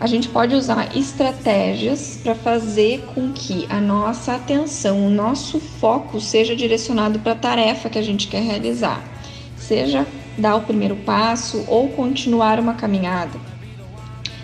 A 0.00 0.06
gente 0.06 0.30
pode 0.30 0.54
usar 0.54 0.96
estratégias 0.96 2.18
para 2.22 2.34
fazer 2.34 3.04
com 3.14 3.32
que 3.34 3.66
a 3.68 3.82
nossa 3.82 4.32
atenção, 4.34 5.06
o 5.06 5.10
nosso 5.10 5.60
foco 5.60 6.22
seja 6.22 6.56
direcionado 6.56 7.18
para 7.18 7.32
a 7.32 7.36
tarefa 7.36 7.90
que 7.90 7.98
a 7.98 8.02
gente 8.02 8.28
quer 8.28 8.40
realizar, 8.40 9.04
seja 9.58 10.06
dar 10.38 10.56
o 10.56 10.62
primeiro 10.62 10.96
passo 10.96 11.64
ou 11.66 11.88
continuar 11.88 12.58
uma 12.60 12.74
caminhada. 12.74 13.38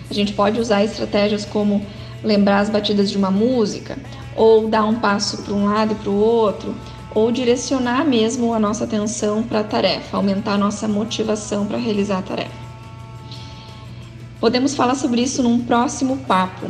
A 0.09 0.13
gente 0.13 0.33
pode 0.33 0.59
usar 0.59 0.83
estratégias 0.83 1.45
como 1.45 1.85
lembrar 2.23 2.59
as 2.59 2.69
batidas 2.69 3.09
de 3.09 3.17
uma 3.17 3.31
música, 3.31 3.97
ou 4.35 4.67
dar 4.67 4.83
um 4.83 4.99
passo 4.99 5.41
para 5.43 5.53
um 5.53 5.65
lado 5.65 5.93
e 5.93 5.95
para 5.95 6.09
o 6.09 6.19
outro, 6.19 6.75
ou 7.13 7.31
direcionar 7.31 8.05
mesmo 8.05 8.53
a 8.53 8.59
nossa 8.59 8.83
atenção 8.83 9.41
para 9.41 9.61
a 9.61 9.63
tarefa, 9.63 10.17
aumentar 10.17 10.53
a 10.53 10.57
nossa 10.57 10.87
motivação 10.87 11.65
para 11.65 11.77
realizar 11.77 12.19
a 12.19 12.21
tarefa. 12.21 12.65
Podemos 14.39 14.75
falar 14.75 14.95
sobre 14.95 15.21
isso 15.21 15.41
num 15.41 15.59
próximo 15.59 16.17
papo. 16.27 16.69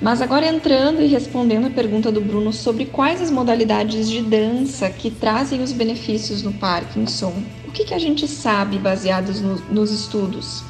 Mas 0.00 0.22
agora 0.22 0.46
entrando 0.46 1.02
e 1.02 1.06
respondendo 1.06 1.66
a 1.66 1.70
pergunta 1.70 2.10
do 2.10 2.22
Bruno 2.22 2.54
sobre 2.54 2.86
quais 2.86 3.20
as 3.20 3.30
modalidades 3.30 4.08
de 4.08 4.22
dança 4.22 4.88
que 4.88 5.10
trazem 5.10 5.62
os 5.62 5.72
benefícios 5.72 6.42
no 6.42 6.54
Parkinson, 6.54 7.34
o 7.70 7.72
que, 7.72 7.84
que 7.84 7.94
a 7.94 7.98
gente 8.00 8.26
sabe 8.26 8.78
baseados 8.78 9.40
no, 9.40 9.54
nos 9.70 9.92
estudos? 9.92 10.64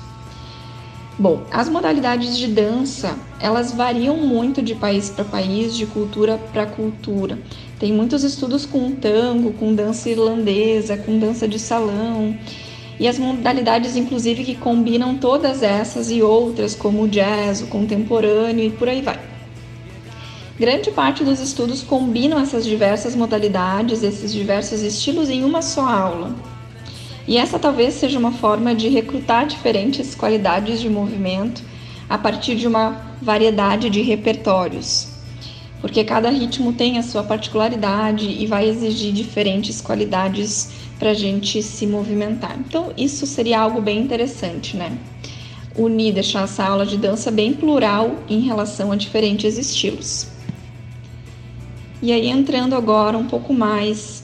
Bom, 1.19 1.45
as 1.51 1.67
modalidades 1.67 2.37
de 2.37 2.47
dança, 2.47 3.17
elas 3.41 3.73
variam 3.73 4.19
muito 4.19 4.61
de 4.61 4.75
país 4.75 5.09
para 5.09 5.25
país, 5.25 5.75
de 5.75 5.87
cultura 5.87 6.37
para 6.53 6.67
cultura. 6.67 7.39
Tem 7.79 7.91
muitos 7.91 8.23
estudos 8.23 8.67
com 8.67 8.93
tango, 8.93 9.55
com 9.55 9.75
dança 9.75 10.11
irlandesa, 10.11 10.99
com 10.99 11.19
dança 11.19 11.49
de 11.49 11.59
salão, 11.59 12.37
e 12.99 13.09
as 13.09 13.19
modalidades 13.19 13.97
inclusive 13.97 14.45
que 14.45 14.55
combinam 14.55 15.17
todas 15.17 15.63
essas 15.63 16.11
e 16.11 16.21
outras, 16.21 16.75
como 16.75 17.05
o 17.05 17.09
jazz, 17.09 17.63
o 17.63 17.67
contemporâneo 17.69 18.67
e 18.67 18.71
por 18.71 18.91
aí 18.91 19.01
vai. 19.01 19.19
Grande 20.59 20.91
parte 20.91 21.25
dos 21.25 21.41
estudos 21.41 21.83
combinam 21.83 22.39
essas 22.39 22.67
diversas 22.67 23.17
modalidades, 23.17 24.03
esses 24.03 24.31
diversos 24.31 24.83
estilos 24.83 25.31
em 25.31 25.43
uma 25.43 25.63
só 25.63 25.89
aula. 25.89 26.50
E 27.31 27.37
essa 27.37 27.61
talvez 27.61 27.95
seja 27.95 28.19
uma 28.19 28.33
forma 28.33 28.75
de 28.75 28.89
recrutar 28.89 29.47
diferentes 29.47 30.17
qualidades 30.17 30.81
de 30.81 30.91
movimento 30.91 31.63
a 32.09 32.19
partir 32.19 32.57
de 32.57 32.67
uma 32.67 33.15
variedade 33.23 33.89
de 33.89 34.03
repertórios, 34.03 35.07
porque 35.81 36.03
cada 36.03 36.29
ritmo 36.29 36.73
tem 36.73 36.99
a 36.99 37.05
sua 37.05 37.23
particularidade 37.23 38.29
e 38.29 38.47
vai 38.49 38.69
exigir 38.69 39.13
diferentes 39.13 39.81
qualidades 39.81 40.73
para 40.99 41.11
a 41.11 41.15
gente 41.15 41.63
se 41.63 41.87
movimentar. 41.87 42.59
Então, 42.59 42.93
isso 42.97 43.25
seria 43.29 43.61
algo 43.61 43.81
bem 43.81 44.01
interessante, 44.01 44.77
né? 44.77 44.99
Unir, 45.77 46.13
deixar 46.13 46.43
essa 46.43 46.65
aula 46.65 46.85
de 46.85 46.97
dança 46.97 47.31
bem 47.31 47.53
plural 47.53 48.17
em 48.29 48.41
relação 48.41 48.91
a 48.91 48.97
diferentes 48.97 49.57
estilos. 49.57 50.27
E 52.03 52.11
aí, 52.11 52.29
entrando 52.29 52.75
agora 52.75 53.17
um 53.17 53.29
pouco 53.29 53.55
mais 53.55 54.20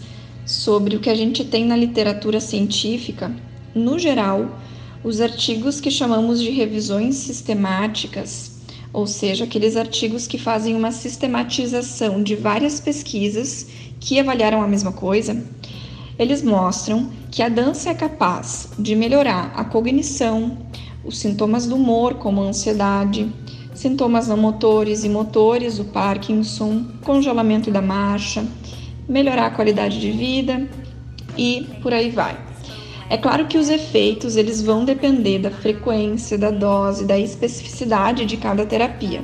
sobre 0.47 0.95
o 0.95 1.01
que 1.01 1.11
a 1.11 1.15
gente 1.15 1.45
tem 1.45 1.67
na 1.67 1.77
literatura 1.77 2.41
científica, 2.41 3.35
no 3.75 3.99
geral, 3.99 4.59
os 5.03 5.21
artigos 5.21 5.81
que 5.81 5.91
chamamos 5.91 6.41
de 6.41 6.51
revisões 6.51 7.17
sistemáticas, 7.17 8.53
ou 8.93 9.07
seja, 9.07 9.45
aqueles 9.45 9.77
artigos 9.77 10.27
que 10.27 10.39
fazem 10.39 10.75
uma 10.75 10.93
sistematização 10.93 12.23
de 12.23 12.35
várias 12.35 12.81
pesquisas 12.81 13.67
que 14.01 14.19
avaliaram 14.19 14.63
a 14.63 14.69
mesma 14.69 14.93
coisa, 14.93 15.45
eles 16.19 16.43
mostram 16.43 17.11
que 17.31 17.43
a 17.43 17.49
dança 17.49 17.91
é 17.91 17.95
capaz 17.95 18.71
de 18.79 18.95
melhorar 18.95 19.53
a 19.55 19.65
cognição, 19.65 20.57
os 21.05 21.19
sintomas 21.19 21.67
do 21.67 21.75
humor, 21.75 22.15
como 22.15 22.41
ansiedade, 22.41 23.31
sintomas 23.75 24.29
não 24.29 24.37
motores 24.37 25.05
e 25.05 25.09
motores, 25.09 25.79
o 25.79 25.85
Parkinson, 25.85 26.87
congelamento 27.05 27.71
da 27.71 27.83
marcha, 27.83 28.47
melhorar 29.09 29.47
a 29.47 29.51
qualidade 29.51 30.01
de 30.01 30.11
vida 30.11 30.69
e 31.37 31.67
por 31.83 31.93
aí 31.93 32.11
vai. 32.11 32.37
É 33.09 33.17
claro 33.17 33.47
que 33.47 33.57
os 33.57 33.69
efeitos 33.69 34.37
eles 34.37 34.61
vão 34.61 34.85
depender 34.85 35.39
da 35.39 35.51
frequência, 35.51 36.37
da 36.37 36.51
dose, 36.51 37.05
da 37.05 37.19
especificidade 37.19 38.27
de 38.27 38.37
cada 38.37 38.67
terapia. 38.67 39.23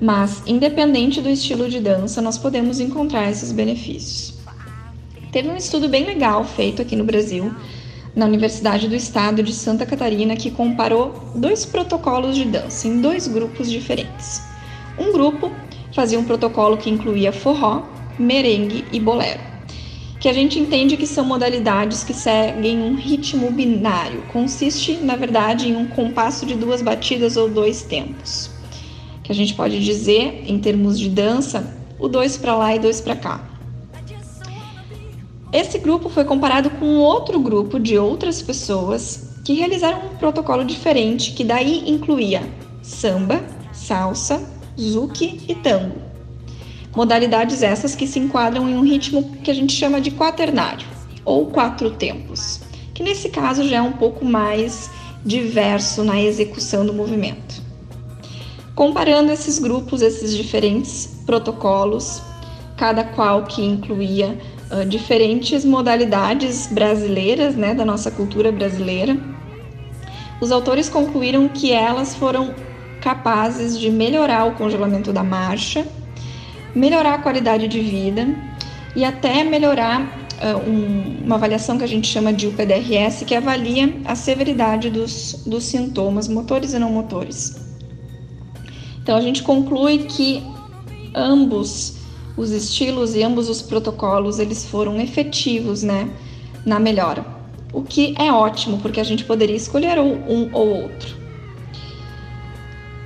Mas, 0.00 0.42
independente 0.46 1.20
do 1.20 1.28
estilo 1.28 1.68
de 1.68 1.80
dança, 1.80 2.22
nós 2.22 2.38
podemos 2.38 2.78
encontrar 2.78 3.28
esses 3.28 3.50
benefícios. 3.50 4.34
Teve 5.32 5.48
um 5.48 5.56
estudo 5.56 5.88
bem 5.88 6.04
legal 6.04 6.44
feito 6.44 6.80
aqui 6.80 6.94
no 6.94 7.04
Brasil, 7.04 7.52
na 8.14 8.26
Universidade 8.26 8.86
do 8.86 8.94
Estado 8.94 9.42
de 9.42 9.52
Santa 9.52 9.84
Catarina, 9.84 10.36
que 10.36 10.50
comparou 10.50 11.32
dois 11.34 11.64
protocolos 11.64 12.36
de 12.36 12.44
dança 12.44 12.86
em 12.86 13.00
dois 13.00 13.26
grupos 13.26 13.70
diferentes. 13.70 14.42
Um 14.98 15.10
grupo 15.12 15.50
fazia 15.92 16.20
um 16.20 16.24
protocolo 16.24 16.76
que 16.76 16.90
incluía 16.90 17.32
forró 17.32 17.82
merengue 18.18 18.84
e 18.92 19.00
bolero, 19.00 19.40
que 20.20 20.28
a 20.28 20.32
gente 20.32 20.58
entende 20.58 20.96
que 20.96 21.06
são 21.06 21.24
modalidades 21.24 22.04
que 22.04 22.14
seguem 22.14 22.80
um 22.80 22.94
ritmo 22.94 23.50
binário, 23.50 24.22
consiste, 24.32 24.94
na 24.94 25.16
verdade, 25.16 25.68
em 25.68 25.76
um 25.76 25.86
compasso 25.86 26.46
de 26.46 26.54
duas 26.54 26.80
batidas 26.82 27.36
ou 27.36 27.48
dois 27.48 27.82
tempos, 27.82 28.50
que 29.22 29.32
a 29.32 29.34
gente 29.34 29.54
pode 29.54 29.82
dizer, 29.84 30.44
em 30.46 30.58
termos 30.58 30.98
de 30.98 31.08
dança, 31.08 31.76
o 31.98 32.08
dois 32.08 32.36
para 32.36 32.56
lá 32.56 32.74
e 32.74 32.78
dois 32.78 33.00
para 33.00 33.16
cá. 33.16 33.48
Esse 35.52 35.78
grupo 35.78 36.08
foi 36.08 36.24
comparado 36.24 36.70
com 36.70 36.96
outro 36.96 37.38
grupo 37.38 37.78
de 37.78 37.98
outras 37.98 38.40
pessoas 38.40 39.32
que 39.44 39.52
realizaram 39.52 40.06
um 40.06 40.16
protocolo 40.16 40.64
diferente, 40.64 41.32
que 41.32 41.44
daí 41.44 41.90
incluía 41.90 42.42
samba, 42.82 43.44
salsa, 43.72 44.42
zouk 44.80 45.44
e 45.46 45.54
tango. 45.56 46.01
Modalidades 46.94 47.62
essas 47.62 47.94
que 47.94 48.06
se 48.06 48.18
enquadram 48.18 48.68
em 48.68 48.76
um 48.76 48.82
ritmo 48.82 49.36
que 49.42 49.50
a 49.50 49.54
gente 49.54 49.72
chama 49.72 50.00
de 50.00 50.10
quaternário, 50.10 50.86
ou 51.24 51.46
quatro 51.46 51.90
tempos, 51.90 52.60
que 52.92 53.02
nesse 53.02 53.30
caso 53.30 53.66
já 53.66 53.78
é 53.78 53.82
um 53.82 53.92
pouco 53.92 54.24
mais 54.24 54.90
diverso 55.24 56.04
na 56.04 56.20
execução 56.20 56.84
do 56.84 56.92
movimento. 56.92 57.62
Comparando 58.74 59.32
esses 59.32 59.58
grupos, 59.58 60.02
esses 60.02 60.36
diferentes 60.36 61.22
protocolos, 61.24 62.22
cada 62.76 63.04
qual 63.04 63.44
que 63.44 63.64
incluía 63.64 64.38
uh, 64.70 64.84
diferentes 64.84 65.64
modalidades 65.64 66.66
brasileiras, 66.66 67.54
né, 67.54 67.74
da 67.74 67.84
nossa 67.84 68.10
cultura 68.10 68.50
brasileira, 68.50 69.16
os 70.40 70.50
autores 70.50 70.88
concluíram 70.88 71.48
que 71.48 71.70
elas 71.70 72.14
foram 72.16 72.54
capazes 73.00 73.78
de 73.78 73.90
melhorar 73.90 74.44
o 74.46 74.54
congelamento 74.54 75.12
da 75.12 75.22
marcha, 75.22 75.86
melhorar 76.74 77.14
a 77.14 77.18
qualidade 77.18 77.68
de 77.68 77.80
vida 77.80 78.26
e 78.94 79.04
até 79.04 79.44
melhorar 79.44 80.02
uh, 80.42 80.68
um, 80.68 81.24
uma 81.24 81.36
avaliação 81.36 81.78
que 81.78 81.84
a 81.84 81.88
gente 81.88 82.06
chama 82.06 82.32
de 82.32 82.46
UPDRS, 82.46 83.24
que 83.24 83.34
avalia 83.34 83.94
a 84.04 84.14
severidade 84.14 84.90
dos, 84.90 85.42
dos 85.46 85.64
sintomas 85.64 86.28
motores 86.28 86.72
e 86.72 86.78
não 86.78 86.90
motores. 86.90 87.56
Então 89.02 89.16
a 89.16 89.20
gente 89.20 89.42
conclui 89.42 89.98
que 89.98 90.42
ambos 91.14 91.96
os 92.36 92.50
estilos 92.50 93.14
e 93.14 93.22
ambos 93.22 93.48
os 93.48 93.60
protocolos 93.60 94.38
eles 94.38 94.64
foram 94.64 95.00
efetivos, 95.00 95.82
né, 95.82 96.08
na 96.64 96.78
melhora. 96.78 97.24
O 97.72 97.82
que 97.82 98.14
é 98.18 98.30
ótimo, 98.30 98.78
porque 98.78 99.00
a 99.00 99.04
gente 99.04 99.24
poderia 99.24 99.56
escolher 99.56 99.98
um 99.98 100.48
ou 100.52 100.82
outro. 100.82 101.21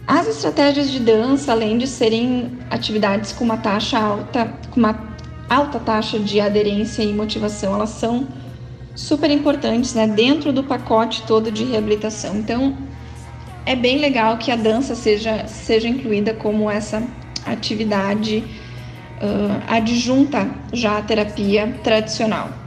As 0.06 0.28
estratégias 0.28 0.88
de 0.88 1.00
dança, 1.00 1.50
além 1.50 1.76
de 1.78 1.86
serem 1.88 2.58
atividades 2.70 3.32
com 3.32 3.44
uma 3.44 3.56
taxa 3.56 3.98
alta, 3.98 4.46
com 4.70 4.78
uma 4.78 5.16
alta 5.50 5.80
taxa 5.80 6.18
de 6.18 6.40
aderência 6.40 7.02
e 7.02 7.12
motivação, 7.12 7.74
elas 7.74 7.90
são 7.90 8.28
super 8.94 9.30
importantes, 9.30 9.94
né, 9.94 10.06
dentro 10.06 10.52
do 10.52 10.62
pacote 10.62 11.22
todo 11.22 11.50
de 11.50 11.64
reabilitação. 11.64 12.36
Então, 12.36 12.76
é 13.64 13.74
bem 13.74 13.98
legal 13.98 14.38
que 14.38 14.52
a 14.52 14.56
dança 14.56 14.94
seja, 14.94 15.48
seja 15.48 15.88
incluída 15.88 16.32
como 16.32 16.70
essa 16.70 17.02
atividade 17.44 18.44
uh, 19.16 19.62
adjunta 19.66 20.48
já 20.72 20.98
à 20.98 21.02
terapia 21.02 21.80
tradicional. 21.82 22.65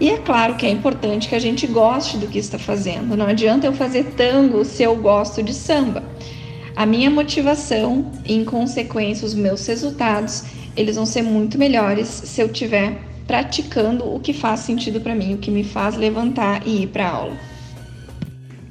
E 0.00 0.08
é 0.08 0.16
claro 0.16 0.56
que 0.56 0.64
é 0.64 0.70
importante 0.70 1.28
que 1.28 1.34
a 1.34 1.38
gente 1.38 1.66
goste 1.66 2.16
do 2.16 2.26
que 2.26 2.38
está 2.38 2.58
fazendo. 2.58 3.14
Não 3.14 3.26
adianta 3.26 3.66
eu 3.66 3.72
fazer 3.74 4.14
tango 4.16 4.64
se 4.64 4.82
eu 4.82 4.96
gosto 4.96 5.42
de 5.42 5.52
samba. 5.52 6.02
A 6.74 6.86
minha 6.86 7.10
motivação 7.10 8.10
e, 8.24 8.34
em 8.34 8.42
consequência, 8.42 9.26
os 9.26 9.34
meus 9.34 9.66
resultados, 9.66 10.44
eles 10.74 10.96
vão 10.96 11.04
ser 11.04 11.20
muito 11.20 11.58
melhores 11.58 12.08
se 12.08 12.40
eu 12.40 12.46
estiver 12.46 12.98
praticando 13.26 14.12
o 14.12 14.18
que 14.18 14.32
faz 14.32 14.60
sentido 14.60 15.02
para 15.02 15.14
mim, 15.14 15.34
o 15.34 15.38
que 15.38 15.50
me 15.50 15.62
faz 15.62 15.96
levantar 15.96 16.66
e 16.66 16.84
ir 16.84 16.86
para 16.86 17.06
aula. 17.06 17.36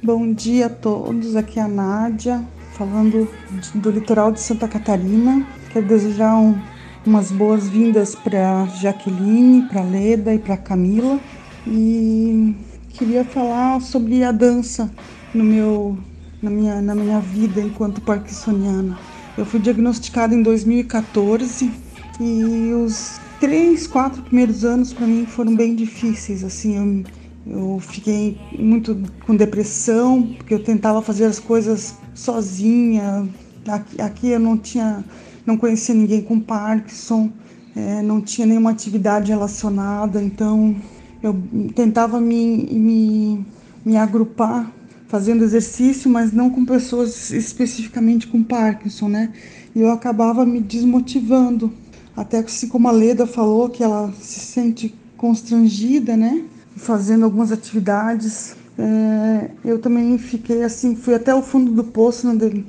Bom 0.02 0.34
dia 0.34 0.66
a 0.66 0.70
todos, 0.70 1.36
aqui 1.36 1.60
é 1.60 1.62
a 1.62 1.68
Nádia, 1.68 2.44
falando 2.74 3.30
do 3.76 3.92
litoral 3.92 4.32
de 4.32 4.42
Santa 4.42 4.68
Catarina. 4.68 5.46
Quero 5.72 5.86
desejar 5.86 6.36
um, 6.36 6.60
umas 7.06 7.32
boas-vindas 7.32 8.16
para 8.16 8.66
Jaqueline, 8.82 9.64
para 9.64 9.82
Leda 9.82 10.34
e 10.34 10.40
para 10.40 10.58
Camila. 10.58 11.20
E 11.68 12.56
queria 12.90 13.24
falar 13.24 13.82
sobre 13.82 14.24
a 14.24 14.32
dança 14.32 14.90
no 15.34 15.44
meu, 15.44 15.98
na, 16.42 16.50
minha, 16.50 16.82
na 16.82 16.96
minha 16.96 17.20
vida 17.20 17.62
enquanto 17.62 18.02
parkinsoniana. 18.02 18.98
Eu 19.38 19.46
fui 19.46 19.60
diagnosticada 19.60 20.34
em 20.34 20.42
2014 20.42 21.72
e 22.20 22.74
os 22.74 23.20
três, 23.40 23.88
quatro 23.88 24.22
primeiros 24.24 24.66
anos 24.66 24.92
para 24.92 25.08
mim 25.08 25.26
foram 25.26 25.56
bem 25.56 25.76
difíceis. 25.76 26.44
Assim, 26.44 26.76
eu 26.76 27.20
eu 27.50 27.80
fiquei 27.80 28.38
muito 28.58 28.96
com 29.26 29.36
depressão, 29.36 30.22
porque 30.38 30.54
eu 30.54 30.64
tentava 30.64 31.02
fazer 31.02 31.26
as 31.26 31.40
coisas 31.40 31.96
sozinha. 32.14 33.28
Aqui, 33.68 34.02
aqui 34.02 34.30
eu 34.30 34.40
não 34.40 34.56
tinha, 34.56 35.04
não 35.50 35.58
conhecia 35.58 35.96
ninguém 35.96 36.22
com 36.22 36.40
Parkinson, 36.40 37.32
é, 37.76 38.02
não 38.02 38.22
tinha 38.22 38.46
nenhuma 38.46 38.72
atividade 38.72 39.32
relacionada, 39.32 40.22
então 40.22 40.76
eu 41.22 41.36
tentava 41.76 42.22
me, 42.22 42.68
me, 42.72 43.46
me 43.84 43.98
agrupar 43.98 44.72
fazendo 45.08 45.44
exercício, 45.44 46.10
mas 46.10 46.32
não 46.32 46.50
com 46.50 46.64
pessoas 46.64 47.32
especificamente 47.32 48.28
com 48.28 48.44
Parkinson, 48.44 49.10
né? 49.10 49.34
E 49.76 49.82
eu 49.82 49.92
acabava 49.92 50.46
me 50.46 50.62
desmotivando. 50.62 51.74
Até 52.16 52.40
assim 52.40 52.68
como 52.68 52.88
a 52.88 52.92
Leda 52.92 53.26
falou, 53.26 53.70
que 53.70 53.84
ela 53.84 54.14
se 54.20 54.40
sente 54.40 54.94
constrangida, 55.18 56.16
né? 56.16 56.46
fazendo 56.80 57.26
algumas 57.26 57.52
atividades. 57.52 58.56
É, 58.78 59.52
eu 59.66 59.80
também 59.80 60.18
fiquei 60.18 60.64
assim, 60.64 60.96
fui 60.96 61.14
até 61.14 61.36
o 61.36 61.42
fundo 61.42 61.72
do 61.72 61.84
poço 61.84 62.26
né, 62.28 62.64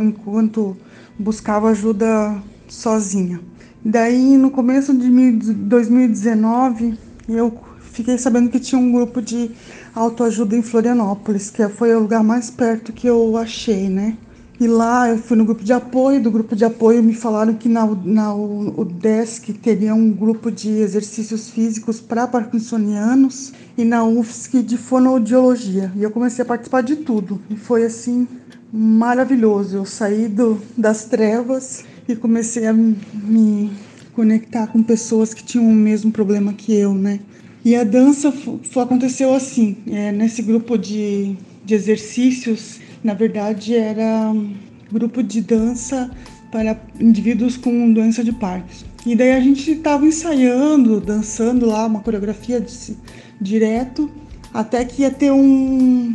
enquanto 0.00 0.76
buscava 1.18 1.70
ajuda 1.70 2.40
sozinha. 2.68 3.40
Daí, 3.84 4.36
no 4.36 4.50
começo 4.50 4.96
de 4.96 5.10
2019, 5.54 6.98
eu 7.28 7.52
fiquei 7.80 8.16
sabendo 8.16 8.48
que 8.48 8.60
tinha 8.60 8.80
um 8.80 8.92
grupo 8.92 9.20
de 9.20 9.50
autoajuda 9.94 10.56
em 10.56 10.62
Florianópolis, 10.62 11.50
que 11.50 11.66
foi 11.68 11.94
o 11.94 12.00
lugar 12.00 12.22
mais 12.22 12.50
perto 12.50 12.92
que 12.92 13.06
eu 13.06 13.36
achei, 13.36 13.88
né? 13.88 14.16
E 14.60 14.68
lá 14.68 15.08
eu 15.08 15.18
fui 15.18 15.36
no 15.36 15.44
grupo 15.44 15.64
de 15.64 15.72
apoio, 15.72 16.22
do 16.22 16.30
grupo 16.30 16.54
de 16.54 16.64
apoio 16.64 17.02
me 17.02 17.14
falaram 17.14 17.52
que 17.54 17.68
na, 17.68 17.84
na 18.04 18.32
o 18.32 18.84
DESC 18.84 19.52
teria 19.54 19.92
um 19.92 20.12
grupo 20.12 20.52
de 20.52 20.68
exercícios 20.68 21.50
físicos 21.50 22.00
para 22.00 22.28
parkinsonianos 22.28 23.52
e 23.76 23.84
na 23.84 24.04
UFSC 24.04 24.62
de 24.62 24.76
fonoaudiologia. 24.76 25.90
E 25.96 26.02
eu 26.04 26.12
comecei 26.12 26.44
a 26.44 26.46
participar 26.46 26.82
de 26.82 26.94
tudo. 26.94 27.40
E 27.50 27.56
foi 27.56 27.84
assim 27.84 28.28
maravilhoso. 28.72 29.76
Eu 29.76 29.84
saí 29.84 30.28
do, 30.28 30.60
das 30.76 31.04
trevas 31.04 31.84
e 32.08 32.16
comecei 32.16 32.66
a 32.66 32.72
me 32.72 33.70
conectar 34.14 34.66
com 34.66 34.82
pessoas 34.82 35.34
que 35.34 35.44
tinham 35.44 35.66
o 35.66 35.74
mesmo 35.74 36.10
problema 36.10 36.52
que 36.52 36.74
eu, 36.74 36.94
né? 36.94 37.20
E 37.64 37.76
a 37.76 37.84
dança 37.84 38.32
aconteceu 38.80 39.32
assim, 39.34 39.76
é, 39.86 40.10
nesse 40.10 40.42
grupo 40.42 40.76
de, 40.76 41.36
de 41.64 41.74
exercícios 41.74 42.80
na 43.02 43.14
verdade, 43.14 43.74
era 43.74 44.30
um 44.30 44.54
grupo 44.90 45.22
de 45.22 45.40
dança 45.40 46.10
para 46.52 46.80
indivíduos 47.00 47.56
com 47.56 47.92
doença 47.92 48.22
de 48.22 48.32
Parkinson. 48.32 48.86
E 49.04 49.16
daí 49.16 49.32
a 49.32 49.40
gente 49.40 49.72
estava 49.72 50.06
ensaiando, 50.06 51.00
dançando 51.00 51.66
lá 51.66 51.86
uma 51.86 52.00
coreografia 52.00 52.60
de, 52.60 52.96
direto, 53.40 54.08
até 54.54 54.84
que 54.84 55.02
ia 55.02 55.10
ter 55.10 55.32
um. 55.32 56.14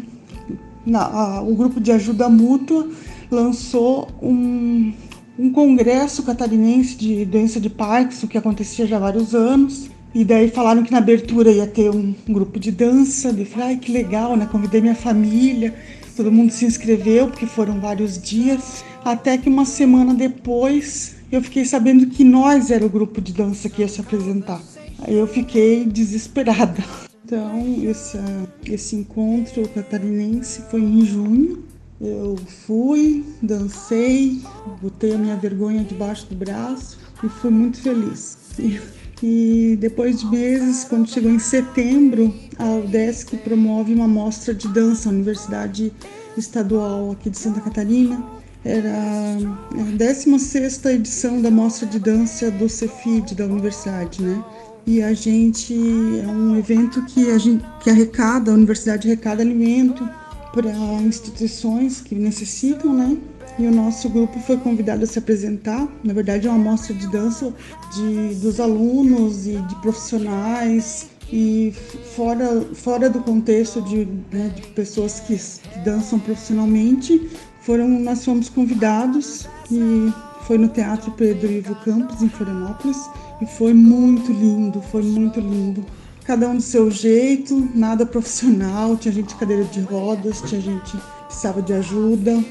Na, 0.88 1.06
a, 1.06 1.42
o 1.42 1.54
grupo 1.54 1.80
de 1.80 1.92
ajuda 1.92 2.30
mútua 2.30 2.90
lançou 3.30 4.08
um, 4.22 4.94
um 5.38 5.52
congresso 5.52 6.24
catarinense 6.24 6.96
de 6.96 7.26
doença 7.26 7.60
de 7.60 7.70
Parkinson 7.70 8.28
que 8.28 8.38
acontecia 8.38 8.88
já 8.88 8.96
há 8.96 9.00
vários 9.00 9.36
anos. 9.36 9.90
E 10.16 10.24
daí 10.24 10.50
falaram 10.50 10.84
que 10.84 10.92
na 10.92 10.98
abertura 10.98 11.52
ia 11.52 11.68
ter 11.68 11.92
um, 11.92 12.16
grupo 12.28 12.60
de 12.60 12.72
dança. 12.72 13.36
Eu 13.38 13.46
falei, 13.46 13.78
que 13.78 13.92
legal, 13.92 14.36
né? 14.36 14.48
Convidei 14.50 14.82
minha 14.82 14.96
família 14.96 15.76
todo 16.18 16.32
mundo 16.32 16.52
se 16.52 16.66
inscreveu, 16.66 17.28
porque 17.28 17.46
foram 17.46 17.80
vários 17.80 18.20
dias, 18.20 18.84
até 19.06 19.38
que 19.38 19.48
uma 19.48 19.66
semana 19.66 20.16
depois 20.16 21.16
eu 21.32 21.42
fiquei 21.44 21.64
sabendo 21.64 22.08
que 22.08 22.24
nós 22.24 22.72
era 22.72 22.84
o 22.84 22.90
grupo 22.90 23.22
de 23.22 23.32
dança 23.32 23.70
que 23.70 23.84
ia 23.84 23.88
se 23.88 24.02
apresentar. 24.02 24.60
Aí 25.00 25.16
eu 25.16 25.28
fiquei 25.28 25.86
desesperada. 25.86 26.84
Então, 27.28 27.84
esse, 27.84 28.18
esse 28.66 28.96
encontro 28.96 29.68
catarinense 29.68 30.62
foi 30.72 30.80
em 30.80 31.06
junho. 31.06 31.66
Eu 32.00 32.38
fui, 32.66 33.26
dancei, 33.42 34.42
botei 34.82 35.14
a 35.14 35.18
minha 35.18 35.36
vergonha 35.36 35.84
debaixo 35.84 36.26
do 36.28 36.36
braço 36.36 36.98
e 37.22 37.28
fui 37.28 37.50
muito 37.50 37.82
feliz. 37.82 38.38
E 38.58 38.80
e 39.22 39.76
depois 39.80 40.20
de 40.20 40.28
meses, 40.28 40.84
quando 40.84 41.10
chegou 41.10 41.32
em 41.32 41.40
setembro, 41.40 42.34
a 42.58 42.76
UDESC 42.76 43.38
promove 43.38 43.94
uma 43.94 44.08
mostra 44.08 44.54
de 44.54 44.68
dança, 44.68 45.10
a 45.10 45.12
Universidade 45.12 45.92
Estadual 46.38 47.12
aqui 47.12 47.30
de 47.30 47.38
Santa 47.38 47.60
Catarina. 47.62 48.24
Era 48.64 48.94
a 48.94 49.84
16 49.98 50.86
edição 50.86 51.42
da 51.42 51.50
mostra 51.50 51.88
de 51.88 51.98
dança 51.98 52.52
do 52.52 52.70
Cefid 52.70 53.34
da 53.34 53.46
universidade, 53.46 54.22
né? 54.22 54.44
E 54.88 55.04
a 55.04 55.14
gente 55.14 55.74
é 55.74 56.28
um 56.28 56.56
evento 56.56 57.04
que 57.06 57.30
a 57.30 57.38
gente 57.38 57.64
que 57.84 57.90
arrecada, 57.90 58.52
a 58.52 58.54
universidade 58.54 59.08
arrecada 59.08 59.44
alimento 59.44 60.08
para 60.54 60.72
instituições 61.02 62.02
que 62.02 62.16
necessitam, 62.16 62.94
né? 62.94 63.18
e 63.60 63.66
o 63.66 63.72
nosso 63.72 64.08
grupo 64.10 64.40
foi 64.40 64.58
convidado 64.58 65.04
a 65.04 65.08
se 65.08 65.18
apresentar. 65.18 65.88
Na 66.04 66.14
verdade, 66.14 66.48
é 66.48 66.50
uma 66.50 66.60
mostra 66.60 66.94
de 66.94 67.08
dança 67.08 67.54
de, 67.96 68.36
dos 68.36 68.60
alunos 68.60 69.48
e 69.48 69.56
de 69.58 69.76
profissionais 69.82 71.08
e 71.32 71.74
fora, 72.16 72.62
fora 72.74 73.10
do 73.10 73.20
contexto 73.20 73.82
de, 73.82 74.08
né, 74.32 74.54
de 74.56 74.62
pessoas 74.68 75.20
que, 75.22 75.36
que, 75.36 75.80
dançam 75.80 76.20
profissionalmente, 76.20 77.30
foram, 77.62 77.88
nós 77.88 78.24
fomos 78.24 78.48
convidados 78.48 79.48
e 79.72 80.14
foi 80.48 80.58
no 80.58 80.70
Teatro 80.70 81.12
Pedro 81.12 81.52
Ivo 81.52 81.76
Campos, 81.84 82.22
em 82.24 82.30
Florianópolis. 82.30 82.98
E 83.42 83.46
foi 83.46 83.74
muito 83.74 84.32
lindo, 84.32 84.82
foi 84.82 85.04
muito 85.04 85.40
lindo. 85.42 85.86
Cada 86.24 86.48
um 86.48 86.56
do 86.56 86.62
seu 86.62 86.90
jeito, 86.90 87.70
nada 87.76 88.06
profissional. 88.06 88.96
Tinha 88.96 89.14
gente 89.14 89.28
de 89.28 89.36
cadeira 89.36 89.66
de 89.66 89.82
rodas, 89.82 90.42
tinha 90.42 90.62
gente 90.62 90.92
que 90.92 91.26
precisava 91.26 91.62
de 91.62 91.74
ajuda. 91.74 92.42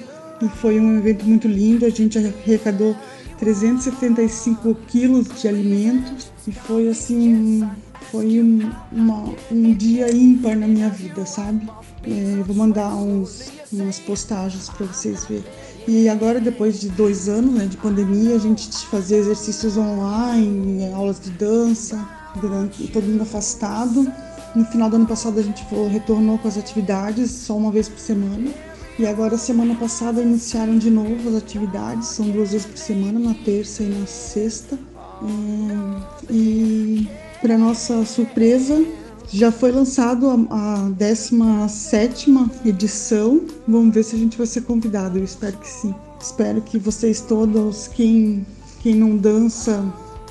E 0.43 0.49
foi 0.61 0.79
um 0.79 0.99
evento 0.99 1.25
muito 1.25 1.49
lindo. 1.49 1.87
A 1.87 1.91
gente 1.91 2.19
arrecadou 2.19 2.95
375 3.39 4.75
quilos 4.87 5.29
de 5.41 5.49
alimentos 5.49 6.31
e 6.47 6.53
foi 6.53 6.89
assim, 6.89 7.69
foi 8.11 8.41
um, 8.41 8.71
uma, 8.93 9.25
um 9.51 9.75
dia 9.75 10.15
ímpar 10.15 10.57
na 10.57 10.69
minha 10.69 10.91
vida, 10.91 11.25
sabe? 11.27 11.67
É, 12.05 12.43
vou 12.43 12.55
mandar 12.55 12.95
uns, 12.95 13.51
umas 13.73 13.99
postagens 13.99 14.69
para 14.69 14.87
vocês 14.87 15.25
verem. 15.25 15.45
E 15.89 16.09
agora, 16.09 16.41
depois 16.41 16.81
de 16.81 16.89
dois 16.89 17.29
anos 17.29 17.55
né, 17.55 17.67
de 17.67 17.77
pandemia, 17.77 18.35
a 18.35 18.39
gente 18.39 18.69
fazia 18.87 19.19
exercícios 19.19 19.77
online, 19.77 20.93
aulas 20.93 21.21
de 21.21 21.31
dança, 21.31 21.97
durante 22.41 22.89
todo 22.89 23.05
mundo 23.05 23.23
afastado. 23.23 24.11
No 24.55 24.65
final 24.65 24.91
do 24.91 24.97
ano 24.97 25.07
passado, 25.07 25.39
a 25.39 25.43
gente 25.43 25.65
retornou 25.91 26.39
com 26.39 26.49
as 26.49 26.59
atividades, 26.59 27.31
só 27.31 27.57
uma 27.57 27.71
vez 27.71 27.89
por 27.89 28.01
semana. 28.01 28.51
E 28.99 29.07
agora, 29.07 29.37
semana 29.37 29.75
passada, 29.75 30.23
iniciaram 30.23 30.77
de 30.79 30.91
novo 30.91 31.29
as 31.29 31.37
atividades, 31.37 32.09
são 32.09 32.31
duas 32.31 32.51
vezes 32.51 32.67
por 32.67 32.79
semana, 32.79 33.21
na 33.21 33.35
terça 33.35 33.83
e 33.83 33.87
na 33.87 34.07
sexta. 34.07 34.77
É, 35.23 36.33
e, 36.33 37.09
para 37.41 37.57
nossa 37.57 38.05
surpresa, 38.05 38.83
já 39.29 39.51
foi 39.51 39.73
lançado 39.73 40.29
a, 40.29 40.85
a 40.85 40.91
17 40.91 42.31
edição. 42.65 43.43
Vamos 43.67 43.95
ver 43.95 44.05
se 44.05 44.17
a 44.17 44.19
gente 44.19 44.39
vai 44.39 44.47
ser 44.47 44.63
convidado. 44.63 45.19
Eu 45.19 45.25
espero 45.25 45.57
que 45.59 45.69
sim. 45.69 45.95
Espero 46.21 46.61
que 46.63 46.79
vocês 46.79 47.21
todos, 47.21 47.89
quem, 47.89 48.47
quem 48.81 48.95
não 48.95 49.17
dança, 49.17 49.85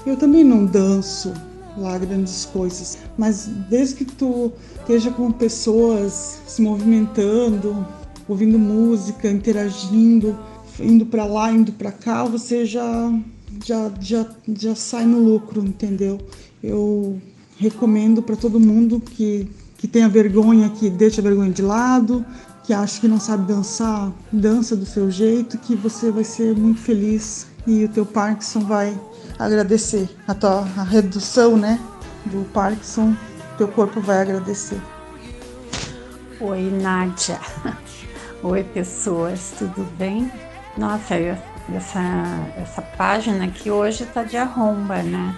eu 0.05 0.17
também 0.17 0.43
não 0.43 0.65
danço 0.65 1.31
lá 1.77 1.97
grandes 1.97 2.45
coisas, 2.45 2.97
mas 3.17 3.47
desde 3.69 3.95
que 3.95 4.05
tu 4.05 4.51
esteja 4.79 5.11
com 5.11 5.31
pessoas 5.31 6.39
se 6.47 6.61
movimentando, 6.61 7.85
ouvindo 8.27 8.57
música, 8.57 9.29
interagindo, 9.29 10.37
indo 10.79 11.05
para 11.05 11.25
lá, 11.25 11.51
indo 11.51 11.71
para 11.73 11.91
cá, 11.91 12.23
você 12.23 12.65
já 12.65 13.13
já 13.63 13.91
já 13.99 14.25
já 14.53 14.75
sai 14.75 15.05
no 15.05 15.19
lucro, 15.19 15.63
entendeu? 15.63 16.19
Eu 16.63 17.19
recomendo 17.57 18.21
para 18.21 18.35
todo 18.35 18.59
mundo 18.59 18.99
que, 18.99 19.49
que 19.77 19.87
tenha 19.87 20.09
vergonha, 20.09 20.69
que 20.69 20.89
deixe 20.89 21.19
a 21.19 21.23
vergonha 21.23 21.51
de 21.51 21.61
lado, 21.61 22.25
que 22.63 22.73
acha 22.73 22.99
que 22.99 23.07
não 23.07 23.19
sabe 23.19 23.51
dançar, 23.51 24.11
dança 24.31 24.75
do 24.75 24.85
seu 24.85 25.09
jeito, 25.11 25.57
que 25.57 25.75
você 25.75 26.11
vai 26.11 26.23
ser 26.23 26.55
muito 26.55 26.81
feliz 26.81 27.47
e 27.67 27.85
o 27.85 27.89
teu 27.89 28.05
Parkinson 28.05 28.61
vai 28.61 28.99
agradecer. 29.37 30.09
A 30.27 30.33
tua 30.33 30.67
a 30.77 30.83
redução, 30.83 31.57
né, 31.57 31.79
do 32.25 32.43
Parkinson, 32.51 33.15
teu 33.57 33.67
corpo 33.67 34.01
vai 34.01 34.21
agradecer. 34.21 34.81
Oi, 36.39 36.69
Nádia. 36.81 37.39
Oi, 38.43 38.63
pessoas, 38.63 39.53
tudo 39.57 39.87
bem? 39.97 40.31
Nossa, 40.77 41.15
essa, 41.73 42.01
essa 42.57 42.81
página 42.81 43.45
aqui 43.45 43.71
hoje 43.71 44.03
está 44.03 44.23
de 44.23 44.37
arromba, 44.37 45.01
né? 45.01 45.35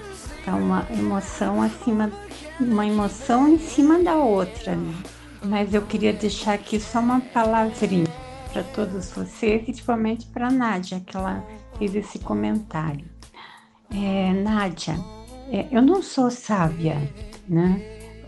É 0.47 0.51
uma 0.51 0.87
emoção 0.89 1.61
acima, 1.61 2.09
uma 2.57 2.87
emoção 2.87 3.49
em 3.49 3.59
cima 3.59 4.01
da 4.01 4.15
outra, 4.15 4.77
né? 4.77 4.93
Mas 5.43 5.73
eu 5.73 5.81
queria 5.81 6.13
deixar 6.13 6.53
aqui 6.53 6.79
só 6.79 6.99
uma 6.99 7.19
palavrinha 7.19 8.07
para 8.53 8.63
todos 8.63 9.11
vocês, 9.11 9.61
principalmente 9.61 10.25
para 10.27 10.47
a 10.47 10.51
Nádia, 10.51 11.01
que 11.05 11.17
ela 11.17 11.45
fez 11.77 11.93
esse 11.93 12.19
comentário. 12.19 13.05
É, 13.93 14.31
Nádia, 14.31 14.95
é, 15.51 15.67
eu 15.69 15.81
não 15.81 16.01
sou 16.01 16.31
sábia, 16.31 16.95
né? 17.45 17.81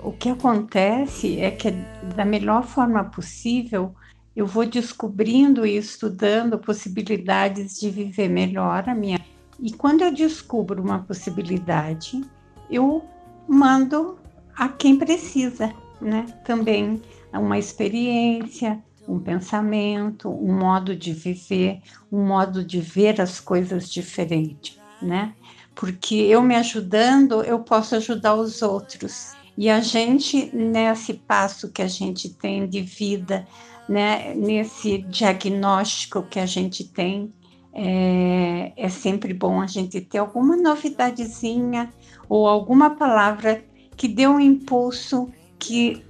O 0.03 0.11
que 0.11 0.27
acontece 0.27 1.39
é 1.39 1.49
que, 1.49 1.71
da 2.15 2.25
melhor 2.25 2.63
forma 2.63 3.01
possível, 3.05 3.95
eu 4.35 4.45
vou 4.45 4.65
descobrindo 4.65 5.65
e 5.65 5.77
estudando 5.77 6.59
possibilidades 6.59 7.79
de 7.79 7.89
viver 7.89 8.27
melhor 8.27 8.89
a 8.89 8.93
minha 8.93 9.19
e 9.61 9.71
quando 9.71 10.01
eu 10.01 10.13
descubro 10.13 10.81
uma 10.81 10.99
possibilidade, 10.99 12.21
eu 12.69 13.03
mando 13.47 14.17
a 14.55 14.69
quem 14.69 14.97
precisa, 14.97 15.73
né? 16.01 16.25
Também 16.45 17.01
uma 17.33 17.57
experiência, 17.57 18.81
um 19.07 19.19
pensamento, 19.19 20.29
um 20.29 20.57
modo 20.57 20.95
de 20.95 21.13
viver, 21.13 21.81
um 22.11 22.25
modo 22.25 22.63
de 22.63 22.79
ver 22.79 23.19
as 23.19 23.39
coisas 23.39 23.89
diferente, 23.89 24.79
né? 25.01 25.33
Porque 25.75 26.15
eu 26.15 26.41
me 26.41 26.55
ajudando, 26.55 27.43
eu 27.43 27.59
posso 27.59 27.95
ajudar 27.95 28.35
os 28.35 28.61
outros. 28.61 29.33
E 29.57 29.69
a 29.69 29.81
gente, 29.81 30.55
nesse 30.55 31.13
passo 31.13 31.71
que 31.71 31.81
a 31.81 31.87
gente 31.87 32.29
tem 32.29 32.67
de 32.67 32.81
vida, 32.81 33.47
né, 33.87 34.33
nesse 34.35 34.99
diagnóstico 34.99 36.23
que 36.23 36.39
a 36.39 36.45
gente 36.45 36.83
tem, 36.83 37.33
é, 37.81 38.73
é 38.75 38.89
sempre 38.89 39.33
bom 39.33 39.61
a 39.61 39.67
gente 39.67 40.01
ter 40.01 40.17
alguma 40.17 40.57
novidadezinha 40.57 41.89
ou 42.27 42.45
alguma 42.45 42.89
palavra 42.89 43.63
que 43.95 44.05
dê 44.05 44.27
um 44.27 44.39
impulso 44.39 45.29
que 45.57 46.03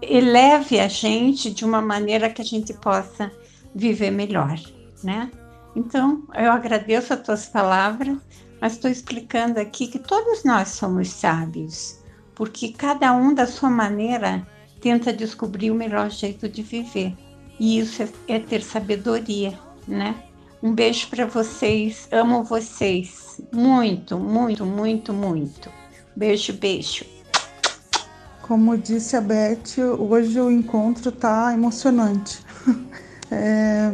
eleve 0.00 0.78
a 0.78 0.86
gente 0.86 1.50
de 1.50 1.64
uma 1.64 1.82
maneira 1.82 2.30
que 2.30 2.40
a 2.40 2.44
gente 2.44 2.72
possa 2.74 3.30
viver 3.74 4.12
melhor, 4.12 4.56
né? 5.02 5.30
Então, 5.74 6.22
eu 6.34 6.52
agradeço 6.52 7.12
as 7.12 7.22
tuas 7.22 7.46
palavras, 7.46 8.16
mas 8.60 8.74
estou 8.74 8.90
explicando 8.90 9.58
aqui 9.58 9.88
que 9.88 9.98
todos 9.98 10.44
nós 10.44 10.68
somos 10.68 11.08
sábios, 11.08 12.00
porque 12.36 12.72
cada 12.72 13.12
um 13.12 13.34
da 13.34 13.46
sua 13.46 13.70
maneira 13.70 14.46
tenta 14.80 15.12
descobrir 15.12 15.72
o 15.72 15.74
melhor 15.74 16.08
jeito 16.10 16.48
de 16.48 16.62
viver. 16.62 17.16
E 17.58 17.78
isso 17.78 18.02
é, 18.02 18.08
é 18.28 18.38
ter 18.38 18.62
sabedoria, 18.62 19.58
né? 19.86 20.29
Um 20.62 20.74
beijo 20.74 21.08
para 21.08 21.24
vocês. 21.24 22.06
Amo 22.12 22.44
vocês. 22.44 23.40
Muito, 23.50 24.18
muito, 24.18 24.66
muito, 24.66 25.10
muito. 25.10 25.70
Beijo, 26.14 26.52
beijo. 26.52 27.06
Como 28.42 28.76
disse 28.76 29.16
a 29.16 29.22
Beth, 29.22 29.78
hoje 29.98 30.38
o 30.38 30.50
encontro 30.50 31.10
tá 31.10 31.52
emocionante. 31.54 32.44
É, 33.32 33.92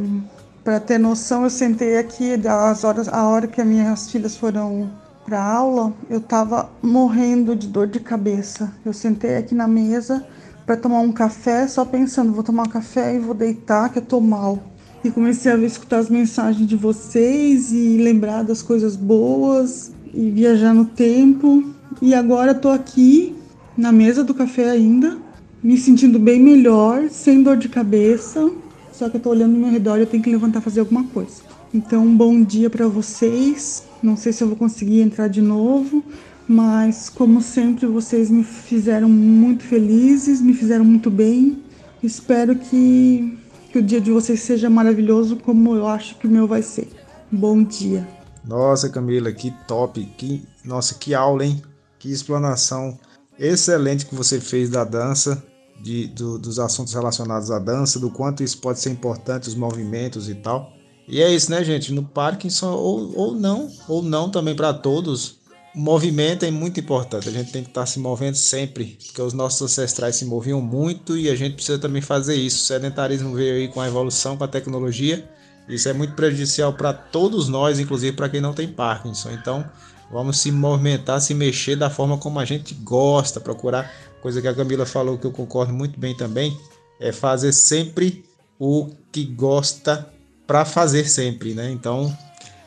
para 0.64 0.80
ter 0.80 0.96
noção, 0.96 1.44
eu 1.44 1.50
sentei 1.50 1.98
aqui 1.98 2.38
das 2.38 2.84
horas, 2.84 3.06
a 3.06 3.28
hora 3.28 3.46
que 3.46 3.60
as 3.60 3.66
minhas 3.66 4.10
filhas 4.10 4.34
foram 4.34 4.90
para 5.26 5.44
aula, 5.44 5.92
eu 6.08 6.20
estava 6.20 6.70
morrendo 6.80 7.54
de 7.54 7.68
dor 7.68 7.86
de 7.86 8.00
cabeça. 8.00 8.72
Eu 8.82 8.94
sentei 8.94 9.36
aqui 9.36 9.54
na 9.54 9.68
mesa 9.68 10.26
para 10.64 10.74
tomar 10.74 11.00
um 11.00 11.12
café, 11.12 11.68
só 11.68 11.84
pensando, 11.84 12.32
vou 12.32 12.42
tomar 12.42 12.62
um 12.62 12.70
café 12.70 13.14
e 13.14 13.18
vou 13.18 13.34
deitar 13.34 13.92
que 13.92 13.98
eu 13.98 14.02
tô 14.02 14.22
mal 14.22 14.58
e 15.06 15.10
comecei 15.10 15.52
a 15.52 15.56
escutar 15.58 15.98
as 15.98 16.10
mensagens 16.10 16.66
de 16.66 16.74
vocês 16.74 17.72
e 17.72 17.96
lembrar 17.98 18.42
das 18.42 18.60
coisas 18.60 18.96
boas 18.96 19.92
e 20.12 20.30
viajar 20.30 20.74
no 20.74 20.84
tempo. 20.84 21.64
E 22.02 22.14
agora 22.14 22.52
estou 22.52 22.72
aqui 22.72 23.34
na 23.76 23.92
mesa 23.92 24.24
do 24.24 24.34
café 24.34 24.70
ainda, 24.70 25.16
me 25.62 25.76
sentindo 25.76 26.18
bem 26.18 26.40
melhor, 26.40 27.08
sem 27.08 27.42
dor 27.42 27.56
de 27.56 27.68
cabeça. 27.68 28.50
Só 28.92 29.08
que 29.08 29.16
eu 29.16 29.20
tô 29.20 29.30
olhando 29.30 29.52
no 29.52 29.58
meu 29.58 29.70
redor 29.70 29.96
e 29.96 30.00
eu 30.00 30.06
tenho 30.06 30.22
que 30.22 30.30
levantar 30.30 30.60
fazer 30.60 30.80
alguma 30.80 31.04
coisa. 31.04 31.42
Então, 31.72 32.06
bom 32.16 32.42
dia 32.42 32.68
para 32.68 32.88
vocês. 32.88 33.84
Não 34.02 34.16
sei 34.16 34.32
se 34.32 34.42
eu 34.42 34.48
vou 34.48 34.56
conseguir 34.56 35.02
entrar 35.02 35.28
de 35.28 35.42
novo, 35.42 36.02
mas 36.48 37.08
como 37.08 37.40
sempre 37.40 37.86
vocês 37.86 38.30
me 38.30 38.42
fizeram 38.42 39.08
muito 39.08 39.62
felizes, 39.62 40.40
me 40.40 40.54
fizeram 40.54 40.84
muito 40.84 41.10
bem. 41.10 41.58
Espero 42.02 42.56
que 42.56 43.36
que 43.76 43.80
o 43.80 43.82
dia 43.82 44.00
de 44.00 44.10
vocês 44.10 44.40
seja 44.40 44.70
maravilhoso 44.70 45.36
como 45.36 45.76
eu 45.76 45.86
acho 45.86 46.14
que 46.14 46.26
o 46.26 46.30
meu 46.30 46.46
vai 46.46 46.62
ser. 46.62 46.88
Bom 47.30 47.62
dia. 47.62 48.08
Nossa, 48.42 48.88
Camila, 48.88 49.30
que 49.30 49.50
top. 49.68 50.02
Que, 50.16 50.42
nossa, 50.64 50.94
que 50.94 51.14
aula, 51.14 51.44
hein? 51.44 51.60
Que 51.98 52.10
explanação 52.10 52.98
excelente 53.38 54.06
que 54.06 54.14
você 54.14 54.40
fez 54.40 54.70
da 54.70 54.82
dança, 54.82 55.44
de, 55.82 56.06
do, 56.06 56.38
dos 56.38 56.58
assuntos 56.58 56.94
relacionados 56.94 57.50
à 57.50 57.58
dança, 57.58 58.00
do 58.00 58.08
quanto 58.08 58.42
isso 58.42 58.58
pode 58.62 58.80
ser 58.80 58.88
importante, 58.88 59.46
os 59.46 59.54
movimentos 59.54 60.30
e 60.30 60.34
tal. 60.36 60.72
E 61.06 61.20
é 61.20 61.30
isso, 61.30 61.50
né, 61.50 61.62
gente? 61.62 61.92
No 61.92 62.02
Parkinson, 62.02 62.72
ou, 62.72 63.14
ou 63.14 63.34
não, 63.34 63.68
ou 63.86 64.02
não 64.02 64.30
também 64.30 64.56
para 64.56 64.72
todos, 64.72 65.36
movimento 65.76 66.46
é 66.46 66.50
muito 66.50 66.80
importante. 66.80 67.28
A 67.28 67.32
gente 67.32 67.52
tem 67.52 67.62
que 67.62 67.68
estar 67.68 67.84
se 67.84 67.98
movendo 67.98 68.34
sempre, 68.36 68.96
porque 69.04 69.20
os 69.20 69.34
nossos 69.34 69.60
ancestrais 69.60 70.16
se 70.16 70.24
moviam 70.24 70.60
muito 70.62 71.18
e 71.18 71.28
a 71.28 71.36
gente 71.36 71.56
precisa 71.56 71.78
também 71.78 72.00
fazer 72.00 72.34
isso. 72.34 72.56
O 72.56 72.66
sedentarismo 72.66 73.34
veio 73.34 73.56
aí 73.56 73.68
com 73.68 73.82
a 73.82 73.86
evolução, 73.86 74.38
com 74.38 74.44
a 74.44 74.48
tecnologia. 74.48 75.28
Isso 75.68 75.86
é 75.86 75.92
muito 75.92 76.14
prejudicial 76.14 76.72
para 76.72 76.94
todos 76.94 77.48
nós, 77.48 77.78
inclusive 77.78 78.16
para 78.16 78.30
quem 78.30 78.40
não 78.40 78.54
tem 78.54 78.66
Parkinson. 78.66 79.32
Então, 79.32 79.68
vamos 80.10 80.38
se 80.38 80.50
movimentar, 80.50 81.20
se 81.20 81.34
mexer 81.34 81.76
da 81.76 81.90
forma 81.90 82.16
como 82.16 82.40
a 82.40 82.44
gente 82.46 82.72
gosta, 82.72 83.38
procurar 83.38 83.92
coisa 84.22 84.40
que 84.40 84.48
a 84.48 84.54
Camila 84.54 84.86
falou 84.86 85.18
que 85.18 85.26
eu 85.26 85.30
concordo 85.30 85.74
muito 85.74 86.00
bem 86.00 86.16
também, 86.16 86.58
é 86.98 87.12
fazer 87.12 87.52
sempre 87.52 88.24
o 88.58 88.90
que 89.12 89.24
gosta 89.24 90.10
para 90.46 90.64
fazer 90.64 91.08
sempre, 91.08 91.54
né? 91.54 91.70
Então, 91.70 92.16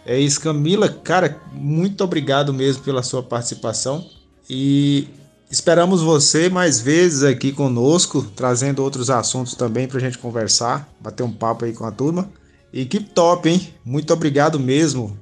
É 0.09 0.19
isso, 0.19 0.41
Camila. 0.41 0.89
Cara, 0.89 1.39
muito 1.53 2.03
obrigado 2.03 2.51
mesmo 2.51 2.81
pela 2.81 3.03
sua 3.03 3.21
participação. 3.21 4.03
E 4.49 5.07
esperamos 5.51 6.01
você 6.01 6.49
mais 6.49 6.81
vezes 6.81 7.21
aqui 7.21 7.51
conosco, 7.51 8.23
trazendo 8.35 8.83
outros 8.83 9.11
assuntos 9.11 9.53
também 9.53 9.87
para 9.87 9.97
a 9.97 10.01
gente 10.01 10.17
conversar, 10.17 10.89
bater 10.99 11.21
um 11.21 11.31
papo 11.31 11.63
aí 11.63 11.73
com 11.73 11.85
a 11.85 11.91
turma. 11.91 12.27
E 12.73 12.85
que 12.85 12.99
top, 12.99 13.47
hein? 13.47 13.71
Muito 13.85 14.11
obrigado 14.11 14.59
mesmo. 14.59 15.15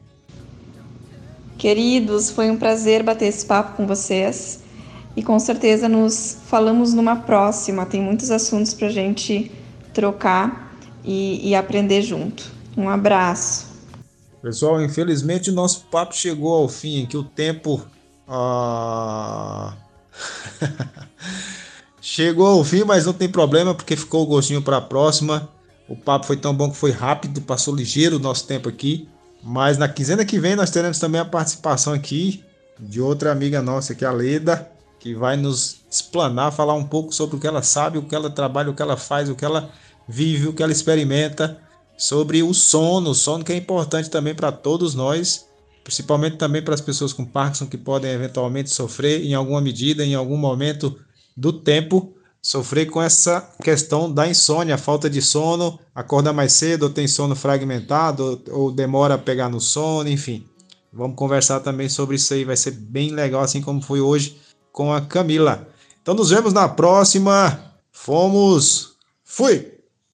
Queridos, 1.57 2.31
foi 2.31 2.49
um 2.49 2.55
prazer 2.55 3.03
bater 3.03 3.25
esse 3.25 3.45
papo 3.45 3.75
com 3.75 3.85
vocês. 3.85 4.61
E 5.17 5.21
com 5.21 5.37
certeza 5.37 5.89
nos 5.89 6.37
falamos 6.47 6.93
numa 6.93 7.17
próxima. 7.17 7.85
Tem 7.85 8.01
muitos 8.01 8.31
assuntos 8.31 8.73
para 8.73 8.87
gente 8.87 9.51
trocar 9.93 10.73
e, 11.03 11.49
e 11.49 11.55
aprender 11.55 12.03
junto. 12.03 12.49
Um 12.77 12.87
abraço. 12.87 13.66
Pessoal, 14.41 14.81
infelizmente 14.81 15.51
nosso 15.51 15.85
papo 15.91 16.15
chegou 16.15 16.53
ao 16.53 16.69
fim, 16.69 17.05
que 17.05 17.17
o 17.17 17.23
tempo 17.23 17.85
ah... 18.27 19.73
chegou 22.01 22.47
ao 22.47 22.63
fim, 22.63 22.83
mas 22.83 23.05
não 23.05 23.13
tem 23.13 23.29
problema 23.29 23.73
porque 23.73 23.95
ficou 23.95 24.23
o 24.23 24.27
gostinho 24.27 24.61
para 24.61 24.77
a 24.77 24.81
próxima. 24.81 25.49
O 25.87 25.95
papo 25.95 26.25
foi 26.25 26.37
tão 26.37 26.53
bom 26.53 26.69
que 26.69 26.77
foi 26.77 26.91
rápido, 26.91 27.41
passou 27.41 27.75
ligeiro 27.75 28.17
o 28.17 28.19
nosso 28.19 28.45
tempo 28.45 28.69
aqui. 28.69 29.07
Mas 29.43 29.77
na 29.77 29.87
quinzena 29.87 30.25
que 30.25 30.39
vem 30.39 30.55
nós 30.55 30.69
teremos 30.69 30.99
também 30.99 31.21
a 31.21 31.25
participação 31.25 31.93
aqui 31.93 32.43
de 32.79 33.01
outra 33.01 33.31
amiga 33.31 33.61
nossa, 33.61 33.95
que 33.95 34.05
é 34.05 34.07
a 34.07 34.11
Leda, 34.11 34.69
que 34.99 35.15
vai 35.15 35.35
nos 35.35 35.81
explanar, 35.89 36.51
falar 36.51 36.73
um 36.73 36.83
pouco 36.83 37.13
sobre 37.13 37.37
o 37.37 37.39
que 37.39 37.47
ela 37.47 37.63
sabe, 37.63 37.97
o 37.97 38.03
que 38.03 38.13
ela 38.13 38.29
trabalha, 38.29 38.69
o 38.69 38.73
que 38.73 38.81
ela 38.81 38.97
faz, 38.97 39.29
o 39.29 39.35
que 39.35 39.45
ela 39.45 39.69
vive, 40.07 40.47
o 40.47 40.53
que 40.53 40.61
ela 40.61 40.71
experimenta 40.71 41.59
sobre 41.97 42.43
o 42.43 42.53
sono, 42.53 43.09
o 43.09 43.15
sono 43.15 43.43
que 43.43 43.51
é 43.51 43.55
importante 43.55 44.09
também 44.09 44.35
para 44.35 44.51
todos 44.51 44.93
nós, 44.93 45.47
principalmente 45.83 46.37
também 46.37 46.61
para 46.61 46.75
as 46.75 46.81
pessoas 46.81 47.11
com 47.11 47.25
Parkinson 47.25 47.65
que 47.65 47.77
podem 47.77 48.11
eventualmente 48.11 48.69
sofrer 48.69 49.25
em 49.25 49.33
alguma 49.33 49.59
medida, 49.59 50.05
em 50.05 50.13
algum 50.13 50.37
momento 50.37 50.95
do 51.35 51.51
tempo, 51.51 52.13
sofrer 52.41 52.85
com 52.85 53.01
essa 53.01 53.41
questão 53.63 54.11
da 54.11 54.27
insônia, 54.27 54.77
falta 54.77 55.09
de 55.09 55.21
sono, 55.21 55.79
acorda 55.95 56.31
mais 56.31 56.53
cedo, 56.53 56.83
ou 56.83 56.89
tem 56.89 57.07
sono 57.07 57.35
fragmentado, 57.35 58.41
ou 58.51 58.71
demora 58.71 59.15
a 59.15 59.17
pegar 59.17 59.49
no 59.49 59.59
sono, 59.59 60.09
enfim. 60.09 60.45
Vamos 60.93 61.17
conversar 61.17 61.59
também 61.59 61.89
sobre 61.89 62.15
isso 62.15 62.33
aí, 62.33 62.43
vai 62.43 62.57
ser 62.57 62.71
bem 62.71 63.11
legal, 63.11 63.41
assim 63.41 63.61
como 63.61 63.81
foi 63.81 64.01
hoje 64.01 64.37
com 64.71 64.93
a 64.93 65.01
Camila. 65.01 65.67
Então 66.01 66.15
nos 66.15 66.29
vemos 66.29 66.53
na 66.53 66.69
próxima. 66.69 67.59
Fomos. 67.91 68.93
Fui! 69.23 69.76